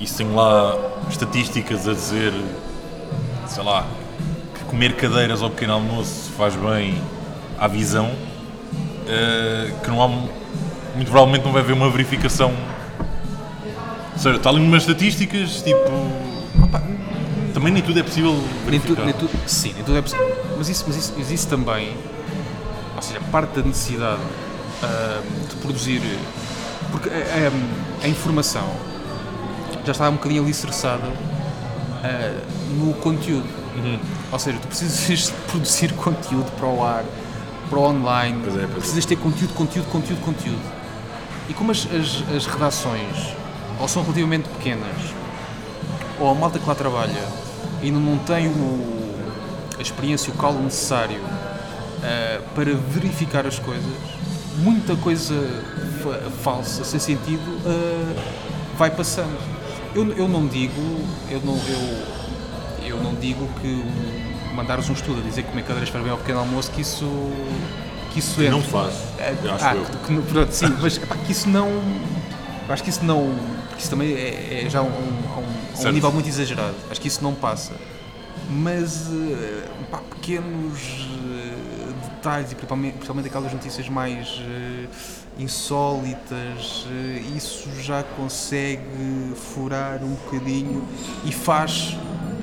e 0.00 0.06
se 0.06 0.16
tem 0.16 0.32
lá 0.32 0.76
estatísticas 1.10 1.86
a 1.86 1.92
dizer, 1.92 2.32
sei 3.46 3.62
lá, 3.62 3.86
que 4.54 4.64
comer 4.64 4.96
cadeiras 4.96 5.42
ao 5.42 5.50
pequeno 5.50 5.74
almoço 5.74 6.30
faz 6.36 6.54
bem 6.56 7.00
à 7.58 7.68
visão, 7.68 8.10
eh, 9.06 9.72
que 9.82 9.90
não 9.90 10.02
há, 10.02 10.08
muito 10.08 11.10
provavelmente 11.10 11.44
não 11.44 11.52
vai 11.52 11.62
haver 11.62 11.74
uma 11.74 11.90
verificação. 11.90 12.52
Ou 14.12 14.18
seja, 14.18 14.36
está 14.36 14.48
ali 14.48 14.60
umas 14.60 14.82
estatísticas, 14.82 15.62
tipo. 15.62 16.26
Também 17.52 17.72
nem 17.72 17.82
tudo 17.82 17.98
é 17.98 18.02
possível 18.02 18.32
Nem 18.32 18.78
verificar. 18.78 18.94
tudo, 18.96 19.04
nem 19.04 19.14
tudo, 19.14 19.30
sim, 19.46 19.72
nem 19.74 19.82
tudo 19.84 19.96
é 19.96 20.02
possível. 20.02 20.36
Mas 20.58 20.68
isso, 20.68 20.84
mas 20.86 20.96
isso, 20.96 21.14
mas 21.16 21.30
isso 21.30 21.48
também, 21.48 21.94
ou 22.94 23.00
seja, 23.02 23.20
parte 23.32 23.60
da 23.60 23.66
necessidade 23.66 24.20
ah, 24.82 25.22
de 25.48 25.54
produzir. 25.56 26.02
Porque 26.90 27.08
a, 27.08 27.12
a- 27.12 28.04
a 28.04 28.08
informação 28.08 28.68
já 29.84 29.92
está 29.92 30.08
um 30.08 30.12
bocadinho 30.14 30.42
alicerçada 30.42 31.04
ah, 32.04 32.40
no 32.78 32.92
conteúdo. 32.94 33.46
Uhum. 33.76 33.98
Ou 34.32 34.38
seja, 34.38 34.58
tu 34.60 34.68
precisas 34.68 35.30
produzir 35.50 35.92
conteúdo 35.94 36.50
para 36.52 36.66
o 36.66 36.82
ar, 36.84 37.04
para 37.68 37.78
o 37.78 37.82
online, 37.82 38.40
Pois 38.42 38.54
é, 38.56 38.60
pois 38.60 38.70
é. 38.70 38.74
precisas 38.74 39.04
ter 39.06 39.16
conteúdo, 39.16 39.52
conteúdo, 39.54 39.86
conteúdo, 39.90 40.20
conteúdo. 40.24 40.76
E 41.48 41.54
como 41.54 41.70
as, 41.70 41.86
as, 41.92 42.24
as 42.34 42.46
redações 42.46 43.34
ou 43.78 43.86
são 43.86 44.02
relativamente 44.02 44.48
pequenas, 44.48 44.96
ou 46.18 46.30
a 46.30 46.34
malta 46.34 46.58
que 46.58 46.66
lá 46.66 46.74
trabalha 46.74 47.22
ainda 47.82 47.98
não 48.00 48.16
tem 48.18 48.48
o, 48.48 49.14
a 49.78 49.82
experiência, 49.82 50.32
o 50.32 50.36
calo 50.36 50.60
necessário 50.62 51.20
ah, 52.02 52.40
para 52.54 52.72
verificar 52.74 53.46
as 53.46 53.58
coisas, 53.58 53.84
muita 54.58 54.96
coisa 54.96 55.34
falsa, 56.42 56.84
sem 56.84 56.98
sentido, 57.00 57.42
ah, 57.66 58.14
vai 58.78 58.90
passando. 58.90 59.36
Eu, 59.94 60.12
eu 60.12 60.28
não 60.28 60.46
digo, 60.46 60.80
eu 61.30 61.40
não, 61.44 61.56
eu, 61.56 62.86
eu 62.88 63.02
não 63.02 63.14
digo 63.14 63.48
que 63.60 63.84
mandares 64.54 64.88
um 64.88 64.92
estudo 64.92 65.20
a 65.20 65.22
dizer 65.22 65.42
que 65.42 65.50
comer 65.50 65.62
cadeiras 65.64 65.90
para 65.90 66.00
bem 66.02 66.10
ao 66.10 66.18
pequeno 66.18 66.38
almoço, 66.40 66.70
que 66.70 66.80
isso, 66.82 67.06
que 68.12 68.18
isso 68.18 68.40
Não 68.42 68.58
entre. 68.58 68.70
faz, 68.70 68.94
É, 69.18 69.34
acho 69.50 69.64
ah, 69.64 69.74
eu. 69.76 69.84
que- 69.84 69.96
que- 70.14 70.22
pronto, 70.32 70.52
sim, 70.52 70.74
mas 70.80 70.96
epá, 70.96 71.16
que 71.16 71.32
isso 71.32 71.48
não. 71.48 71.68
Acho 72.68 72.82
que 72.82 72.90
isso 72.90 73.04
não. 73.04 73.34
Porque 73.68 73.80
isso 73.80 73.90
também 73.90 74.12
é, 74.14 74.64
é 74.66 74.70
já 74.70 74.82
um, 74.82 74.86
um- 74.86 75.80
um- 75.82 75.88
um 75.88 75.92
nível 75.92 76.10
muito 76.12 76.28
exagerado. 76.28 76.74
Acho 76.90 77.00
que 77.00 77.08
isso 77.08 77.22
não 77.22 77.34
passa. 77.34 77.72
Mas. 78.50 79.06
eh, 79.12 79.64
pá, 79.90 79.98
pequenos 80.10 80.80
detalhes 82.26 82.50
e 82.50 82.54
principalmente, 82.56 83.28
aquelas 83.28 83.52
notícias 83.52 83.88
mais 83.88 84.40
eh, 84.42 84.86
insólitas, 85.38 86.86
eh, 86.90 87.22
isso 87.36 87.68
já 87.80 88.02
consegue 88.02 88.82
furar 89.54 90.02
um 90.02 90.14
bocadinho 90.14 90.82
e 91.24 91.30
faz 91.32 91.96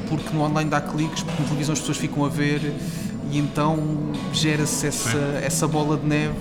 porque 0.08 0.30
no 0.34 0.42
online 0.44 0.70
dá 0.70 0.80
cliques, 0.80 1.24
porque 1.24 1.42
na 1.42 1.48
televisão 1.48 1.74
as 1.74 1.80
pessoas 1.80 1.98
ficam 1.98 2.24
a 2.24 2.30
ver 2.30 2.62
e 3.32 3.38
então 3.38 3.78
gera-se 4.32 4.88
essa, 4.88 5.18
essa 5.44 5.68
bola 5.68 5.98
de 5.98 6.06
neve 6.06 6.34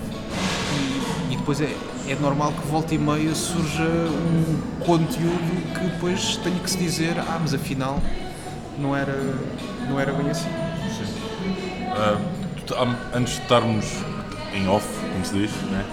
e, 1.29 1.33
e 1.33 1.37
depois 1.37 1.59
é, 1.59 1.75
é 2.07 2.15
normal 2.15 2.53
que 2.53 2.65
volta 2.67 2.93
e 2.95 2.97
meia 2.97 3.33
surja 3.35 3.83
um 3.83 4.85
conteúdo 4.85 5.73
que 5.73 5.85
depois 5.85 6.37
tenho 6.37 6.59
que 6.59 6.69
se 6.69 6.77
dizer, 6.77 7.17
ah, 7.19 7.39
mas 7.41 7.53
afinal 7.53 7.99
não 8.77 8.95
era, 8.95 9.17
não 9.89 9.99
era 9.99 10.13
bem 10.13 10.29
assim. 10.29 10.49
Tu- 10.49 12.01
am- 12.01 12.42
antes 13.13 13.35
de 13.35 13.41
estarmos 13.41 13.85
em 14.53 14.67
off, 14.67 14.87
como 15.11 15.25
se 15.25 15.33
diz, 15.33 15.51
né? 15.71 15.83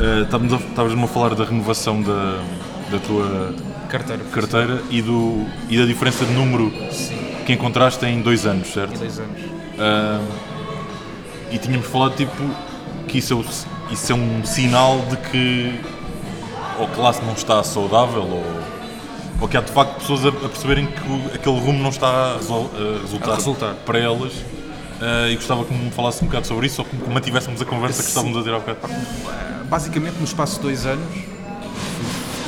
Ah, 0.00 0.22
estávamos 0.22 0.52
a- 0.52 0.56
estavas-me 0.56 1.04
a 1.04 1.08
falar 1.08 1.34
da 1.34 1.44
renovação 1.44 2.00
da, 2.02 2.40
da 2.90 2.98
tua 2.98 3.54
Carteira. 3.88 4.22
carteira 4.32 4.82
e, 4.90 5.00
do, 5.02 5.46
e 5.68 5.78
da 5.78 5.84
diferença 5.86 6.24
de 6.24 6.32
número 6.32 6.70
Sim, 6.92 7.16
que 7.46 7.52
encontraste 7.52 8.04
em 8.06 8.20
dois 8.22 8.44
anos, 8.46 8.68
em 8.68 8.72
certo? 8.72 8.98
dois 8.98 9.18
anos. 9.18 9.40
Ah, 9.78 10.20
e 11.50 11.58
tínhamos 11.58 11.86
falado 11.86 12.14
tipo 12.16 12.42
que 13.06 13.18
isso 13.18 13.34
é, 13.90 13.92
isso 13.92 14.12
é 14.12 14.14
um 14.14 14.44
sinal 14.44 14.98
de 15.08 15.16
que 15.16 15.80
ou 16.78 16.84
a 16.84 16.88
classe 16.90 17.24
não 17.24 17.32
está 17.32 17.62
saudável 17.64 18.22
ou, 18.22 18.44
ou 19.40 19.48
que 19.48 19.56
há 19.56 19.60
de 19.62 19.72
facto 19.72 19.94
pessoas 19.98 20.26
a, 20.26 20.28
a 20.28 20.32
perceberem 20.48 20.86
que 20.86 21.00
o- 21.10 21.30
aquele 21.34 21.58
rumo 21.58 21.82
não 21.82 21.88
está 21.90 22.06
a, 22.06 22.36
resol- 22.36 22.70
a 22.74 23.00
resultar, 23.00 23.32
A 23.32 23.34
resultar. 23.36 23.74
para 23.86 23.98
elas. 23.98 24.32
Ah, 25.00 25.28
e 25.28 25.36
gostava 25.36 25.64
que 25.64 25.72
me 25.72 25.90
falasse 25.90 26.22
um 26.24 26.26
bocado 26.26 26.46
sobre 26.46 26.66
isso 26.66 26.82
ou 26.82 26.86
que 26.86 27.10
mantivéssemos 27.10 27.60
a 27.62 27.64
conversa 27.64 28.02
que 28.02 28.08
estávamos 28.08 28.36
a 28.36 28.42
ter 28.42 28.52
há 28.52 28.58
bocado. 28.58 28.80
Basicamente, 29.68 30.16
no 30.18 30.24
espaço 30.24 30.56
de 30.56 30.62
dois 30.62 30.86
anos, 30.86 31.06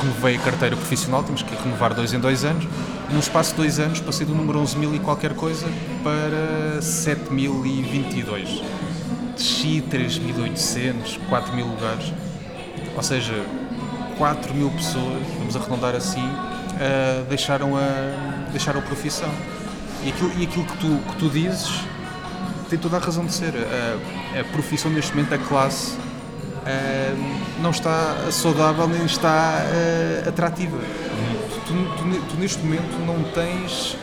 renovei 0.01 0.35
a 0.35 0.39
carteira 0.39 0.75
profissional, 0.75 1.23
temos 1.23 1.43
que 1.43 1.55
renovar 1.55 1.93
dois 1.93 2.13
em 2.13 2.19
dois 2.19 2.43
anos. 2.43 2.67
No 3.09 3.19
espaço 3.19 3.51
de 3.51 3.57
dois 3.57 3.79
anos, 3.79 3.99
passei 3.99 4.25
do 4.25 4.33
número 4.33 4.59
11.000 4.59 4.95
e 4.95 4.99
qualquer 4.99 5.33
coisa 5.33 5.67
para 6.03 6.79
7.022. 6.79 8.61
Desci 9.35 9.83
3.800, 9.89 11.19
4.000 11.29 11.63
lugares. 11.63 12.13
Ou 12.95 13.03
seja, 13.03 13.33
4.000 14.17 14.71
pessoas, 14.75 15.23
vamos 15.37 15.55
arredondar 15.55 15.95
assim, 15.95 16.27
ah, 16.79 17.23
deixaram, 17.29 17.77
a, 17.77 18.49
deixaram 18.51 18.79
a 18.79 18.83
profissão. 18.83 19.29
E 20.03 20.09
aquilo, 20.09 20.31
e 20.37 20.43
aquilo 20.43 20.65
que, 20.65 20.77
tu, 20.77 21.11
que 21.11 21.15
tu 21.17 21.29
dizes 21.29 21.69
tem 22.71 22.79
toda 22.79 22.97
a 22.97 22.99
razão 22.99 23.25
de 23.25 23.33
ser. 23.33 23.53
A, 23.55 24.39
a 24.39 24.43
profissão 24.45 24.89
neste 24.91 25.13
momento, 25.15 25.33
a 25.33 25.37
classe, 25.37 25.93
ah, 26.65 27.13
não 27.61 27.69
está 27.71 28.15
saudável 28.31 28.87
nem 28.87 29.05
está 29.05 29.29
ah, 30.25 30.29
atrativa. 30.29 30.77
Tu, 31.67 31.73
tu- 31.73 32.21
tu 32.29 32.37
neste 32.39 32.59
momento 32.63 32.97
não 33.05 33.21
tens 33.31 33.95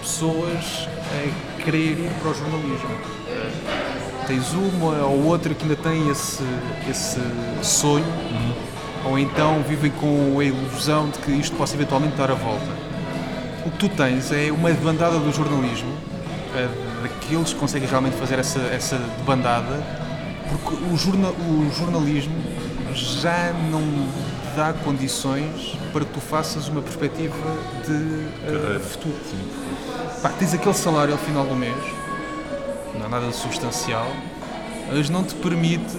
pessoas 0.00 0.88
a 1.10 1.62
querer 1.62 1.98
ir 1.98 2.10
para 2.20 2.30
o 2.30 2.34
jornalismo. 2.34 2.90
Tens 4.26 4.52
uma 4.52 5.04
ou 5.06 5.24
outra 5.24 5.52
que 5.54 5.62
ainda 5.64 5.76
tem 5.76 6.08
esse, 6.08 6.42
esse 6.88 7.18
sonho, 7.62 8.04
ou 9.04 9.18
então 9.18 9.62
vivem 9.68 9.90
com 9.90 10.38
a 10.38 10.44
ilusão 10.44 11.08
de 11.10 11.18
que 11.18 11.32
isto 11.32 11.56
possa 11.56 11.74
eventualmente 11.74 12.14
dar 12.16 12.30
a 12.30 12.34
volta. 12.34 12.70
O 13.66 13.70
que 13.70 13.78
tu 13.78 13.88
tens 13.88 14.30
é 14.32 14.50
uma 14.52 14.70
debandada 14.70 15.18
do 15.18 15.32
jornalismo, 15.32 15.92
que 17.26 17.54
conseguem 17.54 17.88
realmente 17.88 18.16
fazer 18.16 18.38
essa, 18.38 18.60
essa 18.60 18.98
debandada, 19.18 19.82
porque 20.48 20.84
o, 20.84 20.96
jorna, 20.96 21.28
o 21.28 21.70
jornalismo 21.76 22.36
já 22.94 23.52
não 23.70 23.82
dá 24.56 24.72
condições 24.72 25.76
para 25.92 26.04
que 26.04 26.12
tu 26.12 26.20
faças 26.20 26.68
uma 26.68 26.82
perspectiva 26.82 27.34
de 27.86 28.26
Carreira. 28.44 28.80
futuro. 28.80 29.14
Pá, 30.22 30.28
tens 30.30 30.54
aquele 30.54 30.74
salário 30.74 31.12
ao 31.12 31.18
final 31.18 31.46
do 31.46 31.56
mês, 31.56 31.76
não 32.98 33.06
é 33.06 33.08
nada 33.08 33.32
substancial, 33.32 34.06
mas 34.88 35.08
não 35.08 35.24
te 35.24 35.34
permite 35.34 35.96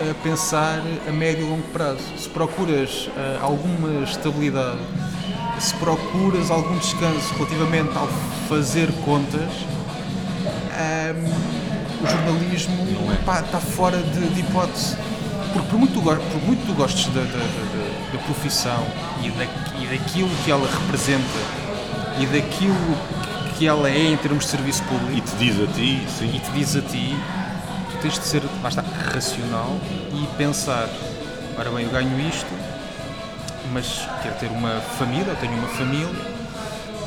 eh, 0.00 0.14
pensar 0.22 0.82
a 1.08 1.12
médio 1.12 1.46
e 1.46 1.48
longo 1.48 1.68
prazo. 1.68 2.02
Se 2.18 2.28
procuras 2.28 3.08
eh, 3.16 3.38
alguma 3.40 4.02
estabilidade, 4.02 4.80
se 5.60 5.74
procuras 5.74 6.50
algum 6.50 6.76
descanso 6.78 7.32
relativamente 7.34 7.96
ao 7.96 8.08
fazer 8.48 8.90
contas, 9.04 9.50
ehm, 10.76 11.24
o 12.02 12.06
jornalismo 12.06 12.86
pá, 13.24 13.40
está 13.40 13.58
fora 13.60 13.98
de, 13.98 14.28
de 14.34 14.40
hipótese. 14.40 14.96
Porque 15.52 15.68
por 15.68 15.78
muito, 15.78 16.00
por 16.02 16.42
muito 16.42 16.66
tu 16.66 16.74
gostes 16.74 17.06
da, 17.14 17.20
da- 17.20 17.26
da- 17.26 18.12
da- 18.12 18.18
profissão 18.26 18.84
e, 19.22 19.30
da, 19.30 19.44
e 19.80 19.86
daquilo 19.98 20.30
que 20.44 20.50
ela 20.50 20.68
representa 20.68 21.24
e 22.18 22.26
daquilo 22.26 22.74
que 23.56 23.66
ela 23.66 23.88
é 23.88 24.06
em 24.12 24.16
termos 24.16 24.44
de 24.44 24.50
serviço 24.50 24.82
público, 24.84 25.12
E 25.16 25.20
te 25.20 25.36
diz 25.36 25.60
a 25.62 25.66
ti, 25.72 26.02
e 26.04 26.08
sim. 26.10 26.40
te 26.40 26.50
diz 26.52 26.76
a 26.76 26.80
ti, 26.80 27.16
tu 27.90 27.98
tens 27.98 28.18
de 28.18 28.24
ser, 28.24 28.42
está, 28.68 28.82
racional 29.12 29.76
e 30.12 30.26
pensar, 30.36 30.88
ora 31.58 31.70
bem, 31.70 31.84
eu 31.84 31.90
ganho 31.90 32.18
isto, 32.28 32.46
mas 33.72 34.08
quero 34.22 34.34
ter 34.36 34.46
uma 34.50 34.80
família, 34.98 35.30
eu 35.30 35.36
tenho 35.36 35.54
uma 35.54 35.68
família, 35.68 36.08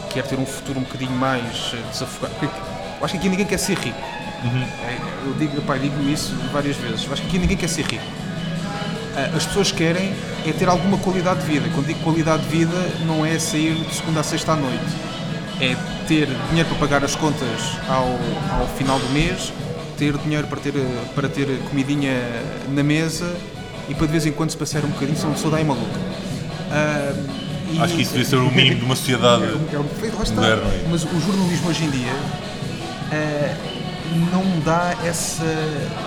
quero 0.09 0.27
ter 0.27 0.39
um 0.39 0.45
futuro 0.45 0.79
um 0.79 0.83
bocadinho 0.83 1.11
mais 1.11 1.71
eh, 1.73 1.81
desafogado. 1.91 2.33
Eu 2.99 3.05
acho 3.05 3.13
que 3.13 3.19
aqui 3.19 3.29
ninguém 3.29 3.45
quer 3.45 3.57
ser 3.59 3.77
rico. 3.77 3.97
É, 4.83 4.97
Eu 5.25 5.33
digo, 5.33 5.61
pá, 5.63 5.77
digo 5.77 6.01
isso 6.09 6.33
várias 6.51 6.75
vezes. 6.77 7.05
Eu 7.05 7.13
acho 7.13 7.21
que 7.23 7.27
aqui 7.27 7.39
ninguém 7.39 7.57
quer 7.57 7.67
ser 7.69 7.85
rico. 7.85 8.03
Ah, 9.15 9.35
As 9.35 9.45
pessoas 9.45 9.71
querem 9.71 10.13
é 10.45 10.51
ter 10.51 10.67
alguma 10.69 10.97
qualidade 10.97 11.41
de 11.41 11.45
vida. 11.47 11.69
Quando 11.73 11.87
digo 11.87 11.99
qualidade 12.01 12.43
de 12.43 12.49
vida, 12.49 12.75
não 13.05 13.25
é 13.25 13.37
sair 13.39 13.75
de 13.75 13.93
segunda 13.95 14.19
a 14.21 14.23
sexta 14.23 14.53
à 14.53 14.55
noite. 14.55 14.83
É 15.59 15.75
ter 16.07 16.27
dinheiro 16.49 16.69
para 16.69 16.77
pagar 16.77 17.03
as 17.03 17.15
contas 17.15 17.49
ao, 17.89 18.07
ao 18.61 18.67
final 18.77 18.97
do 18.99 19.09
mês, 19.09 19.51
ter 19.97 20.15
dinheiro 20.19 20.47
para 20.47 20.59
ter, 20.59 20.73
para 21.15 21.27
ter 21.27 21.47
comidinha 21.69 22.13
na 22.69 22.83
mesa 22.83 23.35
e 23.89 23.95
para 23.95 24.05
de 24.05 24.11
vez 24.11 24.25
em 24.25 24.31
quando 24.31 24.51
se 24.51 24.57
passear 24.57 24.85
um 24.85 24.89
bocadinho, 24.89 25.17
senão 25.17 25.35
sou 25.35 25.49
daí 25.51 25.63
maluca. 25.63 25.99
E- 27.73 27.79
Acho 27.81 27.95
que 27.95 28.01
isso 28.01 28.11
devia 28.11 28.25
ser 28.29 28.35
o 28.37 28.49
mínimo 28.51 28.79
de 28.79 28.85
uma 28.85 28.95
sociedade. 28.95 29.43
é 29.73 29.77
um 29.79 29.83
defeito, 29.83 30.15
lá 30.17 30.23
está. 30.23 30.35
Moderno, 30.35 30.63
é. 30.63 30.85
Mas 30.89 31.03
o 31.03 31.19
jornalismo 31.19 31.69
hoje 31.69 31.83
em 31.85 31.89
dia 31.89 32.13
não 34.31 34.59
dá 34.61 34.95
essa 35.05 35.45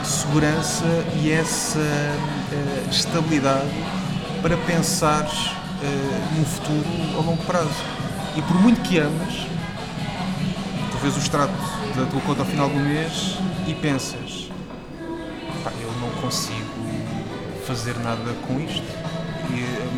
segurança 0.04 0.84
e 1.22 1.30
essa 1.30 1.78
eh, 1.78 2.84
estabilidade 2.90 3.68
para 4.42 4.56
pensar 4.58 5.24
eh, 5.82 6.36
num 6.36 6.44
futuro 6.44 6.84
a 7.18 7.22
longo 7.22 7.42
prazo. 7.44 7.84
E 8.36 8.42
por 8.42 8.56
muito 8.60 8.80
que 8.82 8.98
ames, 8.98 9.46
tu 10.90 10.98
vês 10.98 11.16
o 11.16 11.18
extrato 11.18 11.52
da 11.96 12.06
tua 12.06 12.20
conta 12.20 12.40
ao 12.42 12.46
final 12.46 12.68
do 12.68 12.78
mês 12.78 13.36
e 13.66 13.74
pensas 13.74 14.48
"Pá, 15.64 15.72
eu 15.80 15.92
não 16.00 16.10
consigo 16.22 16.70
fazer 17.66 17.96
nada 17.98 18.34
com 18.46 18.60
isto. 18.60 19.00
E, 19.50 19.90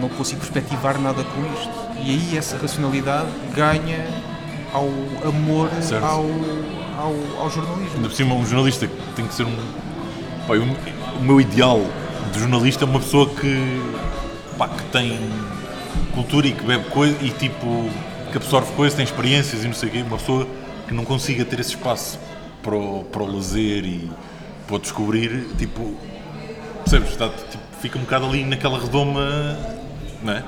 não 0.00 0.08
consigo 0.10 0.40
perspectivar 0.40 0.98
nada 0.98 1.22
com 1.24 1.40
isto. 1.54 1.70
E 2.02 2.10
aí 2.10 2.38
essa 2.38 2.56
racionalidade 2.56 3.28
ganha 3.54 4.06
ao 4.72 4.88
amor 5.28 5.70
Certo. 5.82 6.04
ao, 6.04 6.24
ao, 6.98 7.14
ao 7.42 7.50
jornalismo. 7.50 7.96
Ainda 7.96 8.08
por 8.08 8.14
cima, 8.14 8.34
um 8.34 8.44
jornalista 8.46 8.86
que 8.86 9.12
tem 9.16 9.26
que 9.26 9.34
ser 9.34 9.44
um. 9.44 9.56
Pá, 10.46 10.54
eu- 10.54 10.64
o 10.64 11.22
meu 11.22 11.40
ideal 11.40 11.80
de 12.32 12.40
jornalista 12.40 12.84
é 12.84 12.86
uma 12.88 13.00
pessoa 13.00 13.28
que. 13.28 13.82
pá, 14.56 14.68
que 14.68 14.82
tem 14.84 15.18
cultura 16.14 16.46
e 16.46 16.52
que 16.52 16.64
bebe 16.64 16.84
coisa 16.90 17.16
e 17.22 17.30
tipo. 17.30 17.88
que 18.30 18.36
absorve 18.36 18.72
coisas, 18.72 18.94
tem 18.96 19.04
experiências 19.04 19.64
e 19.64 19.66
não 19.66 19.74
sei 19.74 19.88
o 19.88 19.92
quê. 19.92 20.02
Uma 20.06 20.18
pessoa 20.18 20.46
que 20.86 20.94
não 20.94 21.04
consiga 21.04 21.44
ter 21.44 21.58
esse 21.60 21.70
espaço 21.70 22.18
para 22.62 22.74
o, 22.76 23.04
para 23.04 23.22
o 23.22 23.34
lazer 23.36 23.84
e 23.84 24.10
para 24.66 24.76
o 24.76 24.78
descobrir, 24.78 25.46
tipo. 25.58 25.94
percebes? 26.84 27.10
Está, 27.10 27.28
tipo, 27.28 27.62
fica 27.80 27.98
um 27.98 28.02
bocado 28.02 28.26
ali 28.26 28.44
naquela 28.44 28.78
redoma. 28.78 29.56
não 30.22 30.32
é? 30.32 30.38
É 30.38 30.44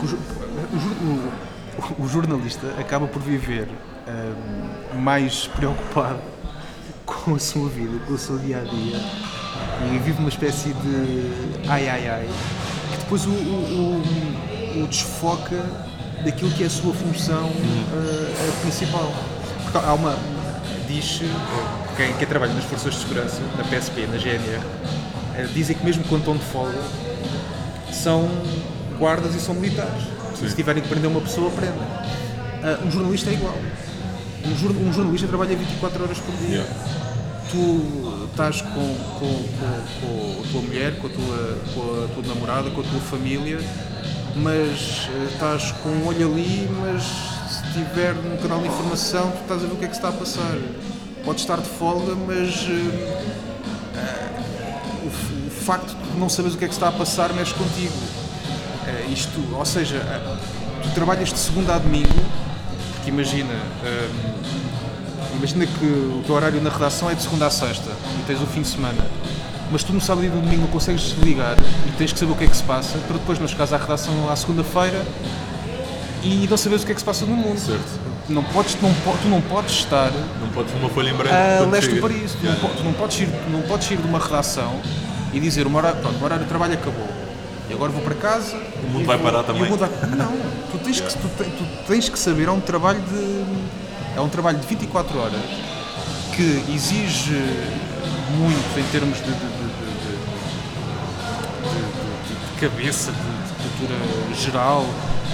o, 0.00 0.04
o 0.06 1.32
o- 1.98 2.08
jornalista 2.08 2.66
acaba 2.78 3.06
por 3.06 3.20
viver 3.22 3.68
hum, 4.08 4.98
mais 5.00 5.46
preocupado 5.46 6.18
com 7.06 7.34
a 7.34 7.38
sua 7.38 7.68
vida, 7.68 7.98
com 8.06 8.14
o 8.14 8.18
seu 8.18 8.38
dia 8.38 8.58
a 8.58 8.64
dia 8.64 9.00
e 9.92 9.98
vive 9.98 10.18
uma 10.18 10.28
espécie 10.28 10.72
de 10.72 11.68
ai 11.68 11.88
ai 11.88 12.08
ai 12.08 12.28
que 12.90 12.96
depois 12.98 13.24
o, 13.26 13.30
o- 13.30 14.02
o- 14.76 14.82
o 14.82 14.86
desfoca 14.86 15.62
daquilo 16.24 16.50
que 16.52 16.62
é 16.62 16.66
a 16.66 16.70
sua 16.70 16.92
função 16.94 17.46
uh, 17.46 17.50
uh, 17.50 18.60
principal. 18.62 19.12
Porque 19.62 19.78
há 19.78 19.92
uma. 19.94 20.16
Diz 20.88 21.20
quem, 21.96 22.12
quem 22.14 22.26
trabalha 22.26 22.52
nas 22.54 22.64
forças 22.64 22.94
de 22.94 23.00
segurança, 23.00 23.40
na 23.56 23.64
PSP, 23.64 24.06
na 24.06 24.16
GNR, 24.18 24.58
uh, 24.58 25.48
dizem 25.54 25.76
que 25.76 25.84
mesmo 25.84 26.02
quando 26.04 26.20
estão 26.22 26.36
de 26.36 26.44
folga 26.44 26.78
são 27.92 28.28
guardas 28.98 29.34
e 29.34 29.40
são 29.40 29.54
militares. 29.54 30.02
Se 30.48 30.54
tiverem 30.54 30.82
que 30.82 30.88
prender 30.88 31.10
uma 31.10 31.20
pessoa, 31.20 31.50
prendem. 31.50 31.78
Ah, 32.62 32.78
um 32.86 32.90
jornalista 32.90 33.30
é 33.30 33.34
igual. 33.34 33.54
um, 34.44 34.56
jor- 34.56 34.76
um 34.76 34.92
jornalista 34.92 35.26
trabalha 35.26 35.56
24 35.56 36.02
horas 36.02 36.18
por 36.18 36.34
dia. 36.46 36.66
Tu 37.50 38.26
estás 38.30 38.60
com, 38.60 38.94
com, 39.18 39.44
com, 39.58 40.00
com 40.00 40.42
a 40.42 40.52
tua 40.52 40.62
mulher, 40.62 40.96
com 40.98 41.06
a 41.06 41.10
tua, 41.10 41.58
com 41.74 42.04
a 42.04 42.08
tua 42.14 42.34
namorada, 42.34 42.70
com 42.70 42.80
a 42.80 42.84
tua 42.84 43.00
família, 43.00 43.58
mas 44.36 45.08
eh, 45.10 45.28
estás 45.32 45.72
com 45.82 45.88
um 45.88 46.06
olho 46.06 46.30
ali, 46.30 46.68
mas 46.82 47.02
se 47.02 47.66
estiver 47.68 48.14
num 48.14 48.36
canal 48.36 48.60
de 48.60 48.68
informação, 48.68 49.30
tu 49.30 49.40
estás 49.42 49.64
a 49.64 49.66
ver 49.66 49.72
o 49.72 49.76
que 49.76 49.84
é 49.86 49.88
que 49.88 49.94
se 49.94 49.98
está 50.00 50.10
a 50.10 50.12
passar. 50.12 50.56
Podes 51.24 51.42
estar 51.42 51.56
de 51.56 51.68
folga, 51.68 52.14
mas 52.14 52.66
eh, 52.68 53.24
eh, 53.96 54.28
o, 55.04 55.46
o 55.46 55.50
facto 55.50 55.94
de 56.12 56.18
não 56.20 56.28
saberes 56.28 56.54
o 56.54 56.58
que 56.58 56.64
é 56.66 56.68
que 56.68 56.74
se 56.74 56.78
está 56.80 56.88
a 56.88 56.92
passar 56.98 57.32
mexe 57.32 57.54
contigo. 57.54 57.92
Eh, 58.88 59.06
isto, 59.12 59.38
ou 59.54 59.64
seja, 59.66 59.96
eh, 59.96 60.36
tu 60.82 60.88
trabalhas 60.94 61.30
de 61.32 61.38
segunda 61.38 61.74
a 61.74 61.78
domingo, 61.78 62.08
porque 62.94 63.10
imagina, 63.10 63.52
hum, 63.84 65.36
imagina 65.36 65.66
que 65.66 65.84
o 65.84 66.22
teu 66.24 66.34
horário 66.34 66.60
na 66.62 66.70
redação 66.70 67.10
é 67.10 67.14
de 67.14 67.22
segunda 67.22 67.46
a 67.46 67.50
sexta 67.50 67.90
e 68.18 68.22
tens 68.26 68.40
o 68.40 68.46
fim 68.46 68.62
de 68.62 68.68
semana, 68.68 69.04
mas 69.70 69.82
tu 69.82 69.92
no 69.92 70.00
sábado 70.00 70.24
e 70.26 70.30
no 70.30 70.40
domingo 70.40 70.62
não 70.62 70.68
consegues 70.68 71.02
desligar 71.02 71.56
e 71.86 71.90
tens 71.98 72.12
que 72.12 72.18
saber 72.18 72.32
o 72.32 72.36
que 72.36 72.44
é 72.44 72.46
que 72.48 72.56
se 72.56 72.62
passa 72.62 72.96
para 73.06 73.18
depois 73.18 73.38
não 73.38 73.46
chegares 73.46 73.72
à 73.72 73.76
redação 73.76 74.30
à 74.30 74.34
segunda-feira 74.36 75.04
e 76.22 76.46
não 76.48 76.56
saberes 76.56 76.82
o 76.82 76.86
que 76.86 76.92
é 76.92 76.94
que 76.94 77.00
se 77.00 77.04
passa 77.04 77.26
no 77.26 77.36
mundo. 77.36 77.58
Certo. 77.58 78.08
Não 78.28 78.42
podes, 78.44 78.76
não, 78.82 78.92
tu 79.22 79.28
não 79.28 79.40
podes 79.40 79.72
estar 79.74 80.10
Não 80.40 80.48
pode 80.48 80.70
ser 80.70 80.76
uma 80.76 80.88
folha 80.90 81.10
em 81.10 81.14
branco. 81.14 81.34
a 81.34 81.66
leste 81.66 81.94
do. 81.94 82.00
Paris. 82.00 82.32
Tu, 82.32 82.44
Yeah, 82.44 82.60
não, 82.62 82.68
po- 82.68 82.76
tu 82.76 82.84
não 82.84 82.92
podes 82.92 83.20
ir, 83.20 83.28
não 83.50 83.62
podes 83.62 83.90
ir 83.90 83.96
de 83.96 84.06
uma 84.06 84.18
redação 84.18 84.80
e 85.32 85.40
dizer 85.40 85.66
o 85.66 85.74
horário, 85.74 85.98
pronto, 86.00 86.18
o 86.20 86.24
horário 86.24 86.44
de 86.44 86.48
trabalho 86.48 86.74
acabou. 86.74 87.08
E 87.68 87.72
agora 87.74 87.92
vou 87.92 88.02
para 88.02 88.14
casa. 88.14 88.56
O 88.84 88.88
mundo 88.88 89.04
vai 89.06 89.18
parar 89.18 89.42
também. 89.42 89.62
Não, 90.16 90.32
tu 90.72 90.78
tens, 90.78 91.00
que, 91.00 91.12
tu, 91.12 91.28
tu 91.28 91.64
tens 91.86 92.08
que 92.08 92.18
saber, 92.18 92.48
é 92.48 92.50
um 92.50 92.60
trabalho 92.60 93.00
de. 93.00 93.44
É 94.16 94.20
um 94.20 94.28
trabalho 94.28 94.58
de 94.58 94.66
24 94.66 95.18
horas 95.18 95.40
que 96.34 96.64
exige 96.74 97.32
muito 98.36 98.78
em 98.78 98.84
termos 98.90 99.18
de, 99.18 99.24
de- 99.24 99.30
de- 99.30 99.38
de- 102.54 102.60
cabeça, 102.60 103.12
de, 103.12 103.18
de 103.18 103.52
cultura 103.62 104.34
geral, 104.34 104.84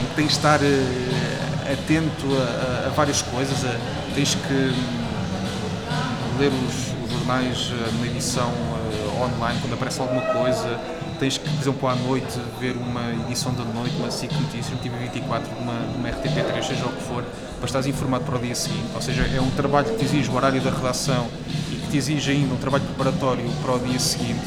em 0.01 0.05
que 0.07 0.15
tens 0.15 0.27
de 0.29 0.33
estar 0.35 0.61
eh, 0.63 1.73
atento 1.73 2.27
a, 2.37 2.85
a- 2.85 2.87
a 2.89 2.91
várias 2.91 3.23
coisas, 3.23 3.65
a- 3.65 3.79
tens 4.15 4.35
que 4.35 4.53
hum, 4.53 6.39
ler 6.39 6.49
os, 6.53 7.05
os 7.07 7.11
jornais 7.19 7.73
eh, 7.73 7.91
na 8.01 8.07
edição 8.07 8.51
eh, 8.53 9.23
online 9.25 9.59
quando 9.63 9.73
aparece 9.75 10.01
alguma 10.01 10.21
coisa, 10.23 10.79
tens 11.19 11.39
que, 11.39 11.49
por 11.49 11.61
exemplo, 11.61 11.89
à 11.89 11.95
noite 11.95 12.39
ver 12.61 12.77
uma 12.77 13.13
edição 13.27 13.53
da 13.55 13.65
noite, 13.65 13.95
uma 13.97 14.11
SIC 14.11 14.33
Notícias, 14.33 14.73
um 14.73 14.77
TV24, 14.77 15.43
de 15.43 15.63
uma, 15.63 15.79
uma 15.97 16.09
RTP3, 16.09 16.63
seja 16.63 16.87
o 16.87 16.93
que 16.93 17.03
for, 17.03 17.25
para 17.59 17.67
estares 17.67 17.87
informado 17.87 18.25
para 18.25 18.37
o 18.37 18.39
dia 18.39 18.55
seguinte. 18.55 18.89
Ou 18.95 19.01
seja, 19.01 19.23
é 19.23 19.41
um 19.41 19.51
trabalho 19.51 19.87
que 19.87 19.97
te 19.97 20.05
exige 20.05 20.31
o 20.31 20.35
horário 20.35 20.61
da 20.61 20.71
redação 20.71 21.29
e 21.73 21.77
que 21.77 21.91
te 21.91 21.97
exige 21.97 22.31
ainda 22.33 22.55
um 22.55 22.59
trabalho 22.59 22.85
preparatório 22.85 23.45
para 23.63 23.75
o 23.75 23.79
dia 23.79 23.99
seguinte 23.99 24.47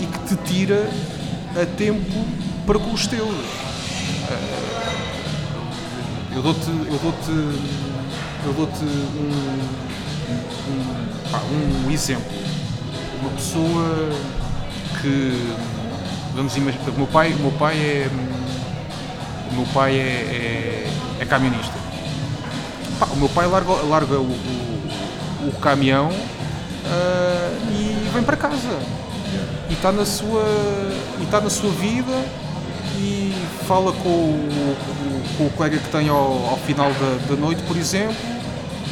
e 0.00 0.06
que 0.06 0.18
te 0.20 0.36
tira 0.44 0.88
a 1.60 1.66
tempo 1.76 2.24
para 2.66 2.78
com 2.78 2.92
os 2.92 3.06
teus. 3.06 3.34
Eu 6.34 6.42
dou-te 6.42 6.68
eu 6.68 6.98
dou-te 7.00 7.30
eu 8.46 8.52
dou-te 8.54 8.84
um, 8.84 9.30
um, 11.52 11.86
um 11.86 11.90
exemplo. 11.90 12.24
Uma 13.20 13.30
pessoa 13.30 14.10
que 15.04 15.54
vamos 16.34 16.56
imaginar, 16.56 16.90
meu 16.96 17.06
pai, 17.06 17.34
meu 17.38 17.52
pai 17.52 17.76
é 17.76 18.08
meu 19.52 19.66
pai 19.72 19.94
é, 19.96 20.02
é, 20.02 20.90
é 21.20 21.24
camionista. 21.26 21.74
Pá, 22.98 23.06
o 23.12 23.16
meu 23.16 23.28
pai 23.28 23.46
larga, 23.46 23.72
larga 23.88 24.14
o, 24.18 24.22
o, 24.22 25.48
o 25.48 25.52
caminhão 25.60 26.10
ah, 26.86 27.50
e 27.70 28.10
vem 28.12 28.22
para 28.22 28.36
casa. 28.36 28.78
E 29.68 29.74
está 29.74 29.92
na 29.92 30.04
sua 30.06 30.44
e 31.20 31.24
está 31.24 31.40
na 31.40 31.50
sua 31.50 31.70
vida 31.70 32.24
e 32.98 33.34
fala 33.68 33.92
com 33.92 34.08
o, 34.08 34.76
com- 35.38 35.46
o 35.46 35.50
colega 35.50 35.78
que 35.78 35.88
tem 35.88 36.08
ao, 36.08 36.16
ao 36.50 36.56
final 36.66 36.90
da, 36.92 37.34
da 37.34 37.36
noite, 37.40 37.62
por 37.62 37.76
exemplo, 37.76 38.16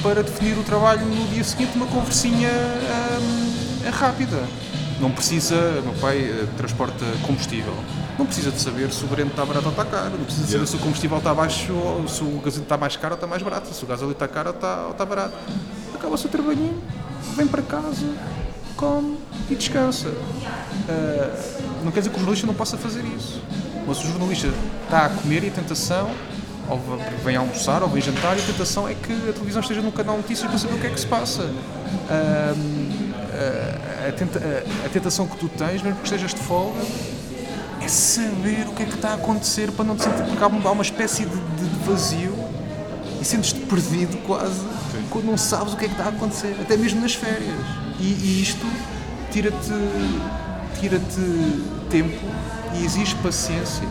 para 0.03 0.22
definir 0.22 0.59
o 0.59 0.62
trabalho 0.62 1.05
no 1.07 1.27
dia 1.29 1.44
seguinte, 1.44 1.72
uma 1.77 1.87
conversinha 1.87 2.51
hum, 2.51 3.53
rápida. 3.92 4.42
Não 5.02 5.10
precisa, 5.10 5.56
meu 5.82 5.94
pai 5.94 6.18
eh, 6.20 6.46
transporta 6.56 7.04
combustível, 7.26 7.74
não 8.16 8.24
precisa 8.24 8.52
de 8.52 8.60
saber 8.60 8.92
se 8.92 9.02
o 9.02 9.08
Breno 9.08 9.30
está 9.30 9.44
barato 9.44 9.66
ou 9.66 9.72
está 9.72 9.84
caro, 9.84 10.10
não 10.10 10.24
precisa 10.24 10.46
de 10.46 10.52
saber 10.52 10.62
Yeah. 10.62 10.70
se 10.70 10.76
o 10.76 10.78
combustível 10.78 11.18
está 11.18 11.34
baixo 11.34 11.72
ou 11.72 12.06
se 12.06 12.22
o 12.22 12.38
gasolina 12.38 12.62
está 12.62 12.76
mais 12.78 12.96
caro 12.96 13.14
ou 13.14 13.16
está 13.16 13.26
mais 13.26 13.42
barato, 13.42 13.74
se 13.74 13.82
o 13.82 13.86
gasolina 13.88 14.12
está 14.12 14.28
caro 14.28 14.50
ou 14.50 14.54
está, 14.54 14.84
ou 14.84 14.92
está 14.92 15.04
barato. 15.04 15.34
Acaba 15.92 16.14
o 16.14 16.18
seu 16.18 16.30
trabalhinho, 16.30 16.80
vem 17.36 17.48
para 17.48 17.62
casa, 17.62 18.06
come 18.76 19.18
e 19.50 19.56
descansa. 19.56 20.12
Ah, 20.88 21.36
não 21.84 21.90
quer 21.90 21.98
dizer 21.98 22.10
que 22.10 22.16
o 22.16 22.20
jornalista 22.20 22.46
não 22.46 22.54
possa 22.54 22.76
fazer 22.78 23.04
isso. 23.16 23.42
Mas 23.84 23.98
o 23.98 24.06
jornalista 24.06 24.48
está 24.84 25.06
a 25.06 25.08
comer 25.08 25.42
e 25.42 25.48
a 25.48 25.50
tentação, 25.50 26.12
ou 26.68 26.80
vem 27.24 27.34
almoçar, 27.34 27.82
ou 27.82 27.88
vem 27.88 28.00
jantar, 28.00 28.38
e 28.38 28.40
a 28.40 28.44
tentação 28.44 28.88
é 28.88 28.94
que 28.94 29.12
a 29.12 29.32
televisão 29.32 29.60
esteja 29.60 29.82
no 29.82 29.90
canal 29.90 30.16
notícias 30.16 30.48
para 30.48 30.58
saber 30.58 30.74
o 30.74 30.78
que 30.78 30.86
é 30.86 30.90
que 30.90 31.00
se 31.00 31.06
passa. 31.08 31.50
A, 34.09 34.12
tenta- 34.12 34.38
a- 34.38 34.87
a 34.87 34.88
tentação 34.88 35.26
que 35.26 35.37
tu 35.37 35.48
tens, 35.48 35.83
mesmo 35.83 35.98
que 35.98 36.05
estejas 36.05 36.33
de 36.35 36.40
folga, 36.40 36.81
é 37.81 37.88
saber 37.88 38.66
o 38.68 38.72
que 38.74 38.83
é 38.85 38.87
que 38.87 38.94
está 38.94 39.11
a 39.11 39.14
acontecer 39.14 39.70
para 39.72 39.85
não 39.85 39.96
te 39.96 40.05
sentir, 40.05 40.22
porque 40.24 40.42
há 40.42 40.46
uma, 40.46 40.68
há 40.68 40.72
uma 40.72 40.83
espécie 40.83 41.24
de, 41.24 41.31
de 41.37 41.85
vazio 41.85 42.33
e 43.20 43.24
sentes-te 43.24 43.61
perdido 43.61 44.16
quase 44.26 44.61
quando 45.11 45.26
não 45.26 45.37
sabes 45.37 45.72
o 45.74 45.76
que 45.76 45.85
é 45.85 45.88
que 45.88 45.94
está 45.94 46.05
a 46.07 46.09
acontecer, 46.09 46.57
até 46.61 46.76
mesmo 46.76 47.00
nas 47.00 47.14
férias. 47.14 47.55
E, 48.00 48.05
e 48.05 48.42
isto 48.42 48.66
tira-te 49.31 49.70
tira-te 50.81 51.62
tempo 51.90 52.18
e 52.74 52.85
exige 52.85 53.14
paciência 53.16 53.87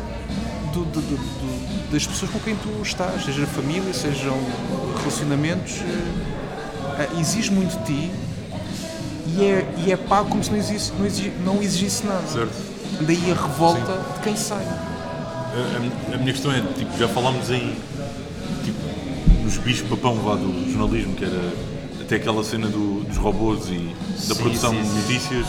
do- 0.73 0.83
do- 0.85 1.01
do- 1.01 1.17
do- 1.17 1.91
das 1.91 2.05
pessoas 2.07 2.31
com 2.31 2.39
quem 2.39 2.55
tu 2.55 2.69
estás, 2.81 3.23
seja 3.25 3.45
família, 3.47 3.93
sejam 3.93 4.37
relacionamentos, 4.99 5.77
eh, 5.81 7.01
eh, 7.03 7.19
exige 7.19 7.51
muito 7.51 7.77
de 7.79 7.85
ti 7.85 8.11
e 9.37 9.43
é, 9.45 9.73
e 9.85 9.91
é 9.91 9.97
pago 9.97 10.29
como 10.29 10.43
se 10.43 10.49
não, 10.51 10.57
existe, 10.57 10.91
não, 10.97 11.05
exigi- 11.05 11.33
não 11.43 11.61
exigisse 11.61 12.05
nada. 12.05 12.27
Certo. 12.27 12.51
Daí 13.01 13.31
a 13.31 13.35
revolta 13.41 13.93
de 14.15 14.19
quem 14.23 14.35
sai. 14.35 14.63
A, 14.65 16.11
a 16.11 16.15
a 16.15 16.17
minha 16.17 16.31
questão 16.33 16.51
é, 16.51 16.61
tipo, 16.77 16.97
já 16.97 17.07
falámos 17.07 17.49
em 17.49 17.75
tipo, 18.63 19.43
nos 19.43 19.57
bichos 19.57 19.87
papão 19.89 20.15
vá, 20.15 20.35
do 20.35 20.69
jornalismo, 20.71 21.13
que 21.15 21.25
era 21.25 21.53
até 22.01 22.15
aquela 22.17 22.43
cena 22.43 22.67
do- 22.67 23.03
dos 23.03 23.17
robôs 23.17 23.67
e 23.69 23.93
da 24.27 24.35
Sim, 24.35 24.35
produção 24.35 24.71
sim, 24.71 24.81
de 24.81 24.87
sim. 24.87 24.95
notícias. 25.01 25.45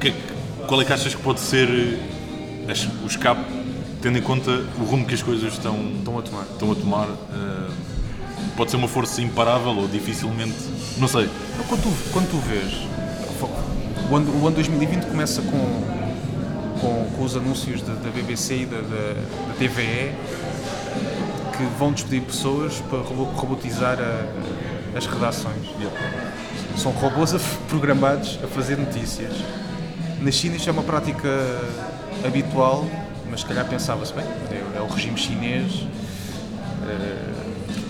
Que 0.00 0.08
é 0.08 0.10
que- 0.10 0.66
qual 0.66 0.80
é 0.80 0.84
que 0.84 0.92
achas 0.92 1.14
que 1.14 1.22
pode 1.22 1.40
ser 1.40 1.68
eh, 1.68 2.70
as- 2.72 2.88
o 3.02 3.06
escape, 3.06 3.42
tendo 4.00 4.18
em 4.18 4.22
conta 4.22 4.50
o 4.80 4.84
rumo 4.84 5.04
que 5.06 5.14
as 5.14 5.22
coisas 5.22 5.52
estão, 5.52 5.76
Estão 5.98 6.18
a 6.18 6.22
tomar. 6.22 6.42
estão 6.52 6.72
a 6.72 6.74
tomar? 6.74 7.06
Ahm, 7.08 7.61
pode 8.56 8.70
ser 8.70 8.76
uma 8.76 8.88
força 8.88 9.20
imparável 9.22 9.70
ou 9.76 9.88
dificilmente. 9.88 10.54
Não 10.98 11.08
sei. 11.08 11.28
Quando 11.68 11.82
tu, 11.82 11.92
quando 12.12 12.30
tu 12.30 12.36
vês, 12.38 12.72
o 14.10 14.16
ano, 14.16 14.42
o 14.42 14.46
ano 14.46 14.56
2020 14.56 15.04
começa 15.06 15.40
com, 15.42 16.80
com, 16.80 17.10
com 17.16 17.22
os 17.24 17.36
anúncios 17.36 17.80
da, 17.82 17.94
da 17.94 18.10
BBC 18.10 18.54
e 18.62 18.66
da, 18.66 18.76
da, 18.78 19.14
da 19.48 19.54
TVE 19.58 20.12
que 21.56 21.64
vão 21.78 21.92
despedir 21.92 22.22
pessoas 22.22 22.74
para 22.90 22.98
robo- 22.98 23.30
robotizar 23.34 23.98
a- 23.98 24.96
as 24.98 25.06
redações. 25.06 25.66
São 26.76 26.92
robôs 26.92 27.34
a 27.34 27.38
programados 27.68 28.38
a 28.42 28.46
fazer 28.46 28.76
notícias. 28.76 29.32
Na 30.20 30.30
China 30.30 30.56
isto 30.56 30.68
é 30.68 30.72
uma 30.72 30.82
prática 30.82 31.28
habitual, 32.26 32.86
mas 33.30 33.40
se 33.40 33.46
calhar 33.46 33.66
pensava-se 33.66 34.12
bem, 34.12 34.24
é, 34.50 34.78
é 34.78 34.80
o 34.80 34.86
regime 34.86 35.16
chinês 35.18 35.84
que 36.82 37.31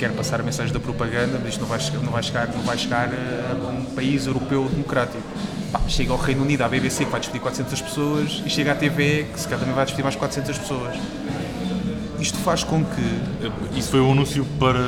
quer 0.03 0.11
passar 0.15 0.41
a 0.41 0.43
mensagem 0.43 0.73
da 0.73 0.81
propaganda, 0.81 1.39
mas 1.39 1.51
isto 1.51 1.61
não 1.61 1.69
vai, 1.69 1.79
chegar- 1.79 2.01
não 2.03 2.11
vai 2.11 2.23
chegar, 2.25 2.49
não 2.49 2.63
vai 2.65 2.77
chegar 2.77 3.09
a 3.09 3.69
um 3.71 3.85
país 3.95 4.27
europeu 4.27 4.69
democrático. 4.69 5.23
Pá, 5.71 5.81
chega 5.87 6.11
ao 6.11 6.19
Reino 6.19 6.43
Unido, 6.43 6.63
à 6.63 6.69
BBC, 6.69 7.05
que 7.05 7.11
vai 7.13 7.21
despedir 7.21 7.41
400 7.41 7.81
pessoas, 7.81 8.43
e 8.45 8.51
chega 8.51 8.73
à 8.73 8.75
TV, 8.75 9.27
que 9.33 9.39
se 9.39 9.45
calhar 9.47 9.61
também 9.61 9.77
vai 9.77 9.85
despedir 9.85 10.03
mais 10.03 10.17
400 10.17 10.59
pessoas. 10.59 10.97
Isto 12.19 12.37
faz 12.39 12.65
com 12.65 12.85
que 12.85 13.79
Isso 13.79 13.91
foi 13.93 14.01
um 14.01 14.11
anúncio 14.11 14.45
para. 14.59 14.81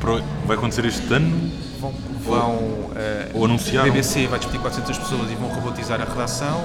para- 0.00 0.24
vai 0.46 0.56
acontecer 0.56 0.86
este 0.86 1.12
ano? 1.12 1.50
vão, 1.78 1.92
vão 2.24 2.90
eh, 2.96 3.28
Ou 3.34 3.44
anunciaram? 3.44 3.88
a 3.90 3.92
BBC 3.92 4.26
vai 4.26 4.38
despedir 4.38 4.60
400 4.62 4.96
pessoas 4.98 5.30
e 5.30 5.34
vão 5.34 5.50
robotizar 5.50 6.00
a 6.00 6.04
redação. 6.06 6.64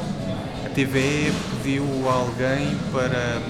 A 0.66 0.70
TVE 0.70 1.30
pediu 1.62 1.84
a 2.10 2.14
alguém 2.14 2.74
para, 2.94 3.42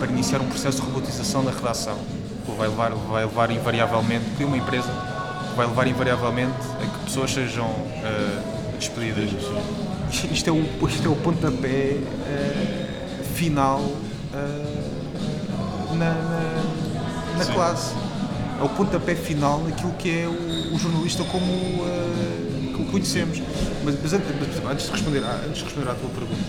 para 0.00 0.10
iniciar 0.10 0.40
um 0.40 0.46
processo 0.46 0.80
de 0.80 0.86
robotização 0.88 1.44
da 1.44 1.52
redação. 1.52 1.98
Vai 2.46 2.68
levar, 2.68 2.90
vai 2.90 3.24
levar 3.24 3.50
invariavelmente, 3.50 4.24
pediu 4.30 4.46
uma 4.46 4.56
empresa, 4.56 4.88
vai 5.56 5.66
levar 5.66 5.86
invariavelmente 5.86 6.54
a 6.82 6.86
que 6.86 7.04
pessoas 7.04 7.32
sejam 7.32 7.68
eh, 8.02 8.42
despedidas. 8.78 9.30
Isto 10.30 10.50
é 10.50 10.52
o, 10.52 10.88
isto 10.88 11.08
é 11.08 11.10
o 11.10 11.16
pontapé 11.16 11.98
eh, 12.26 13.22
final 13.34 13.80
eh, 14.32 14.84
na, 15.94 16.14
na, 16.14 17.38
na 17.38 17.52
classe. 17.52 17.94
é 18.58 18.62
o 18.62 18.68
pontapé 18.68 19.14
final 19.14 19.60
naquilo 19.60 19.92
que 19.92 20.10
é 20.10 20.26
o, 20.26 20.74
o 20.74 20.78
jornalista 20.78 21.24
como 21.24 21.52
uh, 21.52 22.74
que 22.74 22.82
o 22.82 22.84
conhecemos. 22.86 23.42
Mas, 23.84 23.96
mas, 24.00 24.12
antes, 24.12 24.28
mas, 24.38 24.70
antes, 24.70 24.86
de 24.86 24.92
responder, 24.92 25.24
antes 25.24 25.58
de 25.58 25.64
responder 25.64 25.90
à 25.90 25.94
tua 25.94 26.10
pergunta, 26.10 26.42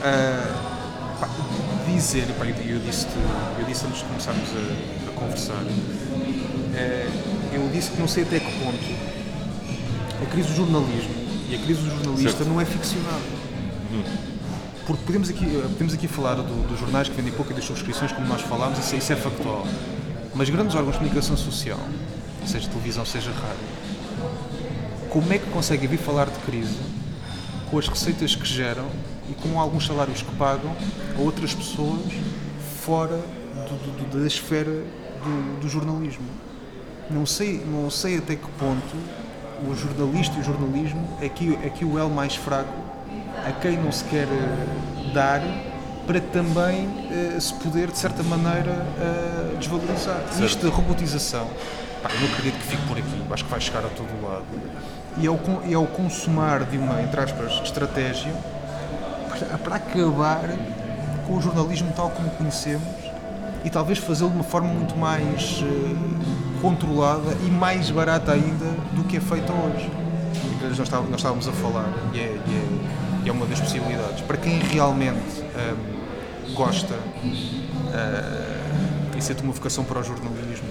uh, 0.00 1.20
pá, 1.20 1.28
dizer, 1.94 2.26
pá, 2.38 2.44
eu, 2.46 2.78
disse 2.80 3.06
eu 3.58 3.64
disse 3.66 3.86
antes 3.86 3.98
de 3.98 4.04
começarmos 4.04 4.48
a, 4.50 5.10
a 5.10 5.12
conversar, 5.14 5.62
uh, 5.62 5.72
eu 7.52 7.68
disse 7.72 7.90
que 7.90 8.00
não 8.00 8.08
sei 8.08 8.24
até 8.24 8.40
que 8.40 8.52
ponto 8.58 9.22
a 10.22 10.26
crise 10.26 10.48
do 10.48 10.56
jornalismo 10.56 11.14
e 11.48 11.54
a 11.54 11.58
crise 11.58 11.80
do 11.80 11.90
jornalista 11.90 12.38
certo. 12.38 12.48
não 12.48 12.60
é 12.60 12.64
ficcionada. 12.64 13.20
Hum. 13.92 14.02
Porque 14.86 15.02
podemos 15.04 15.30
aqui, 15.30 15.44
podemos 15.44 15.94
aqui 15.94 16.08
falar 16.08 16.34
do, 16.34 16.68
dos 16.68 16.78
jornais 16.78 17.08
que 17.08 17.14
vendem 17.14 17.32
pouco 17.32 17.52
e 17.52 17.54
das 17.54 17.64
subscrições, 17.64 18.10
como 18.12 18.26
nós 18.26 18.40
falámos, 18.42 18.78
isso, 18.78 18.96
isso 18.96 19.12
é 19.12 19.16
factual. 19.16 19.66
Mas 20.34 20.48
grandes 20.50 20.74
órgãos 20.74 20.94
de 20.94 20.98
comunicação 20.98 21.36
social, 21.36 21.78
seja 22.46 22.68
televisão, 22.68 23.04
seja 23.04 23.30
rádio, 23.30 24.28
como 25.10 25.32
é 25.32 25.38
que 25.38 25.46
conseguem 25.50 25.88
vir 25.88 25.98
falar 25.98 26.26
de 26.26 26.38
crise 26.40 26.78
com 27.70 27.78
as 27.78 27.86
receitas 27.86 28.34
que 28.34 28.46
geram 28.46 28.86
e 29.32 29.48
com 29.48 29.58
alguns 29.58 29.86
salários 29.86 30.22
que 30.22 30.34
pagam 30.36 30.74
a 31.16 31.20
outras 31.20 31.54
pessoas 31.54 32.12
fora 32.82 33.16
do, 33.16 34.10
do, 34.10 34.20
da 34.20 34.26
esfera 34.26 34.84
do, 35.24 35.60
do 35.60 35.68
jornalismo? 35.68 36.26
Não 37.10 37.24
sei, 37.24 37.64
não 37.66 37.90
sei 37.90 38.18
até 38.18 38.36
que 38.36 38.48
ponto 38.58 38.96
o 39.66 39.74
jornalista 39.74 40.36
e 40.36 40.40
o 40.40 40.44
jornalismo 40.44 41.08
é 41.20 41.26
aqui, 41.26 41.58
é 41.62 41.66
aqui 41.66 41.84
o 41.84 41.98
elo 41.98 42.10
mais 42.10 42.34
fraco 42.34 42.72
a 43.46 43.52
quem 43.52 43.76
não 43.76 43.90
se 43.90 44.04
quer 44.04 44.26
eh, 44.26 45.12
dar 45.14 45.40
para 46.06 46.20
também 46.20 46.86
uh, 46.86 47.40
se 47.40 47.54
poder, 47.54 47.88
de 47.88 47.96
certa 47.96 48.24
maneira, 48.24 48.72
uh, 48.72 49.56
desvalorizar. 49.56 50.20
Certo. 50.28 50.44
Isto 50.44 50.66
da 50.66 50.74
robotização, 50.74 51.46
pá, 52.02 52.10
eu 52.12 52.20
não 52.20 52.28
acredito 52.28 52.58
que 52.58 52.66
fique 52.66 52.82
por 52.88 52.98
aqui, 52.98 53.22
acho 53.30 53.44
que 53.44 53.50
vai 53.50 53.60
chegar 53.60 53.84
a 53.84 53.88
todo 53.88 54.10
lado. 54.20 54.44
E 55.16 55.26
é 55.26 55.30
o, 55.30 55.38
é 55.70 55.78
o 55.78 55.86
consumar 55.86 56.64
de 56.64 56.76
uma, 56.76 57.00
entre 57.02 57.20
aspas, 57.20 57.52
estratégia 57.62 58.32
para, 59.42 59.58
para 59.58 59.76
acabar 59.76 60.50
com 61.26 61.36
o 61.36 61.40
jornalismo 61.40 61.92
tal 61.94 62.10
como 62.10 62.28
conhecemos 62.30 62.82
e 63.64 63.70
talvez 63.70 63.98
fazê-lo 63.98 64.30
de 64.30 64.36
uma 64.36 64.44
forma 64.44 64.68
muito 64.68 64.96
mais 64.96 65.62
uh, 65.62 66.60
controlada 66.60 67.36
e 67.46 67.50
mais 67.50 67.90
barata 67.90 68.32
ainda 68.32 68.66
do 68.92 69.04
que 69.04 69.16
é 69.16 69.20
feita 69.20 69.52
hoje. 69.52 69.90
Nós 70.62 70.78
estávamos, 71.18 71.48
a 71.48 71.52
falar 71.52 71.88
e 72.12 72.18
é, 72.18 72.22
e, 72.22 72.26
é, 72.26 72.68
e 73.24 73.28
é, 73.28 73.32
uma 73.32 73.46
das 73.46 73.60
possibilidades. 73.60 74.20
Para 74.22 74.36
quem 74.36 74.58
realmente 74.58 75.42
um, 76.48 76.54
gosta 76.54 76.94
uh, 76.94 77.38
e 79.16 79.22
sente 79.22 79.42
uma 79.42 79.52
vocação 79.52 79.84
para 79.84 80.00
o 80.00 80.02
jornalismo, 80.02 80.68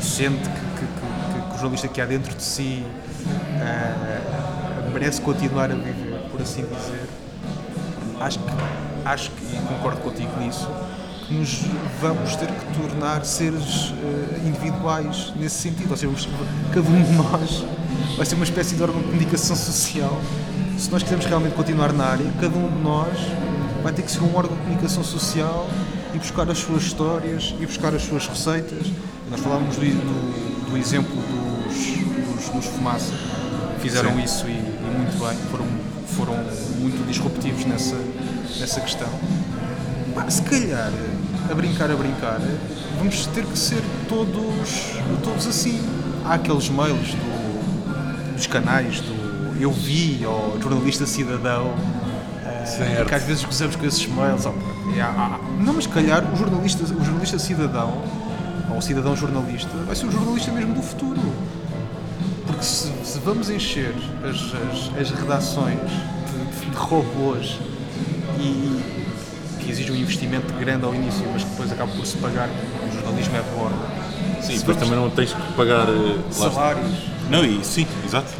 sente 0.00 0.48
que, 0.48 0.60
que, 0.80 0.86
que, 0.86 1.48
que 1.48 1.54
o 1.54 1.58
jornalista 1.58 1.88
que 1.88 2.00
há 2.00 2.06
dentro 2.06 2.34
de 2.34 2.42
si 2.42 2.84
uh, 3.26 4.90
merece 4.92 5.20
continuar 5.20 5.70
a 5.70 5.74
viver, 5.74 6.20
por 6.30 6.40
assim 6.40 6.62
dizer, 6.62 7.07
acho 8.20 8.38
que, 8.38 8.52
acho 9.04 9.30
que 9.30 9.56
e 9.56 9.60
concordo 9.68 10.00
contigo 10.00 10.30
nisso, 10.40 10.68
nos 11.30 11.60
vamos 12.00 12.36
ter 12.36 12.46
que 12.46 12.78
tornar 12.80 13.24
seres 13.24 13.90
uh, 13.90 14.46
individuais 14.46 15.32
nesse 15.36 15.56
sentido. 15.56 15.90
Ou 15.90 15.96
seja, 15.96 16.28
cada 16.72 16.88
um 16.88 17.02
de 17.02 17.12
nós 17.12 17.64
vai 18.16 18.26
ser 18.26 18.34
uma 18.34 18.44
espécie 18.44 18.74
de 18.74 18.82
órgão 18.82 19.00
de 19.00 19.06
comunicação 19.06 19.56
social. 19.56 20.20
Se 20.78 20.90
nós 20.90 21.02
quisermos 21.02 21.26
realmente 21.26 21.54
continuar 21.54 21.92
na 21.92 22.04
área, 22.04 22.24
cada 22.40 22.56
um 22.56 22.68
de 22.68 22.82
nós 22.82 23.18
vai 23.82 23.92
ter 23.92 24.02
que 24.02 24.10
ser 24.10 24.20
um 24.20 24.34
órgão 24.34 24.56
de 24.56 24.62
comunicação 24.62 25.04
social 25.04 25.68
e 26.14 26.18
buscar 26.18 26.48
as 26.50 26.58
suas 26.58 26.82
histórias 26.82 27.54
e 27.60 27.66
buscar 27.66 27.94
as 27.94 28.02
suas 28.02 28.26
receitas. 28.26 28.86
Nós 29.30 29.40
falávamos 29.40 29.76
do, 29.76 29.82
do, 29.82 30.70
do 30.70 30.76
exemplo 30.76 31.14
dos, 31.14 32.44
dos, 32.44 32.48
dos 32.48 32.66
Fumaça, 32.66 33.12
fizeram 33.80 34.14
Sim. 34.14 34.22
isso 34.22 34.46
e, 34.46 34.52
e, 34.52 34.94
muito 34.96 35.18
bem, 35.18 35.36
foram, 35.50 35.66
foram 36.16 36.34
muito 36.80 37.06
disruptivos 37.06 37.64
nessa, 37.66 37.96
nessa 38.58 38.80
questão. 38.80 39.08
se 40.28 40.42
calhar 40.42 40.92
a 41.50 41.54
brincar, 41.54 41.90
a 41.90 41.96
brincar, 41.96 42.40
vamos 42.98 43.26
ter 43.28 43.44
que 43.44 43.58
ser 43.58 43.82
todos, 44.08 44.92
todos 45.22 45.46
assim. 45.46 45.80
Há 46.24 46.34
aqueles 46.34 46.68
mails 46.68 47.14
do, 47.14 48.34
dos 48.34 48.46
canais 48.46 49.00
do 49.00 49.56
Eu 49.60 49.72
Vi 49.72 50.24
ou 50.26 50.60
Jornalista 50.60 51.06
Cidadão. 51.06 51.74
Uh, 52.68 53.06
que 53.06 53.14
às 53.14 53.22
vezes 53.22 53.44
gozamos 53.44 53.76
com 53.76 53.86
esses 53.86 54.06
mails. 54.06 54.44
Oh, 54.44 54.52
não, 55.62 55.72
mas 55.72 55.84
se 55.84 55.90
calhar 55.90 56.22
o 56.30 56.36
jornalista, 56.36 56.84
o 56.84 57.04
jornalista 57.04 57.38
cidadão 57.38 58.02
ou 58.70 58.76
o 58.76 58.82
cidadão 58.82 59.16
jornalista 59.16 59.70
vai 59.86 59.96
ser 59.96 60.06
o 60.06 60.10
jornalista 60.12 60.52
mesmo 60.52 60.74
do 60.74 60.82
futuro. 60.82 61.20
Porque 62.46 62.62
se, 62.62 62.92
se 63.04 63.18
vamos 63.20 63.48
encher 63.48 63.94
as, 64.22 64.36
as, 64.36 65.00
as 65.00 65.10
redações 65.18 65.78
de, 65.80 66.60
de, 66.60 66.70
de 66.70 66.76
robôs 66.76 67.58
e, 68.40 69.58
que 69.60 69.70
exige 69.70 69.92
um 69.92 69.96
investimento 69.96 70.52
grande 70.54 70.84
ao 70.84 70.94
início, 70.94 71.24
mas 71.32 71.44
que 71.44 71.50
depois 71.50 71.72
acaba 71.72 71.92
por 71.92 72.06
se 72.06 72.16
pagar, 72.16 72.48
o 72.48 72.92
jornalismo 72.92 73.36
é 73.36 73.42
de 73.42 73.50
bordo. 73.50 73.76
Sim, 74.40 74.52
se 74.52 74.58
depois 74.60 74.76
também 74.76 74.96
não 74.96 75.10
tens 75.10 75.32
que 75.32 75.52
pagar 75.52 75.88
uh, 75.88 76.22
salários. 76.30 76.90
Não, 77.30 77.44
e 77.44 77.64
sim, 77.64 77.86
exato. 78.04 78.32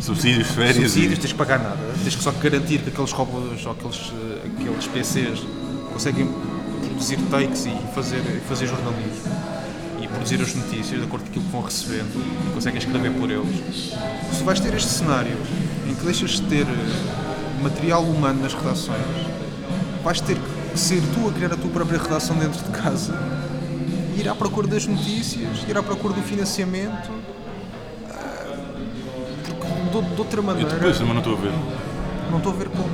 Subsídios, 0.00 0.48
férias. 0.48 0.76
Subsídios, 0.76 1.18
e... 1.18 1.20
tens 1.20 1.32
que 1.32 1.38
pagar 1.38 1.58
nada. 1.58 1.78
Tens 2.02 2.14
que 2.14 2.22
só 2.22 2.30
garantir 2.32 2.78
que 2.80 2.88
aqueles 2.90 3.12
robôs 3.12 3.66
ou 3.66 3.72
aqueles, 3.72 3.96
uh, 3.96 4.40
aqueles 4.44 4.86
PCs 4.86 5.40
conseguem 5.92 6.28
produzir 6.94 7.18
takes 7.30 7.66
e 7.66 7.76
fazer, 7.94 8.22
fazer 8.48 8.66
jornalismo 8.66 9.32
e 10.00 10.08
produzir 10.08 10.40
as 10.40 10.54
notícias 10.54 11.00
de 11.00 11.06
acordo 11.06 11.24
com 11.24 11.30
aquilo 11.30 11.44
que 11.44 11.50
vão 11.50 11.62
recebendo 11.62 12.48
e 12.48 12.52
conseguem 12.52 12.78
escrever 12.78 13.10
por 13.12 13.30
eles. 13.30 13.92
Se 14.32 14.42
vais 14.44 14.60
ter 14.60 14.74
este 14.74 14.90
cenário 14.90 15.36
em 15.88 15.94
que 15.94 16.04
deixas 16.04 16.30
de 16.30 16.42
ter 16.42 16.66
eh, 16.66 17.23
material 17.64 18.02
humano 18.02 18.42
nas 18.42 18.52
redações, 18.52 18.98
vais 20.02 20.20
ter 20.20 20.36
que 20.36 20.78
ser 20.78 21.00
tu 21.14 21.28
a 21.28 21.32
criar 21.32 21.52
a 21.52 21.56
tua 21.56 21.70
própria 21.70 21.98
redação 21.98 22.36
dentro 22.36 22.62
de 22.62 22.70
casa, 22.70 23.14
ir 24.16 24.28
à 24.28 24.34
procura 24.34 24.66
das 24.66 24.86
notícias, 24.86 25.64
ir 25.66 25.76
à 25.76 25.82
procura 25.82 26.12
do 26.12 26.22
financiamento, 26.22 27.10
ah, 28.10 28.66
porque 29.44 30.02
de, 30.02 30.14
de 30.14 30.20
outra 30.20 30.42
maneira. 30.42 30.68
Eu 30.70 30.74
depois, 30.74 31.00
mas 31.00 31.08
não 31.08 31.18
estou 31.18 31.32
a 31.32 31.40
ver. 31.40 31.52
Não 32.30 32.38
estou 32.38 32.52
a 32.52 32.56
ver 32.56 32.68
como. 32.68 32.90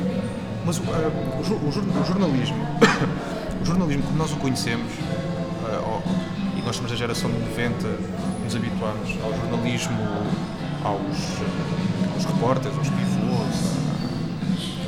Mas 0.65 0.79
o, 0.79 0.83
ah, 0.83 1.11
o, 1.37 1.99
o, 1.99 2.01
o 2.01 2.05
jornalismo, 2.05 2.65
o 3.61 3.65
jornalismo 3.65 4.05
como 4.05 4.19
nós 4.19 4.33
o 4.33 4.37
conhecemos, 4.37 4.93
uh, 4.93 6.03
e 6.57 6.63
nós 6.63 6.77
somos 6.77 6.93
da 6.93 6.97
geração 6.97 7.29
de 7.29 7.39
90, 7.41 7.89
nos 8.45 8.55
habituámos 8.55 9.19
ao 9.25 9.35
jornalismo, 9.35 9.99
aos, 10.85 12.15
aos 12.15 12.25
repórteres, 12.25 12.79
aos 12.79 12.89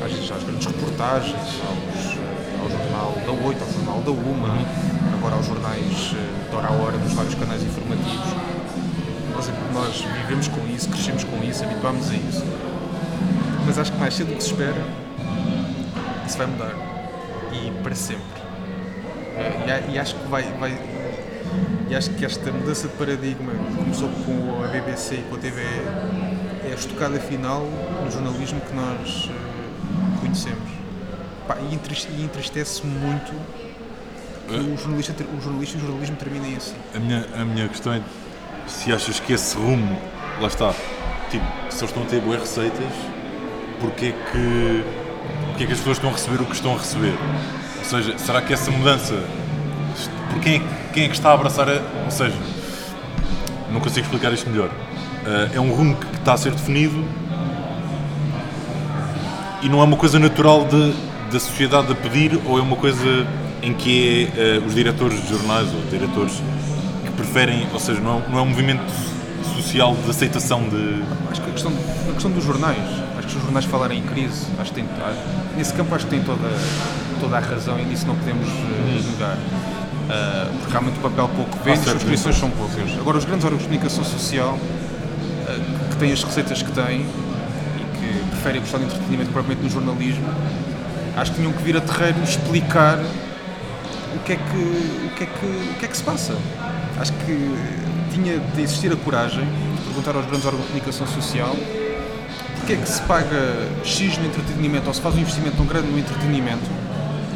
às, 0.04 0.30
às 0.30 0.42
grandes 0.42 0.66
reportagens, 0.66 1.60
aos 1.68 2.22
ao 2.62 2.70
jornal 2.70 3.12
da 3.26 3.46
8, 3.46 3.62
ao 3.62 3.72
jornal 3.72 4.00
da 4.02 4.10
UMA, 4.12 4.54
agora 5.14 5.34
aos 5.34 5.46
jornais 5.46 6.14
eh, 6.14 6.48
de 6.50 6.56
hora 6.56 6.68
a 6.68 6.72
hora 6.72 6.98
dos 6.98 7.12
vários 7.12 7.34
canais 7.34 7.62
informativos. 7.62 8.34
Nós, 9.34 9.50
nós 9.74 10.04
vivemos 10.20 10.48
com 10.48 10.66
isso, 10.68 10.88
crescemos 10.88 11.24
com 11.24 11.42
isso, 11.42 11.64
habituámos 11.64 12.10
a 12.10 12.14
isso. 12.14 12.44
Mas 13.66 13.78
acho 13.78 13.92
que 13.92 13.98
mais 13.98 14.14
cedo 14.14 14.28
do 14.28 14.36
que 14.36 14.42
se 14.42 14.50
espera, 14.50 14.86
isso 16.26 16.38
vai 16.38 16.46
mudar. 16.46 16.74
E 17.52 17.70
para 17.82 17.94
sempre. 17.94 18.42
Eh, 19.36 19.88
e, 19.88 19.94
e 19.94 19.98
acho 19.98 20.14
que 20.14 20.28
vai, 20.28 20.44
vai 20.60 20.78
e 21.90 21.94
acho 21.94 22.10
que 22.10 22.24
esta 22.24 22.50
mudança 22.50 22.88
de 22.88 22.94
paradigma 22.94 23.52
que 23.52 23.76
começou 23.76 24.08
com 24.24 24.64
a 24.64 24.68
BBC 24.68 25.16
e 25.16 25.22
com 25.28 25.34
a 25.34 25.38
TV 25.38 25.60
é 25.60 26.70
a 26.70 26.74
estocada 26.74 27.20
final 27.20 27.66
no 28.02 28.10
jornalismo 28.10 28.60
que 28.60 28.72
nós 28.74 29.26
uh, 29.26 29.41
conhecemos. 30.32 30.70
Pá, 31.46 31.56
e 31.60 32.24
entristece 32.24 32.86
muito 32.86 33.32
que 34.48 34.54
o 34.54 34.76
jornalista, 34.76 35.14
o 35.24 35.40
jornalista 35.40 35.76
e 35.76 35.80
o 35.80 35.84
jornalismo 35.84 36.16
terminem 36.16 36.56
assim. 36.56 36.74
A 36.94 36.98
minha, 36.98 37.26
a 37.34 37.44
minha 37.44 37.68
questão 37.68 37.92
é 37.92 38.00
se 38.66 38.92
achas 38.92 39.20
que 39.20 39.32
esse 39.32 39.56
rumo, 39.56 39.98
lá 40.40 40.48
está, 40.48 40.74
tipo, 41.30 41.44
se 41.70 41.78
eles 41.78 41.90
estão 41.90 42.02
a 42.02 42.06
ter 42.06 42.20
boas 42.20 42.40
receitas, 42.40 42.92
porquê 43.80 44.12
que, 44.30 44.84
porquê 45.48 45.66
que 45.66 45.72
as 45.72 45.78
pessoas 45.78 45.98
estão 45.98 46.10
a 46.10 46.12
receber 46.12 46.42
o 46.42 46.46
que 46.46 46.54
estão 46.54 46.74
a 46.74 46.78
receber? 46.78 47.14
Ou 47.78 47.84
seja, 47.84 48.18
será 48.18 48.40
que 48.40 48.52
essa 48.52 48.70
mudança, 48.70 49.14
por 50.30 50.40
quem 50.40 50.56
é, 50.56 50.62
quem 50.92 51.04
é 51.04 51.08
que 51.08 51.14
está 51.14 51.30
a 51.30 51.34
abraçar, 51.34 51.68
a, 51.68 51.80
ou 52.04 52.10
seja, 52.10 52.36
não 53.70 53.80
consigo 53.80 54.06
explicar 54.06 54.32
isto 54.32 54.48
melhor. 54.48 54.68
Uh, 54.68 55.54
é 55.56 55.60
um 55.60 55.72
rumo 55.72 55.96
que 55.96 56.06
está 56.16 56.34
a 56.34 56.36
ser 56.36 56.52
definido 56.52 57.04
e 59.62 59.68
não 59.68 59.80
é 59.80 59.84
uma 59.84 59.96
coisa 59.96 60.18
natural 60.18 60.64
de 60.66 60.94
da 61.32 61.40
sociedade 61.40 61.90
a 61.90 61.94
pedir 61.94 62.38
ou 62.44 62.58
é 62.58 62.62
uma 62.62 62.76
coisa 62.76 63.26
em 63.62 63.72
que 63.72 64.28
é 64.36 64.58
uh, 64.58 64.66
os 64.66 64.74
diretores 64.74 65.22
de 65.22 65.28
jornais 65.30 65.72
ou 65.72 65.80
diretores 65.90 66.34
que 67.04 67.10
preferem, 67.12 67.66
ou 67.72 67.80
seja, 67.80 68.00
não 68.00 68.18
é, 68.18 68.28
não 68.28 68.38
é 68.38 68.42
um 68.42 68.46
movimento 68.46 68.84
social 69.56 69.96
de 70.04 70.10
aceitação 70.10 70.68
de. 70.68 71.02
Acho 71.30 71.40
que 71.40 71.48
a 71.48 71.52
questão, 71.52 71.72
a 72.10 72.12
questão 72.12 72.30
dos 72.30 72.44
jornais, 72.44 72.78
acho 73.16 73.28
que 73.28 73.36
os 73.36 73.42
jornais 73.42 73.64
falarem 73.64 74.00
em 74.00 74.02
crise, 74.02 74.46
acho 74.58 74.72
que 74.72 74.82
tem, 74.82 74.84
nesse 75.56 75.72
campo 75.72 75.94
acho 75.94 76.04
que 76.04 76.10
tem 76.10 76.22
toda, 76.22 76.50
toda 77.18 77.38
a 77.38 77.40
razão 77.40 77.78
e 77.78 77.84
nisso 77.84 78.06
não 78.06 78.14
podemos 78.16 78.46
uh, 78.46 79.10
negar. 79.10 79.38
Ah, 80.10 80.48
porque 80.58 80.72
realmente 80.72 80.98
o 80.98 81.02
papel 81.02 81.30
pouco 81.34 81.58
vende, 81.64 81.78
as 81.78 81.84
subscrições 81.86 82.36
são 82.36 82.50
poucas. 82.50 82.98
Agora, 82.98 83.16
os 83.16 83.24
grandes 83.24 83.44
órgãos 83.44 83.62
de 83.62 83.68
comunicação 83.68 84.04
social, 84.04 84.58
ah, 85.48 85.88
que 85.88 85.96
têm 85.96 86.12
as 86.12 86.22
receitas 86.22 86.60
que 86.60 86.72
têm 86.72 87.06
e 88.50 88.58
que 88.58 88.58
preferem 88.58 88.58
apostar 88.58 88.80
no 88.80 88.86
entretenimento 88.86 89.30
propriamente 89.30 89.62
no 89.62 89.70
jornalismo, 89.70 90.24
acho 91.16 91.30
que 91.32 91.36
tinham 91.38 91.52
que 91.52 91.62
vir 91.62 91.76
a 91.76 91.80
terreiro 91.80 92.22
explicar 92.24 92.98
o 92.98 94.18
que 94.24 94.32
é 94.32 94.36
que, 94.36 94.56
o 95.06 95.10
que, 95.16 95.24
é 95.24 95.26
que, 95.26 95.46
o 95.46 95.74
que, 95.78 95.84
é 95.84 95.88
que 95.88 95.96
se 95.96 96.02
passa. 96.02 96.34
Acho 96.98 97.12
que 97.12 97.54
tinha 98.12 98.38
de 98.38 98.62
existir 98.62 98.92
a 98.92 98.96
coragem 98.96 99.44
de 99.44 99.82
perguntar 99.86 100.14
aos 100.16 100.26
grandes 100.26 100.44
órgãos 100.46 100.62
de 100.66 100.68
comunicação 100.72 101.06
social 101.06 101.56
porque 102.58 102.74
é 102.74 102.76
que 102.76 102.88
se 102.88 103.00
paga 103.02 103.68
X 103.82 104.18
no 104.18 104.26
entretenimento 104.26 104.86
ou 104.86 104.94
se 104.94 105.00
faz 105.00 105.14
um 105.16 105.18
investimento 105.18 105.56
tão 105.56 105.66
grande 105.66 105.88
no 105.88 105.98
entretenimento 105.98 106.62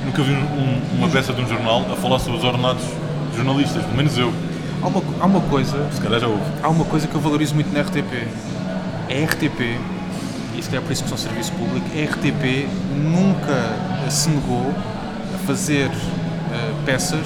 Nunca 0.05 0.23
vi 0.23 0.33
um- 0.33 0.81
uma 0.99 1.09
peça 1.09 1.33
de 1.33 1.41
um 1.43 1.49
jornal 1.49 1.85
a 1.91 1.97
falar 1.97 2.21
sobre 2.21 2.39
os 2.39 2.45
ordenados 2.45 2.85
de 3.33 3.37
jornalistas, 3.37 3.83
pelo 3.83 3.97
menos 3.97 4.17
eu. 4.17 4.33
Há 4.81 4.87
uma, 4.87 5.03
há 5.21 5.27
uma 5.27 5.41
coisa 5.41 5.85
Se 5.93 6.01
calhar 6.01 6.21
já 6.21 6.29
houve. 6.29 6.43
há 6.63 6.69
uma 6.69 6.85
coisa 6.85 7.09
que 7.09 7.15
eu 7.17 7.21
valorizo 7.21 7.57
muito 7.57 7.73
na 7.75 7.81
RTP. 7.81 8.29
A 9.11 9.25
RTP, 9.33 9.81
se 10.67 10.71
calhar 10.71 10.83
por 10.83 10.93
isso 10.93 11.05
que 11.05 11.09
são 11.09 11.17
serviço 11.17 11.53
público, 11.53 11.87
a 11.95 12.05
RTP 12.05 12.67
nunca 12.97 14.11
se 14.11 14.29
negou 14.31 14.75
a 15.33 15.39
fazer 15.47 15.89
eh, 15.89 16.73
peças 16.85 17.25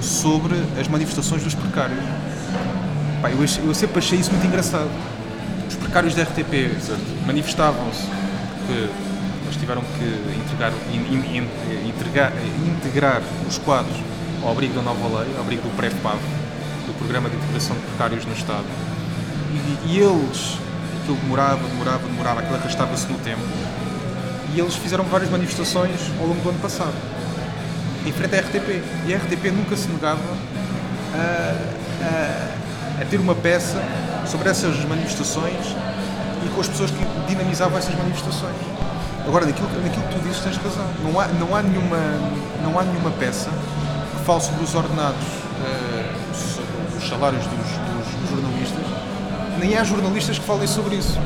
sobre 0.00 0.54
as 0.80 0.88
manifestações 0.88 1.42
dos 1.42 1.54
precários. 1.54 1.98
Pá, 3.20 3.28
eu, 3.30 3.38
eu 3.38 3.74
sempre 3.74 3.98
achei 3.98 4.18
isso 4.18 4.30
muito 4.32 4.46
engraçado. 4.46 4.88
Os 5.68 5.74
precários 5.76 6.14
da 6.14 6.22
RTP 6.22 6.72
manifestavam-se 7.26 8.00
porque 8.06 8.88
eles 9.44 9.56
tiveram 9.58 9.82
que 9.82 10.40
integrar, 10.40 10.72
in- 10.90 11.14
in- 11.14 11.36
in- 11.36 11.88
integrar, 12.78 13.20
os 13.46 13.58
quadros 13.58 13.94
ao 14.42 14.52
abrigo 14.52 14.72
da 14.72 14.80
nova 14.80 15.20
lei, 15.20 15.34
ao 15.36 15.42
abrigo 15.42 15.60
do 15.68 15.76
PREPAV, 15.76 16.18
do 16.86 16.94
Programa 16.94 17.28
de 17.28 17.36
Integração 17.36 17.76
de 17.76 17.82
Precários 17.82 18.24
no 18.24 18.32
Estado. 18.32 18.64
E, 19.52 19.90
e 19.92 19.98
eles, 19.98 20.56
aquilo 21.00 21.16
demorava, 21.16 21.66
demorava, 21.68 22.06
demorava, 22.06 22.40
aquilo 22.40 22.56
arrastava-se 22.56 23.06
no 23.06 23.18
tempo. 23.18 23.40
E 24.54 24.58
eles 24.60 24.74
fizeram 24.74 25.04
várias 25.04 25.30
manifestações 25.30 25.98
ao 26.20 26.26
longo 26.26 26.40
do 26.42 26.48
ano 26.50 26.58
passado, 26.58 26.94
em 28.06 28.12
frente 28.12 28.34
à 28.36 28.40
RTP. 28.40 28.82
E 29.06 29.14
a 29.14 29.16
RTP 29.18 29.50
nunca 29.52 29.76
se 29.76 29.88
negava 29.88 30.18
a, 31.14 31.54
a- 32.04 33.02
a 33.02 33.04
ter 33.06 33.18
uma 33.18 33.34
peça 33.34 33.80
sobre 34.26 34.48
essas 34.50 34.76
manifestações 34.84 35.74
e 36.44 36.48
com 36.54 36.60
as 36.60 36.68
pessoas 36.68 36.90
que 36.90 37.04
dinamizavam 37.28 37.78
essas 37.78 37.94
manifestações. 37.94 38.56
Agora, 39.26 39.46
naquilo, 39.46 39.68
naquilo 39.82 40.02
que 40.08 40.14
tu 40.14 40.20
dizes, 40.22 40.40
tens 40.40 40.56
razão. 40.56 40.84
Não 41.04 41.18
há, 41.20 41.26
não 41.28 41.54
há, 41.54 41.62
nenhuma, 41.62 41.96
não 42.62 42.78
há 42.78 42.82
nenhuma 42.82 43.10
peça 43.12 43.48
que 44.16 44.24
fale 44.24 44.40
sobre 44.40 44.64
os 44.64 44.74
ordenados, 44.74 45.22
eh, 45.64 46.12
sobre 46.34 46.98
os 46.98 47.08
salários 47.08 47.44
dos, 47.46 47.58
dos- 47.58 47.78
dos 47.78 47.79
nem 49.60 49.76
há 49.76 49.84
jornalistas 49.84 50.38
que 50.38 50.44
falem 50.44 50.66
sobre 50.66 50.96
isso. 50.96 51.18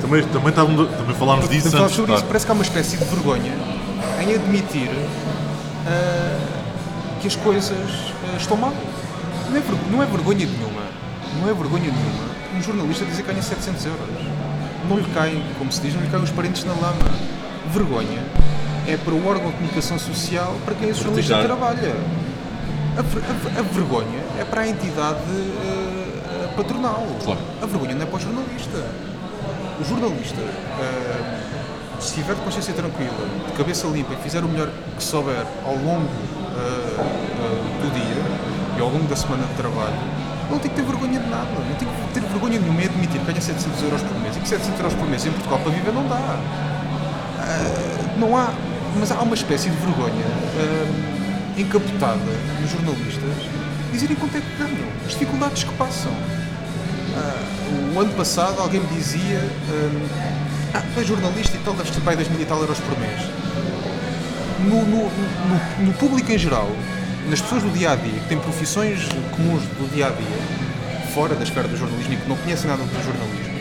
Também, 0.00 0.22
também, 0.28 0.48
estávamos- 0.50 0.88
também 0.90 1.14
falámos 1.16 1.48
disso 1.48 1.62
Portanto, 1.62 1.82
antes. 1.84 1.96
sobre 1.96 2.14
isso, 2.14 2.24
parece 2.24 2.44
que 2.46 2.52
há 2.52 2.54
uma 2.54 2.62
espécie 2.62 2.96
de 2.96 3.04
vergonha 3.06 3.52
em 4.22 4.34
admitir 4.34 4.90
ah, 5.86 6.38
que 7.20 7.26
as 7.26 7.36
coisas 7.36 7.72
ah, 8.32 8.36
estão 8.36 8.56
mal. 8.56 8.72
Não 9.50 9.56
é, 9.56 9.62
não 9.90 10.02
é 10.02 10.06
vergonha 10.06 10.46
nenhuma. 10.46 10.82
Não 11.40 11.50
é 11.50 11.54
vergonha 11.54 11.84
nenhuma 11.92 12.36
um 12.56 12.62
jornalista 12.62 13.04
dizer 13.04 13.22
que 13.22 13.28
ganha 13.30 13.42
700 13.42 13.84
euros. 13.84 14.00
Não 14.88 14.96
lhe 14.96 15.04
caem, 15.12 15.42
como 15.58 15.70
se 15.70 15.80
diz, 15.82 15.94
não 15.94 16.00
lhe 16.00 16.08
caem 16.08 16.22
os 16.24 16.30
parentes 16.30 16.64
na 16.64 16.72
lama. 16.72 17.04
Vergonha 17.72 18.22
é 18.88 18.96
para 18.96 19.12
o 19.12 19.26
órgão 19.28 19.48
de 19.50 19.56
comunicação 19.56 19.98
social 19.98 20.54
para 20.64 20.74
quem 20.74 20.88
esse 20.88 21.02
jornalista 21.02 21.34
Proteger. 21.34 21.56
trabalha. 21.56 21.96
A, 22.96 23.00
a 23.00 23.60
a 23.60 23.62
vergonha 23.62 24.20
é 24.38 24.44
para 24.44 24.62
a 24.62 24.68
entidade 24.68 25.18
ah, 25.28 25.75
patronal. 26.56 27.06
Claro. 27.22 27.40
A 27.62 27.66
vergonha 27.66 27.94
não 27.94 28.02
é 28.02 28.06
para 28.06 28.16
o 28.16 28.20
jornalista. 28.20 28.84
O 29.78 29.84
jornalista, 29.84 30.40
ah, 30.80 32.00
se 32.00 32.14
tiver 32.14 32.34
de 32.34 32.40
consciência 32.40 32.72
tranquila, 32.72 33.12
de 33.46 33.52
cabeça 33.52 33.86
limpa 33.88 34.14
e 34.14 34.16
fizer 34.16 34.42
o 34.42 34.48
melhor 34.48 34.70
que 34.96 35.04
souber 35.04 35.44
ao 35.64 35.76
longo 35.76 36.08
ah, 36.56 37.82
do 37.82 37.90
dia 37.92 38.22
e 38.78 38.80
ao 38.80 38.88
longo 38.88 39.06
da 39.06 39.16
semana 39.16 39.46
de 39.46 39.54
trabalho, 39.54 39.96
não 40.50 40.58
tem 40.58 40.70
que 40.70 40.76
ter 40.76 40.82
vergonha 40.82 41.20
de 41.20 41.28
nada. 41.28 41.48
Não 41.52 41.76
tem 41.76 41.88
que 41.88 42.14
ter 42.14 42.20
vergonha 42.20 42.58
nenhuma 42.58 42.82
em 42.82 42.86
admitir 42.86 43.20
que 43.20 43.26
ganha 43.26 43.40
700 43.40 43.82
euros 43.82 44.02
por 44.02 44.18
mês 44.20 44.36
e 44.36 44.40
que 44.40 44.48
700 44.48 44.80
euros 44.80 44.94
por 44.94 45.08
mês 45.08 45.26
em 45.26 45.32
Portugal 45.32 45.58
para 45.58 45.72
viver 45.72 45.92
não 45.92 46.08
dá. 46.08 46.38
Não 48.18 48.36
há, 48.36 48.48
mas 48.98 49.12
há 49.12 49.20
uma 49.20 49.34
espécie 49.34 49.68
de 49.68 49.76
vergonha 49.76 50.24
encapotada 51.58 52.20
nos 52.60 52.70
jornalistas 52.70 53.66
dizerem 53.92 54.16
quanto 54.16 54.36
é 54.36 54.40
que 54.40 54.56
ganham, 54.58 54.88
as 55.06 55.12
dificuldades 55.12 55.64
que 55.64 55.74
passam. 55.74 56.12
Ah, 57.16 57.94
o 57.94 58.00
ano 58.00 58.12
passado 58.12 58.60
alguém 58.60 58.80
me 58.80 58.86
dizia 58.88 59.40
ah, 60.74 60.82
tu 60.94 61.00
és 61.00 61.06
jornalista 61.06 61.56
e 61.56 61.60
tal, 61.60 61.74
deves 61.74 61.90
ter 61.90 62.00
pai 62.02 62.14
2 62.16 62.28
mil 62.28 62.40
e 62.40 62.44
tal 62.44 62.58
euros 62.60 62.78
por 62.78 62.98
mês. 62.98 63.20
No, 64.60 64.84
no- 64.84 65.10
no- 65.10 65.86
no 65.86 65.92
público 65.94 66.30
em 66.32 66.38
geral, 66.38 66.68
nas 67.30 67.40
pessoas 67.40 67.62
do 67.62 67.70
dia 67.70 67.92
a 67.92 67.96
dia, 67.96 68.12
que 68.20 68.28
têm 68.28 68.38
profissões 68.38 69.08
comuns 69.36 69.62
do 69.62 69.90
dia 69.94 70.06
a 70.06 70.10
dia, 70.10 71.06
fora 71.14 71.34
da 71.34 71.42
esfera 71.44 71.66
do 71.68 71.76
jornalismo 71.76 72.12
e 72.12 72.16
que 72.16 72.28
não 72.28 72.36
conhecem 72.36 72.68
nada 72.70 72.82
do 72.82 73.02
jornalismo, 73.04 73.54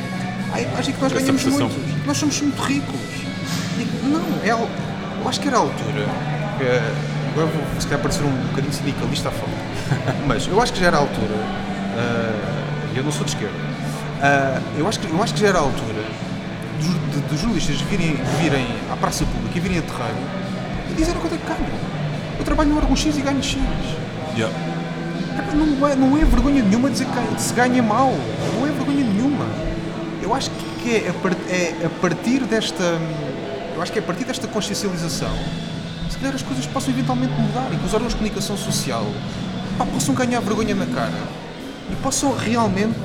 há 0.53 0.57
a 0.57 0.61
imagem 0.61 0.93
que 0.93 1.01
nós 1.01 1.11
Essa 1.11 1.21
ganhamos 1.21 1.43
muito, 1.45 2.05
nós 2.07 2.17
somos 2.17 2.41
muito 2.41 2.61
ricos. 2.61 2.99
E, 3.77 4.07
não, 4.07 4.21
é, 4.43 4.51
eu 4.51 5.29
acho 5.29 5.39
que 5.39 5.47
era 5.47 5.57
a 5.57 5.59
altura. 5.61 6.05
agora 7.31 7.47
vou 7.47 7.63
se 7.81 7.87
calhar 7.87 8.01
parecer 8.01 8.23
um 8.23 8.47
bocadinho 8.49 8.73
sindicalista 8.73 9.29
a 9.29 9.31
falar, 9.31 10.15
mas 10.27 10.47
eu 10.47 10.61
acho 10.61 10.73
que 10.73 10.79
já 10.79 10.87
era 10.87 10.97
a 10.97 10.99
altura. 11.01 11.35
Eu 12.95 13.03
não 13.03 13.11
sou 13.11 13.23
de 13.23 13.31
esquerda. 13.31 13.55
eh, 14.21 14.61
eu, 14.77 14.87
acho 14.87 14.99
que, 14.99 15.07
eu 15.09 15.23
acho 15.23 15.33
que 15.33 15.39
já 15.41 15.47
era 15.47 15.57
a 15.57 15.61
altura 15.61 16.03
dos, 17.29 17.39
jornalistas 17.39 17.81
virem, 17.81 18.15
virem 18.39 18.65
à 18.91 18.95
praça 18.95 19.25
pública 19.25 19.57
e 19.57 19.59
virem 19.59 19.79
a 19.79 19.81
terreiro 19.81 20.17
e 20.91 20.93
dizerem 20.93 21.19
quanto 21.21 21.35
é 21.35 21.37
que 21.37 21.45
ganham. 21.45 21.79
Eu 22.37 22.45
trabalho 22.45 22.69
no 22.69 22.77
órgão 22.77 22.95
X 22.95 23.17
e 23.17 23.21
ganho 23.21 23.41
X. 23.41 23.57
Yeah. 24.35 24.55
Epá, 25.37 25.53
Não 25.53 25.87
é, 25.87 25.95
não 25.95 26.17
é 26.17 26.25
vergonha 26.25 26.61
nenhuma 26.63 26.89
dizer 26.89 27.05
que 27.05 27.41
se 27.41 27.53
ganha 27.53 27.81
mal. 27.81 28.13
Não 28.55 28.67
é 28.67 28.71
vergonha 28.71 29.03
nenhuma. 29.03 29.45
Eu 30.21 30.33
acho 30.33 30.49
que 30.81 30.95
é 30.95 31.09
a, 31.09 31.83
é 31.83 31.85
a 31.85 31.89
partir 32.01 32.41
desta. 32.41 32.83
Eu 33.75 33.81
acho 33.81 33.91
que 33.91 33.99
é 33.99 34.01
a 34.01 34.05
partir 34.05 34.25
desta 34.25 34.47
consciencialização 34.47 35.31
se 36.09 36.17
calhar 36.17 36.35
as 36.35 36.43
coisas 36.43 36.65
possam 36.67 36.93
eventualmente 36.93 37.33
mudar 37.33 37.67
e 37.73 37.77
que 37.77 37.85
os 37.85 37.93
órgãos 37.93 38.13
de 38.13 38.17
comunicação 38.17 38.55
social 38.55 39.05
pá, 39.77 39.85
possam 39.85 40.15
ganhar 40.15 40.39
vergonha 40.39 40.73
na 40.73 40.85
cara 40.85 41.11
e 41.91 41.95
possam 41.97 42.35
realmente 42.35 42.95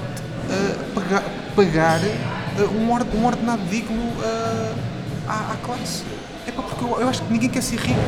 ah, 0.50 0.84
pagar, 0.94 1.22
pagar 1.54 2.00
ah, 2.00 2.62
um, 2.74 2.90
or- 2.92 3.06
um 3.14 3.26
ordenado 3.26 3.62
digno 3.70 4.12
ah, 4.22 4.74
à, 5.28 5.52
à 5.52 5.56
classe. 5.64 6.02
É 6.46 6.52
pá, 6.52 6.62
porque 6.62 6.84
eu, 6.84 7.00
eu 7.00 7.08
acho 7.08 7.22
que 7.22 7.32
ninguém 7.32 7.48
quer 7.50 7.62
ser 7.62 7.76
rico. 7.78 8.00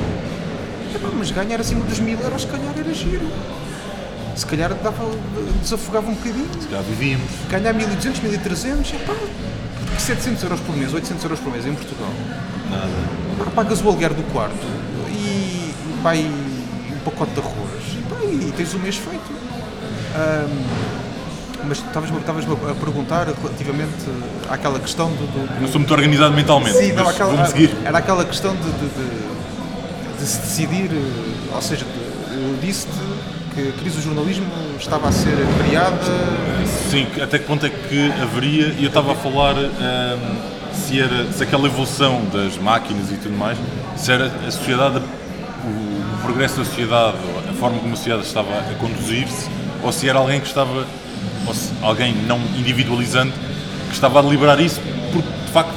Epá, 0.94 1.08
mas 1.16 1.30
ganhar 1.30 1.60
acima 1.60 1.84
dos 1.84 1.98
mil 2.00 2.18
euros, 2.18 2.42
se 2.42 2.48
calhar 2.48 2.72
era 2.76 2.92
giro. 2.94 3.28
Se 4.36 4.46
calhar 4.46 4.72
dava, 4.74 5.04
desafogava 5.62 6.10
um 6.10 6.14
bocadinho. 6.14 6.48
Já 6.70 6.80
vivíamos. 6.80 7.28
Ganhar 7.50 7.72
1200, 7.74 8.20
1300, 8.22 8.92
epá, 8.94 9.12
700 9.98 10.42
euros 10.42 10.60
por 10.60 10.74
mês, 10.76 10.92
800 10.92 11.22
euros 11.24 11.40
por 11.40 11.52
mês 11.52 11.66
em 11.66 11.74
Portugal. 11.74 12.08
Nada. 12.70 12.88
Pá, 13.44 13.50
Pagas 13.62 13.80
o 13.82 13.88
aluguer 13.88 14.12
do 14.14 14.22
quarto 14.32 14.56
e, 15.10 15.74
pá, 16.02 16.14
e 16.16 16.24
um 16.26 16.98
pacote 17.04 17.32
de 17.32 17.40
arroz 17.40 17.82
e, 17.92 18.02
pá, 18.08 18.16
e 18.24 18.52
tens 18.56 18.72
o 18.74 18.78
mês 18.78 18.96
feito. 18.96 19.41
Ahm, 20.14 20.92
mas 21.68 21.78
estavas-me 21.78 22.18
estavas-me 22.18 22.52
a 22.70 22.74
perguntar 22.74 23.28
relativamente 23.40 23.92
àquela 24.50 24.80
questão 24.80 25.08
do, 25.10 25.26
do- 25.26 25.60
Não 25.60 25.68
sou 25.68 25.78
muito 25.78 25.94
organizado 25.94 26.34
mentalmente. 26.34 26.76
Sim, 26.76 26.92
não, 26.92 27.08
aquela, 27.08 27.32
era 27.84 27.98
aquela 27.98 28.24
questão 28.24 28.54
de, 28.56 28.62
de- 28.62 28.88
de- 28.88 30.18
de 30.18 30.26
se 30.26 30.38
decidir, 30.40 30.90
ou 31.54 31.62
seja, 31.62 31.86
eu 32.32 32.58
disse-te 32.60 32.92
que 33.54 33.68
a 33.68 33.72
crise 33.80 33.96
do 33.96 34.02
jornalismo 34.02 34.46
estava 34.78 35.08
a 35.08 35.12
ser 35.12 35.36
criada. 35.64 35.96
Sim, 36.90 37.06
até 37.22 37.38
que 37.38 37.44
ponto 37.44 37.64
é 37.64 37.70
que 37.70 38.12
haveria, 38.20 38.68
e 38.78 38.82
eu 38.82 38.88
estava 38.88 39.12
a 39.12 39.14
falar 39.14 39.54
hum, 39.56 40.36
se, 40.74 41.00
era, 41.00 41.30
se 41.32 41.42
aquela 41.44 41.66
evolução 41.66 42.22
das 42.32 42.56
máquinas 42.58 43.10
e 43.12 43.14
tudo 43.16 43.36
mais, 43.36 43.56
se 43.96 44.10
era 44.10 44.26
a 44.46 44.50
sociedade, 44.50 44.98
o, 45.64 45.68
o 45.68 46.18
progresso 46.22 46.58
da 46.58 46.64
sociedade, 46.64 47.16
a 47.48 47.52
forma 47.54 47.78
como 47.78 47.92
a 47.92 47.96
sociedade 47.96 48.26
estava 48.26 48.48
a 48.58 48.74
conduzir-se, 48.80 49.48
ou 49.82 49.92
se 49.92 50.08
era 50.08 50.18
alguém 50.18 50.40
que 50.40 50.46
estava, 50.46 50.86
ou 51.46 51.54
se 51.54 51.70
alguém 51.82 52.14
não 52.26 52.38
individualizando, 52.58 53.32
que 53.88 53.94
estava 53.94 54.18
a 54.18 54.22
deliberar 54.22 54.60
isso, 54.60 54.80
porque 55.12 55.28
de 55.46 55.52
facto 55.52 55.74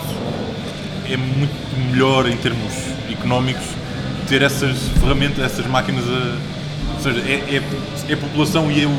é 1.09 1.17
muito 1.17 1.53
melhor 1.91 2.27
em 2.29 2.37
termos 2.37 2.73
económicos 3.11 3.65
ter 4.27 4.41
essas 4.41 4.77
ferramentas, 4.99 5.43
essas 5.43 5.65
máquinas 5.67 6.03
a. 6.05 6.37
Ou 6.95 7.01
seja, 7.01 7.19
é, 7.27 7.55
é, 7.57 7.61
é 8.09 8.13
a 8.13 8.17
população 8.17 8.71
e 8.71 8.83
é, 8.83 8.87
o, 8.87 8.91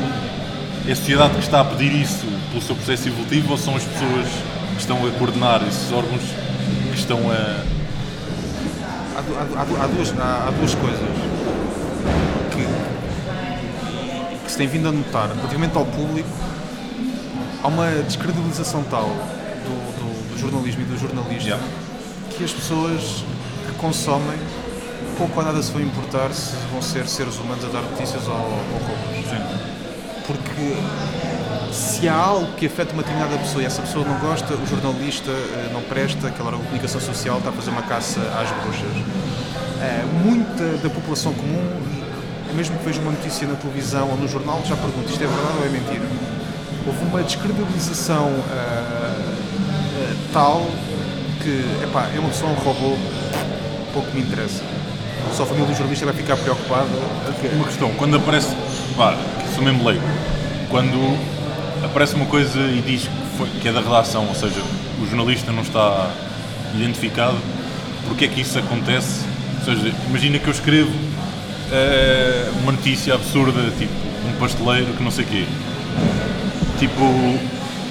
é 0.87 0.91
a 0.91 0.95
sociedade 0.95 1.33
que 1.33 1.39
está 1.41 1.59
a 1.61 1.65
pedir 1.65 1.93
isso 1.93 2.25
pelo 2.51 2.61
seu 2.61 2.75
processo 2.75 3.07
evolutivo 3.09 3.51
ou 3.51 3.57
são 3.57 3.75
as 3.75 3.83
pessoas 3.83 4.27
que 4.75 4.79
estão 4.79 5.05
a 5.05 5.11
coordenar 5.11 5.61
esses 5.67 5.91
órgãos 5.91 6.21
que 6.91 6.97
estão 6.97 7.19
a. 7.31 7.63
Há, 9.15 9.19
há 9.19 9.61
há 9.61 9.65
du- 9.65 9.81
há 9.81 9.87
duas, 9.87 10.13
há 10.19 10.51
duas 10.57 10.75
coisas 10.75 10.99
que 14.47 14.51
se 14.53 14.57
tem 14.57 14.67
vindo 14.67 14.87
a 14.87 14.91
notar 14.91 15.27
relativamente 15.29 15.77
ao 15.77 15.85
público, 15.85 16.29
há 17.63 17.67
uma 17.67 17.87
descredibilização 18.07 18.81
tal 18.89 19.03
do, 19.03 19.97
do- 19.99 20.33
do 20.33 20.39
jornalismo 20.39 20.81
e 20.81 20.85
do 20.85 20.97
jornalista 20.97 21.49
Yeah. 21.49 21.63
que 22.35 22.43
as 22.43 22.51
pessoas 22.51 23.23
que 23.67 23.73
consomem 23.77 24.37
pouco 25.17 25.39
ou 25.39 25.45
nada 25.45 25.61
se 25.61 25.71
vão 25.71 25.81
importar 25.81 26.31
se 26.33 26.53
vão 26.71 26.81
ser 26.81 27.07
seres 27.07 27.35
humanos 27.37 27.63
a 27.65 27.67
dar 27.69 27.81
notícias 27.81 28.25
ou, 28.27 28.33
ou 28.33 28.39
robôs. 28.39 29.27
Porque 30.25 30.75
se 31.73 32.07
há 32.07 32.15
algo 32.15 32.47
que 32.55 32.65
afeta 32.67 32.93
uma 32.93 33.01
determinada 33.03 33.37
pessoa 33.37 33.63
e 33.63 33.65
essa 33.65 33.81
pessoa 33.81 34.05
não 34.05 34.17
gosta, 34.19 34.53
o 34.53 34.65
jornalista 34.67 35.31
eh, 35.31 35.69
não 35.73 35.81
presta, 35.83 36.27
aquela 36.27 36.49
hora 36.49 36.57
de 36.57 36.63
comunicação 36.63 36.99
social 37.01 37.37
está 37.37 37.49
a 37.49 37.53
fazer 37.53 37.69
uma 37.69 37.81
caça 37.83 38.19
às 38.19 38.49
bruxas. 38.61 39.03
Eh, 39.81 40.03
muita 40.23 40.77
da 40.83 40.89
população 40.89 41.33
comum, 41.33 41.63
mesmo 42.57 42.75
que 42.79 42.85
veja 42.85 42.99
uma 43.01 43.11
notícia 43.11 43.47
na 43.47 43.53
televisão 43.53 44.09
ou 44.09 44.17
no 44.17 44.27
jornal, 44.27 44.59
já 44.65 44.75
pergunta 44.75 45.07
isto 45.11 45.23
é 45.23 45.27
verdade 45.27 45.57
ou 45.59 45.65
é 45.65 45.69
mentira. 45.69 46.05
Houve 46.87 47.05
uma 47.05 47.21
descredibilização 47.21 48.31
eh, 48.51 49.35
eh, 50.01 50.15
tal 50.33 50.65
que, 51.43 51.63
epá, 51.83 52.09
é 52.15 52.19
uma 52.19 52.29
pessoa, 52.29 52.49
um 52.51 52.55
robô, 52.55 52.97
pouco 53.93 54.11
me 54.15 54.21
interessa. 54.21 54.63
Só 55.35 55.43
a 55.43 55.45
família 55.45 55.67
do 55.67 55.73
jornalista 55.75 56.05
vai 56.05 56.15
ficar 56.15 56.35
preocupada. 56.37 56.87
Uma 57.53 57.65
questão, 57.65 57.91
quando 57.91 58.15
aparece, 58.17 58.55
pá, 58.95 59.15
que 59.43 59.53
sou 59.53 59.63
mesmo 59.63 59.85
leigo, 59.87 60.03
quando 60.69 61.15
aparece 61.85 62.15
uma 62.15 62.25
coisa 62.25 62.57
e 62.59 62.81
diz 62.83 63.03
que, 63.03 63.37
foi- 63.37 63.49
que 63.61 63.67
é 63.67 63.71
da 63.71 63.81
redação, 63.81 64.25
ou 64.27 64.33
seja, 64.33 64.59
o 64.99 65.05
jornalista 65.05 65.51
não 65.51 65.61
está 65.61 66.09
identificado, 66.73 67.37
porque 68.07 68.25
é 68.25 68.27
que 68.27 68.41
isso 68.41 68.57
acontece? 68.57 69.21
Ou 69.59 69.65
seja, 69.75 69.93
imagina 70.09 70.39
que 70.39 70.47
eu 70.47 70.53
escrevo 70.53 70.89
eh, 71.71 72.49
uma 72.63 72.71
notícia 72.71 73.13
absurda, 73.13 73.71
tipo 73.77 73.91
um 74.27 74.33
pasteleiro 74.39 74.93
que 74.93 75.03
não 75.03 75.11
sei 75.11 75.23
o 75.25 75.27
quê, 75.27 75.45
tipo, 76.79 77.03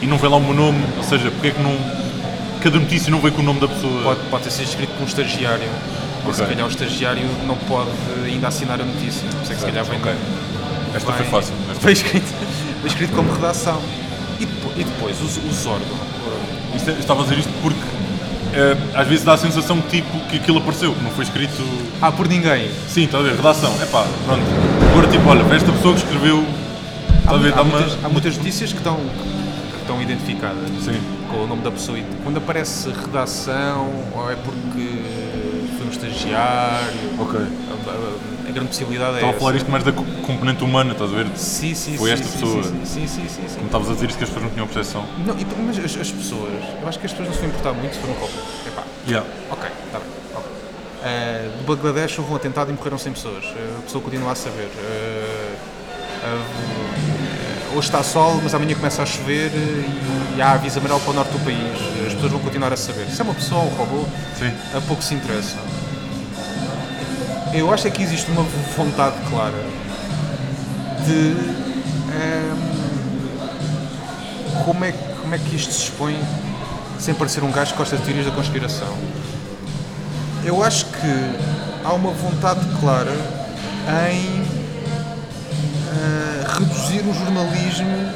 e 0.03 0.07
não 0.07 0.18
vê 0.18 0.29
lá 0.29 0.37
o 0.37 0.41
meu 0.41 0.55
nome, 0.55 0.83
ou 0.97 1.03
seja, 1.03 1.31
porque 1.31 1.49
é 1.49 1.51
que 1.53 1.62
não. 1.62 1.74
Cada 2.61 2.79
notícia 2.81 3.11
não 3.11 3.20
vem 3.20 3.31
com 3.31 3.43
o 3.43 3.45
nome 3.45 3.61
da 3.61 3.68
pessoa. 3.68 4.03
Pode, 4.03 4.20
pode 4.31 4.45
ter 4.45 4.51
sido 4.51 4.68
escrito 4.68 4.91
por 4.95 5.03
um 5.03 5.07
estagiário. 5.07 5.68
Ou 6.27 6.35
se 6.35 6.43
calhar 6.43 6.66
o 6.66 6.68
estagiário 6.70 7.22
não 7.47 7.55
pode 7.57 7.91
ainda 8.24 8.49
assinar 8.49 8.81
a 8.81 8.85
notícia. 8.85 9.22
Por 9.31 9.43
isso 9.43 9.53
é 9.53 9.55
que 9.55 9.61
se 9.61 9.66
calhar 9.66 9.85
vem. 9.85 9.99
Ok. 10.01 10.12
Esta 10.95 11.12
foi 11.12 11.22
vem- 11.22 11.31
fácil. 11.31 11.55
Esta 11.70 11.81
Foi 11.81 11.93
escrito, 11.93 12.27
foi 12.81 12.89
escrito 12.91 13.14
como 13.14 13.33
redação. 13.33 13.81
E 14.41 14.47
depois, 14.47 14.77
e 14.79 14.85
depois 14.85 15.20
os, 15.22 15.37
os 15.37 15.66
órgãos. 15.66 16.01
Isto 16.74 16.91
é- 16.91 16.95
estava 16.95 17.20
a 17.20 17.24
dizer 17.24 17.39
isto 17.39 17.53
porque 17.62 17.79
eh, 18.57 18.76
às 18.94 19.07
vezes 19.07 19.24
dá 19.24 19.34
a 19.34 19.36
sensação 19.36 19.80
que, 19.82 20.00
tipo, 20.00 20.18
que 20.30 20.36
aquilo 20.36 20.59
apareceu, 20.59 20.94
que 20.94 21.02
não 21.02 21.11
foi 21.11 21.24
escrito. 21.24 21.62
Ah, 22.00 22.11
por 22.11 22.26
ninguém. 22.26 22.70
Sim, 22.88 23.04
está 23.04 23.18
a 23.18 23.22
ver, 23.22 23.36
redação. 23.36 23.72
É 23.82 23.86
pá, 23.86 24.07
pronto. 24.24 24.42
Agora, 24.90 25.07
tipo, 25.09 25.28
olha, 25.28 25.42
esta 25.54 25.70
pessoa 25.70 25.94
que 25.94 26.00
escreveu. 26.00 26.42
Está 27.20 27.34
a 27.34 27.38
ver, 27.38 27.52
há, 27.52 27.62
uma. 27.62 27.78
muitas, 27.78 28.04
há 28.04 28.09
muitas 28.09 28.36
notícias 28.38 28.72
que 28.72 28.78
estão, 28.78 28.96
que 28.96 29.80
estão 29.80 30.00
identificadas 30.00 30.70
Sim. 30.82 31.00
com 31.30 31.44
o 31.44 31.46
nome 31.46 31.62
da 31.62 31.70
pessoa. 31.70 31.98
E 31.98 32.04
quando 32.24 32.38
aparece 32.38 32.88
redação, 32.88 33.90
ou 34.14 34.30
é 34.30 34.36
porque 34.36 35.02
foi 35.76 35.86
um 35.86 35.90
estagiário. 35.90 37.20
Ok. 37.20 37.40
Grande 38.57 38.70
possibilidade 38.70 39.12
é 39.16 39.16
Estava 39.16 39.36
a 39.36 39.38
falar 39.38 39.54
isto 39.57 39.70
mais 39.70 39.84
da 39.84 39.92
co- 39.92 40.02
componente 40.26 40.64
humana, 40.64 40.92
estás 40.92 41.12
a 41.12 41.14
ver? 41.14 41.26
Sim, 41.36 41.74
sim, 41.74 41.98
Foi 41.98 42.09
sim, 42.09 42.14
esta 42.14 42.26
sim, 42.26 42.32
pessoa. 42.32 42.62
Sim, 42.62 42.72
sim, 42.86 43.07
sim, 43.07 43.28
sim. 43.28 43.54
Como 43.57 43.66
estavas 43.66 43.90
a 43.90 43.92
dizer 43.92 44.07
isto 44.07 44.16
que 44.16 44.24
as 44.24 44.30
pessoas 44.30 44.44
não 44.46 44.50
tinham 44.54 44.66
percepção. 44.66 45.04
Não, 45.26 45.38
e- 45.38 45.46
mas 45.66 45.78
as, 45.78 45.84
as 46.00 46.11
pessoas, 46.11 46.52
eu 46.80 46.88
acho 46.88 46.98
que 46.98 47.04
as 47.04 47.12
pessoas 47.12 47.28
não 47.28 47.34
se 47.34 47.40
vão 47.40 47.48
importar 47.50 47.72
muito 47.74 47.92
se 47.94 48.00
for 48.00 48.09
um 48.09 48.14
robô. 48.14 48.32
Epá, 48.66 48.82
Yeah. 49.07 49.28
ok, 49.50 49.68
está 49.84 49.98
bem. 49.98 50.09
ok. 50.34 50.50
Eh, 51.04 51.50
do 51.59 51.64
Bangladesh 51.76 52.18
houve 52.18 52.32
um 52.32 52.36
atentado 52.36 52.70
e 52.70 52.72
morreram 52.74 52.96
100 52.96 53.12
pessoas. 53.12 53.44
Eh, 53.44 53.74
a 53.78 53.82
pessoa 53.82 54.02
continua 54.02 54.32
a 54.32 54.34
saber. 54.34 54.70
Eh, 54.78 55.54
hoje 57.74 57.88
está 57.88 58.02
sol, 58.02 58.40
mas 58.42 58.54
amanhã 58.54 58.74
começa 58.74 59.02
a 59.02 59.07
chover 59.07 59.50
eh, 59.54 60.36
e 60.38 60.40
há 60.40 60.52
aviso 60.52 60.78
amarelo 60.78 61.00
para 61.00 61.11
o 61.11 61.14
norte 61.14 61.30
do 61.32 61.38
país. 61.44 61.61
As 62.07 62.14
pessoas 62.14 62.32
vão 62.32 62.40
continuar 62.40 62.72
a 62.72 62.76
saber. 62.78 63.07
Se 63.11 63.20
é 63.20 63.24
uma 63.24 63.34
pessoa 63.34 63.61
ou 63.64 63.70
um 63.70 63.74
robô, 63.74 64.04
Sim. 64.38 64.50
a 64.74 64.80
pouco 64.80 65.02
se 65.02 65.12
interessa. 65.14 65.57
Eu 67.57 67.72
acho 67.72 67.88
é 67.88 67.90
que 67.90 68.02
existe 68.02 68.30
uma 68.30 68.42
vontade 68.76 69.16
clara 69.30 69.64
de 71.07 71.34
ehm, 72.12 72.54
como, 74.62 74.84
é, 74.84 74.92
como 74.92 75.34
é 75.34 75.38
que 75.38 75.57
isto 75.57 75.72
se 75.72 75.84
expõe 75.84 76.18
sem 76.98 77.14
parecer 77.14 77.42
um 77.42 77.50
gajo 77.50 77.72
que 77.72 77.78
gosta 77.78 77.96
de 77.96 78.02
teorias 78.02 78.26
da 78.26 78.32
conspiração. 78.32 78.94
Eu 80.44 80.62
acho 80.62 80.84
que 80.84 81.30
há 81.82 81.94
uma 81.94 82.11
vontade 82.11 82.61
clara 82.78 83.16
em 84.12 84.42
eh, 85.96 86.44
reduzir 86.59 87.09
o 87.09 87.14
jornalismo 87.14 88.12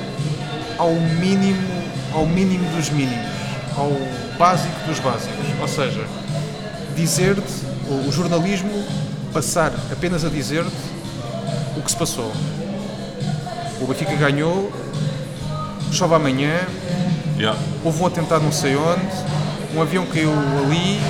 ao 0.77 0.93
mínimo, 0.93 1.83
ao 2.13 2.27
mínimo 2.27 2.69
dos 2.77 2.91
mínimos, 2.91 3.27
ao 3.75 3.91
básico 4.39 4.87
dos 4.87 4.99
básicos. 4.99 5.47
Ou 5.59 5.69
seja, 5.69 6.05
dizer-te, 6.95 7.71
o 8.07 8.13
jornalismo 8.13 8.85
passar 9.33 9.73
apenas 9.93 10.25
a 10.25 10.29
dizer-te 10.29 10.71
o 11.77 11.83
que 11.83 11.91
se 11.91 11.97
passou. 11.97 12.33
O 13.81 13.87
Benfica 13.87 14.15
ganhou, 14.17 14.73
chove 15.93 16.15
amanhã, 16.15 16.61
Yeah. 17.39 17.59
houve 17.83 18.03
um 18.03 18.07
atentado 18.07 18.45
não 18.45 18.53
sei 18.53 18.77
onde, 18.77 19.07
um 19.75 19.81
avião 19.81 20.05
caiu 20.05 20.31
ali, 20.31 21.01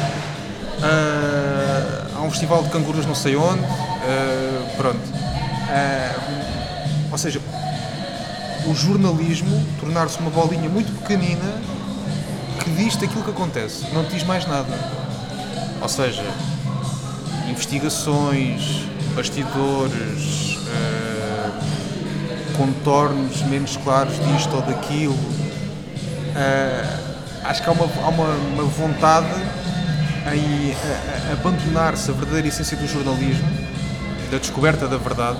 ah, 0.80 2.06
há 2.14 2.20
um 2.20 2.30
festival 2.30 2.62
de 2.62 2.70
cangurus 2.70 3.04
não 3.04 3.16
sei 3.16 3.34
onde, 3.34 3.64
ah, 3.64 4.74
pronto. 4.76 5.00
Ah, 5.68 6.14
ou 7.10 7.18
seja, 7.18 7.40
o 8.66 8.74
jornalismo 8.74 9.66
tornar-se 9.80 10.18
uma 10.20 10.30
bolinha 10.30 10.68
muito 10.68 10.92
pequenina 11.00 11.52
que 12.62 12.70
diz 12.70 12.94
aquilo 12.96 13.24
que 13.24 13.30
acontece, 13.30 13.86
não 13.92 14.04
te 14.04 14.14
diz 14.14 14.22
mais 14.22 14.46
nada. 14.46 14.68
Ou 15.82 15.88
seja, 15.88 16.22
investigações, 17.60 18.84
bastidores, 19.14 20.58
ah, 20.72 21.50
contornos 22.56 23.42
menos 23.42 23.76
claros 23.76 24.14
disto 24.32 24.56
ou 24.56 24.62
daquilo. 24.62 25.18
Ah, 26.34 26.98
acho 27.44 27.62
que 27.62 27.68
há 27.68 27.72
uma, 27.72 27.84
há 27.84 28.08
uma, 28.08 28.28
uma 28.28 28.64
vontade 28.64 29.28
em 30.32 30.72
ah, 30.72 31.32
abandonar-se 31.32 32.10
a 32.10 32.14
verdadeira 32.14 32.48
essência 32.48 32.76
do 32.78 32.86
jornalismo, 32.86 33.48
da 34.30 34.38
descoberta 34.38 34.88
da 34.88 34.96
verdade, 34.96 35.38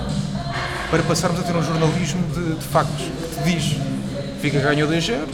para 0.91 1.03
passarmos 1.05 1.41
a 1.41 1.43
ter 1.43 1.57
um 1.57 1.63
jornalismo 1.63 2.23
de, 2.35 2.57
de 2.57 2.65
factos, 2.67 3.07
que 3.07 3.43
te 3.43 3.57
diz 3.57 3.77
fica 4.43 4.59
ganhou 4.59 4.89
2-0, 4.89 5.27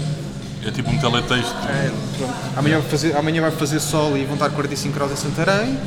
É 0.67 0.71
tipo 0.71 0.91
um 0.91 0.99
teletexto. 0.99 1.55
é. 1.69 1.91
Amanhã, 2.57 2.81
vai 2.81 2.91
fazer, 2.91 3.17
amanhã 3.17 3.41
vai 3.43 3.51
fazer 3.53 3.81
sol 3.81 4.17
e 4.17 4.25
vão 4.25 4.35
estar 4.35 4.51
45 4.51 4.95
graus 4.95 5.13
em 5.13 5.17
Santarém. 5.17 5.79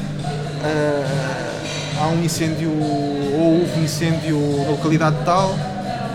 Ah, 0.64 1.60
há 2.02 2.08
um 2.08 2.24
incêndio, 2.24 2.70
ou 2.72 3.60
houve 3.60 3.80
um 3.80 3.84
incêndio 3.84 4.40
na 4.66 4.72
localidade 4.72 5.16
tal. 5.26 5.56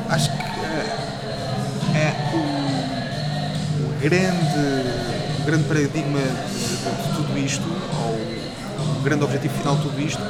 Acho 0.09 0.31
que 0.31 0.43
ah, 0.43 1.97
é 1.97 2.15
o, 2.35 3.85
o 3.85 4.01
grande, 4.01 5.41
o 5.41 5.45
grande 5.47 5.65
paradigma 5.65 6.19
de, 6.21 6.59
de- 6.59 7.17
tudo 7.17 7.39
isto, 7.39 7.65
ou 8.03 8.97
o 8.99 9.03
grande 9.03 9.25
objetivo 9.25 9.55
final 9.55 9.77
de 9.77 9.83
tudo 9.83 10.01
isto, 10.01 10.23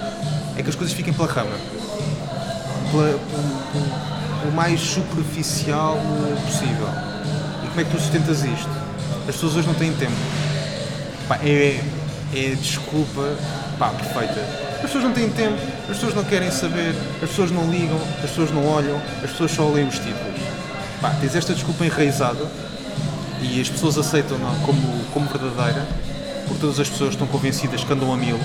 é 0.56 0.62
que 0.62 0.68
as 0.70 0.74
coisas 0.76 0.94
fiquem 0.94 1.12
pela 1.12 1.28
rama. 1.28 1.56
Pela, 2.90 3.04
pelo- 3.18 4.04
pelo 4.40 4.52
mais 4.52 4.80
superficial 4.80 5.98
possível. 6.46 6.88
E 7.64 7.66
como 7.68 7.80
é 7.80 7.84
que 7.84 7.90
tu 7.90 7.98
sustentas 8.00 8.44
isto? 8.44 8.68
As 9.28 9.34
pessoas 9.34 9.56
hoje 9.56 9.66
não 9.66 9.74
têm 9.74 9.92
tempo. 9.94 10.12
Pá, 11.26 11.36
é, 11.42 11.80
é 12.36 12.54
desculpa 12.54 13.36
pá, 13.78 13.90
perfeita. 13.90 14.40
As 14.76 14.90
pessoas 14.90 15.04
não 15.04 15.12
têm 15.12 15.30
tempo, 15.30 15.56
as 15.82 15.96
pessoas 15.96 16.14
não 16.14 16.24
querem 16.24 16.50
saber, 16.50 16.94
as 17.22 17.30
pessoas 17.30 17.50
não 17.50 17.70
ligam, 17.70 17.98
as 18.22 18.30
pessoas 18.30 18.50
não 18.50 18.66
olham, 18.66 19.00
as 19.22 19.30
pessoas 19.30 19.50
só 19.52 19.68
leem 19.68 19.88
os 19.88 19.94
títulos. 19.98 20.40
Pá, 21.00 21.10
tens 21.20 21.34
esta 21.34 21.54
desculpa 21.54 21.84
enraizada 21.84 22.46
e 23.40 23.60
as 23.60 23.68
pessoas 23.68 23.98
aceitam-na 23.98 24.50
como, 24.64 25.04
como 25.12 25.26
verdadeira, 25.26 25.86
porque 26.46 26.60
todas 26.60 26.78
as 26.80 26.88
pessoas 26.88 27.10
estão 27.10 27.26
convencidas 27.26 27.82
que 27.84 27.92
andam 27.92 28.12
a 28.12 28.16
mil. 28.16 28.38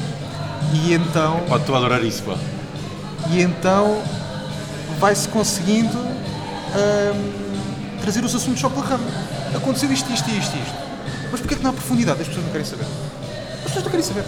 E 0.73 0.93
então 0.93 1.39
Pá, 1.49 1.57
estou 1.57 1.75
a 1.75 1.77
adorar 1.79 2.03
isso, 2.03 2.23
pá. 2.23 2.37
e 3.31 3.41
então 3.41 4.01
vai-se 4.99 5.27
conseguindo 5.29 5.97
hum, 5.97 7.31
trazer 8.01 8.23
os 8.23 8.35
assuntos 8.35 8.59
só 8.59 8.69
pela 8.69 8.85
rama. 8.85 9.05
Aconteceu 9.55 9.91
isto, 9.91 10.11
isto, 10.11 10.29
isto, 10.29 10.57
isto. 10.57 10.75
Mas 11.31 11.39
porquê 11.41 11.55
que 11.55 11.63
não 11.63 11.71
há 11.71 11.73
profundidade? 11.73 12.21
As 12.21 12.27
pessoas 12.27 12.45
não 12.45 12.51
querem 12.51 12.65
saber. 12.67 12.85
As 13.69 13.73
pessoas 13.75 13.83
não 13.83 13.91
querem 13.91 14.05
saber. 14.05 14.23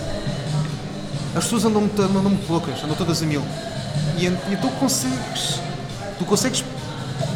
As 1.36 1.44
pessoas 1.46 1.66
andam 1.66 1.82
muito, 1.82 2.02
andam 2.02 2.22
muito 2.24 2.52
loucas, 2.52 2.84
andam 2.84 2.96
todas 2.96 3.22
a 3.24 3.26
mil. 3.26 3.42
E, 4.18 4.26
e 4.26 4.58
tu 4.62 4.68
consegues, 4.80 5.60
tu 6.20 6.26
consegues, 6.26 6.64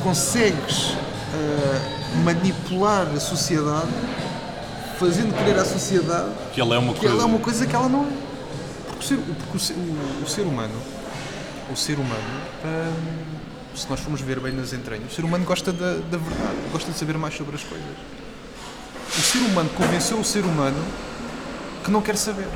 consegues 0.04 0.94
ah, 1.34 2.18
manipular 2.24 3.08
a 3.08 3.20
sociedade, 3.20 3.88
fazendo 5.00 5.34
crer 5.44 5.58
à 5.58 5.66
sociedade 5.66 6.30
Que 6.54 6.62
ela 6.62 6.76
é 6.76 6.78
uma 6.78 6.94
que 6.94 7.00
coisa. 7.00 7.14
ela 7.16 7.24
é 7.24 7.26
uma 7.26 7.40
coisa 7.40 7.66
que 7.66 7.76
ela 7.76 7.90
não 7.90 8.04
é. 8.04 8.10
Porque 8.88 9.00
o 9.00 9.08
ser, 9.08 9.18
porque 9.18 9.58
o 9.58 9.60
ser, 9.60 9.74
o- 9.74 10.24
o 10.24 10.28
ser 10.28 10.42
humano, 10.44 10.74
o 11.72 11.76
ser 11.76 11.94
humano, 11.98 12.22
hum, 12.64 12.94
se 13.76 13.90
nós 13.90 14.00
formos 14.00 14.22
ver 14.22 14.40
bem 14.40 14.54
nas 14.54 14.72
entranhas, 14.74 15.12
o 15.12 15.16
ser 15.16 15.26
humano 15.26 15.44
gosta 15.44 15.72
da, 15.74 15.94
da 15.96 16.18
verdade, 16.18 16.56
gosta 16.72 16.92
de 16.92 16.98
saber 16.98 17.18
mais 17.18 17.36
sobre 17.36 17.56
as 17.56 17.64
coisas. 17.64 17.88
O 19.18 19.22
ser 19.22 19.40
humano 19.40 19.70
convenceu 19.76 20.20
o 20.20 20.24
ser 20.24 20.44
humano 20.46 20.78
que 21.86 21.92
não 21.92 22.02
quer 22.02 22.18
saber. 22.18 22.48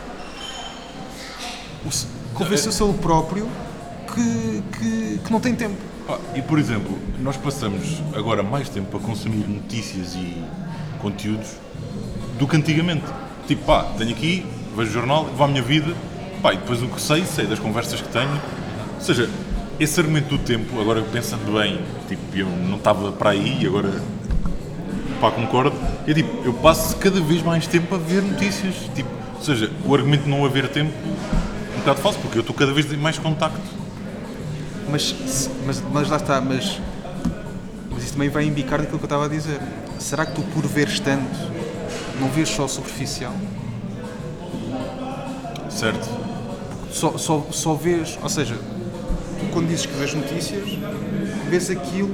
Convenceu-se 2.33 2.81
ele 2.81 2.93
próprio 2.97 3.47
que, 4.13 4.63
que, 4.77 5.19
que 5.23 5.31
não 5.31 5.39
tem 5.39 5.53
tempo. 5.53 5.77
Pá, 6.07 6.17
e 6.35 6.41
por 6.41 6.57
exemplo, 6.57 6.97
nós 7.19 7.37
passamos 7.37 8.01
agora 8.15 8.41
mais 8.41 8.67
tempo 8.69 8.97
a 8.97 8.99
consumir 8.99 9.47
notícias 9.47 10.15
e 10.15 10.43
conteúdos 10.99 11.49
do 12.39 12.47
que 12.47 12.55
antigamente. 12.55 13.05
Tipo, 13.47 13.65
pá, 13.65 13.83
tenho 13.97 14.11
aqui, 14.11 14.45
vejo 14.75 14.89
o 14.89 14.93
jornal, 14.93 15.25
vou 15.25 15.45
à 15.45 15.47
minha 15.47 15.61
vida, 15.61 15.93
pá, 16.41 16.53
e 16.53 16.57
depois 16.57 16.81
o 16.81 16.87
que 16.87 16.99
sei, 16.99 17.23
sei 17.23 17.45
das 17.45 17.59
conversas 17.59 18.01
que 18.01 18.07
tenho. 18.09 18.41
Ou 18.95 19.01
seja, 19.01 19.29
esse 19.79 19.99
argumento 19.99 20.29
do 20.29 20.39
tempo, 20.39 20.79
agora 20.81 21.03
pensando 21.03 21.53
bem, 21.53 21.79
tipo, 22.07 22.35
eu 22.35 22.47
não 22.47 22.77
estava 22.77 23.11
para 23.11 23.29
aí 23.31 23.59
e 23.61 23.67
agora, 23.67 24.01
pá, 25.21 25.29
concordo. 25.29 25.75
É 26.07 26.13
tipo, 26.13 26.43
eu 26.43 26.53
passo 26.53 26.95
cada 26.97 27.21
vez 27.21 27.43
mais 27.43 27.67
tempo 27.67 27.93
a 27.93 27.97
ver 27.97 28.23
notícias. 28.23 28.75
Tipo, 28.95 29.18
ou 29.39 29.45
seja, 29.45 29.71
o 29.85 29.95
argumento 29.95 30.23
de 30.23 30.29
não 30.29 30.45
haver 30.45 30.67
tempo, 30.67 30.91
um 31.75 31.79
bocado 31.79 32.01
falso, 32.01 32.19
porque 32.19 32.37
eu 32.37 32.41
estou 32.41 32.53
cada 32.53 32.73
vez 32.73 32.91
mais 32.97 33.17
contacto. 33.17 33.59
Mas, 34.91 35.15
mas, 35.65 35.81
mas 35.93 36.09
lá 36.09 36.17
está, 36.17 36.41
mas, 36.41 36.79
mas 37.89 38.03
isso 38.03 38.13
também 38.13 38.27
vai 38.27 38.43
embicar 38.43 38.79
daquilo 38.79 38.97
que 38.97 39.05
eu 39.05 39.07
estava 39.07 39.25
a 39.25 39.29
dizer. 39.29 39.59
Será 39.97 40.25
que 40.25 40.33
tu, 40.33 40.41
por 40.41 40.65
veres 40.67 40.99
tanto, 40.99 41.37
não 42.19 42.27
vês 42.29 42.49
só 42.49 42.67
superficial? 42.67 43.33
Certo? 45.69 46.09
Só, 46.91 47.17
só, 47.17 47.47
só 47.49 47.73
vês, 47.75 48.19
ou 48.21 48.27
seja, 48.27 48.55
tu 48.55 49.45
quando 49.53 49.69
dizes 49.69 49.85
que 49.85 49.93
vês 49.93 50.13
notícias, 50.13 50.67
vês 51.49 51.69
aquilo 51.69 52.13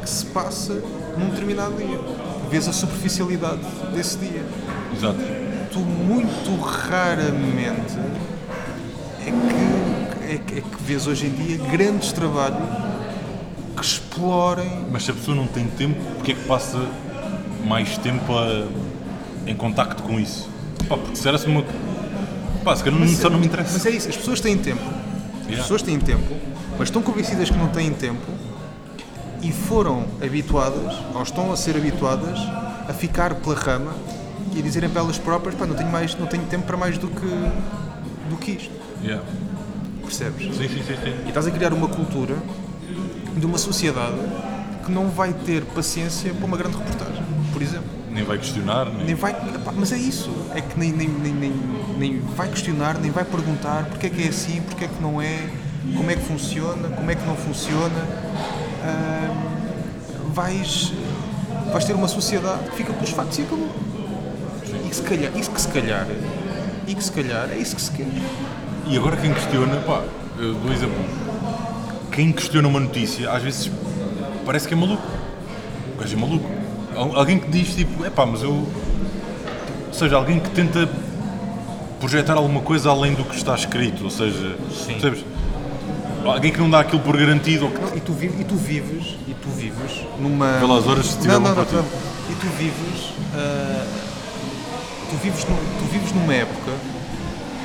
que 0.00 0.08
se 0.08 0.24
passa 0.26 0.82
num 1.18 1.28
determinado 1.28 1.76
dia. 1.76 2.00
Vês 2.50 2.66
a 2.66 2.72
superficialidade 2.72 3.60
desse 3.92 4.16
dia. 4.16 4.42
Exato. 4.96 5.39
Tu 5.72 5.78
muito 5.78 6.60
raramente 6.60 7.96
é 9.20 9.30
que, 9.30 10.24
é, 10.24 10.34
é 10.58 10.60
que 10.60 10.82
vês 10.82 11.06
hoje 11.06 11.26
em 11.26 11.30
dia 11.30 11.58
grandes 11.70 12.12
trabalhos 12.12 12.58
que 13.76 13.84
explorem 13.84 14.84
Mas 14.90 15.04
se 15.04 15.10
a 15.10 15.14
pessoa 15.14 15.36
não 15.36 15.46
tem 15.46 15.66
tempo, 15.66 16.00
porque 16.16 16.32
é 16.32 16.34
que 16.34 16.44
passa 16.44 16.78
mais 17.64 17.96
tempo 17.98 18.32
a- 18.36 18.66
em 19.46 19.54
contacto 19.54 20.02
com 20.02 20.18
isso? 20.18 20.48
Pá, 20.88 20.96
porque 20.96 21.14
se 21.16 21.28
era 21.28 21.38
uma. 21.46 21.64
Pá, 22.64 22.74
se 22.76 22.82
calhar 22.84 22.98
não, 22.98 23.06
só 23.08 23.30
não 23.30 23.38
me 23.38 23.46
interessa. 23.46 23.72
Mas 23.74 23.86
é 23.86 23.90
isso, 23.90 24.08
as 24.08 24.16
pessoas 24.16 24.40
têm 24.40 24.58
tempo. 24.58 24.82
As 24.82 25.46
Yeah. 25.46 25.62
pessoas 25.62 25.82
têm 25.82 25.98
tempo, 25.98 26.34
mas 26.78 26.88
estão 26.88 27.02
convencidas 27.02 27.48
que 27.50 27.56
não 27.58 27.68
têm 27.68 27.90
tempo 27.92 28.20
e 29.42 29.50
foram 29.50 30.04
habituadas, 30.24 30.94
ou 31.14 31.22
estão 31.22 31.50
a 31.52 31.56
ser 31.56 31.76
habituadas, 31.76 32.38
a 32.88 32.92
ficar 32.92 33.34
pela 33.36 33.54
rama 33.56 33.92
e 34.54 34.58
a 34.58 34.62
dizerem 34.62 34.88
para 34.90 35.02
elas 35.02 35.18
próprias, 35.18 35.54
pá, 35.54 35.66
não 35.66 35.74
tenho, 35.74 35.90
mais, 35.90 36.16
não 36.18 36.26
tenho 36.26 36.44
tempo 36.44 36.66
para 36.66 36.76
mais 36.76 36.98
do 36.98 37.08
que, 37.08 37.50
do 38.28 38.36
que 38.36 38.52
isto. 38.52 38.72
Yeah. 39.02 39.24
Percebes? 40.02 40.56
Sim, 40.56 40.68
sim, 40.68 40.82
sim, 40.82 40.96
sim. 41.02 41.14
E 41.24 41.28
estás 41.28 41.46
a 41.46 41.50
criar 41.50 41.72
uma 41.72 41.88
cultura 41.88 42.36
de 43.36 43.46
uma 43.46 43.58
sociedade 43.58 44.18
que 44.84 44.90
não 44.90 45.08
vai 45.08 45.32
ter 45.32 45.64
paciência 45.66 46.34
para 46.34 46.44
uma 46.44 46.56
grande 46.56 46.76
reportagem, 46.76 47.22
por 47.52 47.62
exemplo. 47.62 47.88
Nem 48.10 48.24
vai 48.24 48.38
questionar, 48.38 48.86
nem. 48.86 49.06
Nem 49.06 49.14
vai, 49.14 49.30
epá, 49.30 49.72
mas 49.72 49.92
é 49.92 49.96
isso, 49.96 50.30
é 50.52 50.60
que 50.60 50.76
nem, 50.78 50.90
nem, 50.90 51.08
nem, 51.08 51.32
nem, 51.32 51.52
nem 51.96 52.20
vai 52.20 52.48
questionar, 52.48 52.98
nem 52.98 53.10
vai 53.10 53.24
perguntar 53.24 53.84
porque 53.84 54.08
é 54.08 54.10
que 54.10 54.24
é 54.24 54.28
assim, 54.28 54.60
porque 54.62 54.84
é 54.86 54.88
que 54.88 55.00
não 55.00 55.22
é, 55.22 55.48
como 55.96 56.10
é 56.10 56.16
que 56.16 56.22
funciona, 56.22 56.88
como 56.88 57.08
é 57.08 57.14
que 57.14 57.24
não 57.24 57.36
funciona. 57.36 58.08
Vais, 60.32 60.92
vais 61.72 61.84
ter 61.84 61.92
uma 61.92 62.08
sociedade 62.08 62.70
que 62.70 62.76
fica 62.76 62.92
pelos 62.92 63.10
factos 63.10 63.38
e 63.38 63.42
acabou. 63.42 63.68
E 64.90 64.94
se 64.94 65.02
calhar, 65.02 65.30
isso 65.36 65.50
que 65.50 65.60
se 65.60 65.68
calhar, 65.68 66.06
e 66.86 66.94
que 66.94 67.04
se 67.04 67.12
calhar 67.12 67.48
é 67.52 67.56
isso 67.56 67.76
que 67.76 67.82
se 67.82 67.90
quer. 67.92 68.06
E 68.86 68.96
agora 68.96 69.16
quem 69.16 69.32
questiona, 69.32 69.76
pá, 69.76 70.02
eu 70.38 70.54
dou 70.54 70.70
um 70.70 70.72
exemplo. 70.72 70.96
Quem 72.10 72.32
questiona 72.32 72.66
uma 72.66 72.80
notícia, 72.80 73.30
às 73.30 73.42
vezes 73.42 73.70
parece 74.44 74.66
que 74.66 74.74
é 74.74 74.76
maluco. 74.76 75.02
O 75.96 76.00
gajo 76.00 76.16
é 76.16 76.20
maluco. 76.20 76.50
Al- 76.96 77.16
Alguém 77.16 77.38
que 77.38 77.48
diz 77.48 77.74
tipo, 77.74 78.04
é 78.04 78.10
pá, 78.10 78.26
mas 78.26 78.42
eu. 78.42 78.50
Ou 78.50 79.92
seja, 79.92 80.16
alguém 80.16 80.40
que 80.40 80.50
tenta 80.50 80.88
projetar 82.00 82.34
alguma 82.34 82.60
coisa 82.62 82.90
além 82.90 83.14
do 83.14 83.24
que 83.24 83.36
está 83.36 83.54
escrito, 83.54 84.04
ou 84.04 84.10
seja, 84.10 84.56
Sim. 84.74 84.92
percebes? 84.94 85.24
Alguém 86.24 86.52
que 86.52 86.58
não 86.58 86.68
dá 86.70 86.80
aquilo 86.80 87.00
por 87.02 87.16
garantido 87.16 87.64
ou 87.66 87.70
que 87.70 87.80
Não, 87.80 87.96
e, 87.96 88.00
tu 88.00 88.12
vives, 88.12 88.40
e 88.40 88.44
tu 88.44 88.54
vives, 88.54 89.16
e 89.28 89.34
tu 89.34 89.48
vives 89.50 90.04
numa. 90.20 90.58
Pelas 90.58 90.86
horas 90.86 91.06
se 91.06 91.18
tiver 91.18 91.34
não, 91.34 91.40
não, 91.40 91.54
não, 91.54 91.64
não. 91.64 91.84
E 92.30 92.34
tu 92.34 92.46
vives. 92.58 93.12
ah, 93.34 94.09
tu, 95.10 95.16
vives 95.22 95.44
num- 95.44 95.56
tu 95.56 95.84
vives 95.92 96.12
numa 96.12 96.34
época. 96.34 96.72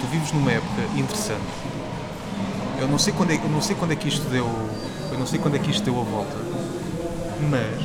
Tu 0.01 0.07
vives 0.11 0.31
numa 0.31 0.51
época 0.51 0.81
interessante. 0.97 1.41
Eu 2.79 2.87
não 2.87 2.97
sei 2.97 3.13
quando 3.13 3.31
é, 3.31 3.35
eu 3.35 3.49
não 3.49 3.61
sei 3.61 3.75
quando 3.75 3.91
é 3.91 3.95
que 3.95 4.07
isto 4.07 4.27
deu. 4.29 4.47
Eu 5.11 5.17
não 5.19 5.25
sei 5.25 5.39
quando 5.39 5.55
é 5.55 5.59
que 5.59 5.71
isto 5.71 5.83
deu 5.83 5.99
a 5.99 6.03
volta. 6.03 6.35
Mas 7.49 7.81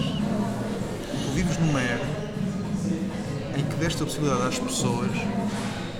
tu 1.24 1.30
vives 1.34 1.58
numa 1.58 1.80
era 1.80 2.04
em 3.56 3.62
que 3.64 3.74
deste 3.76 4.02
a 4.02 4.06
possibilidade 4.06 4.48
às 4.48 4.58
pessoas 4.58 5.10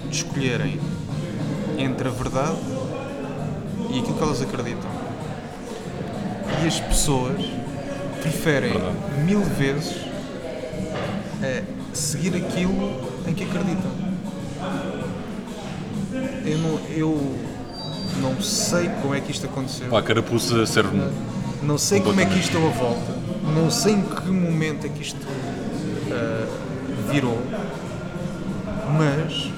de 0.08 0.16
escolherem 0.16 0.80
entre 1.78 2.08
a 2.08 2.10
verdade 2.10 2.56
e 3.90 3.98
aquilo 4.00 4.14
que 4.16 4.22
elas 4.22 4.42
acreditam. 4.42 4.90
E 6.62 6.66
as 6.66 6.80
pessoas 6.80 7.40
preferem 8.22 8.72
Verdade. 8.72 8.96
mil 9.24 9.40
vezes 9.40 9.96
eh, 11.42 11.62
seguir 11.92 12.34
aquilo 12.36 13.09
em 13.26 13.34
que 13.34 13.44
acreditam. 13.44 13.90
Eu 16.44 16.58
não, 16.58 16.80
eu 16.90 17.36
não 18.20 18.40
sei 18.40 18.88
como 19.00 19.14
é 19.14 19.20
que 19.20 19.30
isto 19.30 19.46
aconteceu. 19.46 19.88
pá, 19.88 20.00
a 20.00 20.02
carapuça 20.02 20.66
serve 20.66 20.98
Não 21.62 21.78
sei 21.78 22.00
como 22.00 22.20
é 22.20 22.26
que 22.26 22.38
isto 22.38 22.52
deu 22.52 22.66
a 22.66 22.70
volta. 22.70 23.12
Não 23.54 23.70
sei 23.70 23.94
em 23.94 24.02
que 24.02 24.30
momento 24.30 24.86
é 24.86 24.88
que 24.88 25.02
isto 25.02 25.26
ah, 26.10 26.46
virou. 27.10 27.38
Mas 28.96 29.50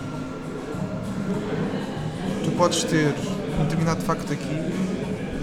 tu 2.44 2.50
podes 2.52 2.84
ter 2.84 3.14
um 3.58 3.64
determinado 3.64 4.02
facto 4.02 4.32
aqui, 4.32 4.58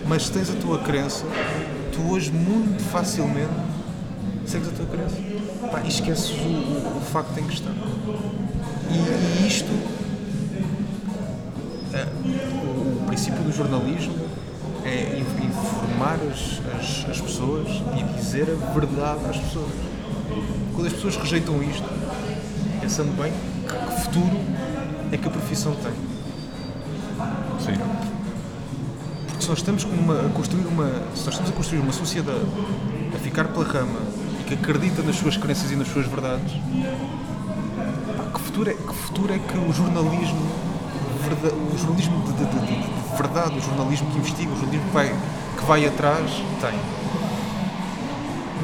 mas 0.07 0.25
se 0.27 0.31
tens 0.31 0.49
a 0.49 0.53
tua 0.53 0.79
crença, 0.79 1.25
tu 1.91 2.11
hoje 2.11 2.31
muito 2.31 2.83
facilmente 2.83 3.49
segues 4.45 4.69
a 4.69 4.71
tua 4.71 4.85
crença. 4.85 5.28
Pá, 5.71 5.81
e 5.83 5.87
esqueces 5.87 6.31
o, 6.31 6.33
o- 6.33 6.97
o 6.97 7.01
facto 7.01 7.37
em 7.39 7.43
questão. 7.45 7.71
E, 8.89 9.43
e 9.43 9.47
isto 9.47 9.71
o, 12.23 13.03
o 13.03 13.05
princípio 13.07 13.41
do 13.43 13.51
jornalismo 13.51 14.15
é 14.85 15.17
in- 15.19 15.45
informar 15.45 16.17
as, 16.31 16.59
as, 16.79 17.09
as 17.09 17.21
pessoas 17.21 17.67
e 17.97 18.03
dizer 18.17 18.43
a 18.49 18.73
verdade 18.73 19.19
às 19.29 19.37
pessoas. 19.37 19.71
Quando 20.73 20.87
as 20.87 20.93
pessoas 20.93 21.17
rejeitam 21.17 21.61
isto, 21.63 21.83
pensando 22.81 23.11
bem, 23.21 23.31
que, 23.67 23.95
que 23.95 24.01
futuro 24.01 24.39
é 25.11 25.17
que 25.17 25.27
a 25.27 25.31
profissão 25.31 25.75
tem? 25.75 25.91
Sim. 27.59 27.79
Porque 29.27 29.43
se 29.43 29.49
nós 29.49 29.57
estamos 29.59 29.83
uma- 29.83 30.25
a 30.25 30.29
construir 30.29 30.65
uma, 30.65 30.85
nós 30.85 31.27
estamos 31.27 31.49
a 31.49 31.53
construir 31.53 31.79
uma 31.81 31.91
sociedade 31.91 32.39
a 33.13 33.19
ficar 33.19 33.45
pela 33.49 33.65
rama 33.65 33.99
que 34.49 34.55
acredita 34.55 35.01
nas 35.03 35.15
suas 35.15 35.37
crenças 35.37 35.71
e 35.71 35.75
nas 35.75 35.87
suas 35.87 36.07
verdades, 36.07 36.51
pá, 38.17 38.23
que 38.33 38.41
futuro 38.41 38.69
é 38.69 38.73
que, 38.73 38.93
futuro 38.95 39.31
é 39.33 39.37
que 39.37 39.57
o 39.57 39.71
jornalismo, 39.71 40.41
o 41.19 41.77
jornalismo 41.77 42.21
de, 42.23 42.33
de- 42.33 42.45
de- 42.45 42.65
de- 42.65 43.09
de 43.11 43.15
verdade, 43.15 43.57
o 43.57 43.61
jornalismo 43.61 44.09
que 44.11 44.17
investiga, 44.17 44.51
o 44.51 44.55
jornalismo 44.55 44.87
que 44.87 44.93
vai, 44.93 45.07
que 45.57 45.65
vai 45.65 45.85
atrás, 45.85 46.31
tem? 46.59 46.73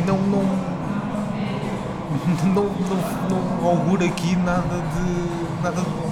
Não, 0.08 0.18
não, 0.18 0.44
não, 2.46 2.64
não, 2.64 3.60
não 3.62 3.68
augura 3.70 4.06
aqui 4.06 4.36
nada 4.38 4.82
de, 4.96 5.64
nada 5.64 5.82
de. 5.82 6.05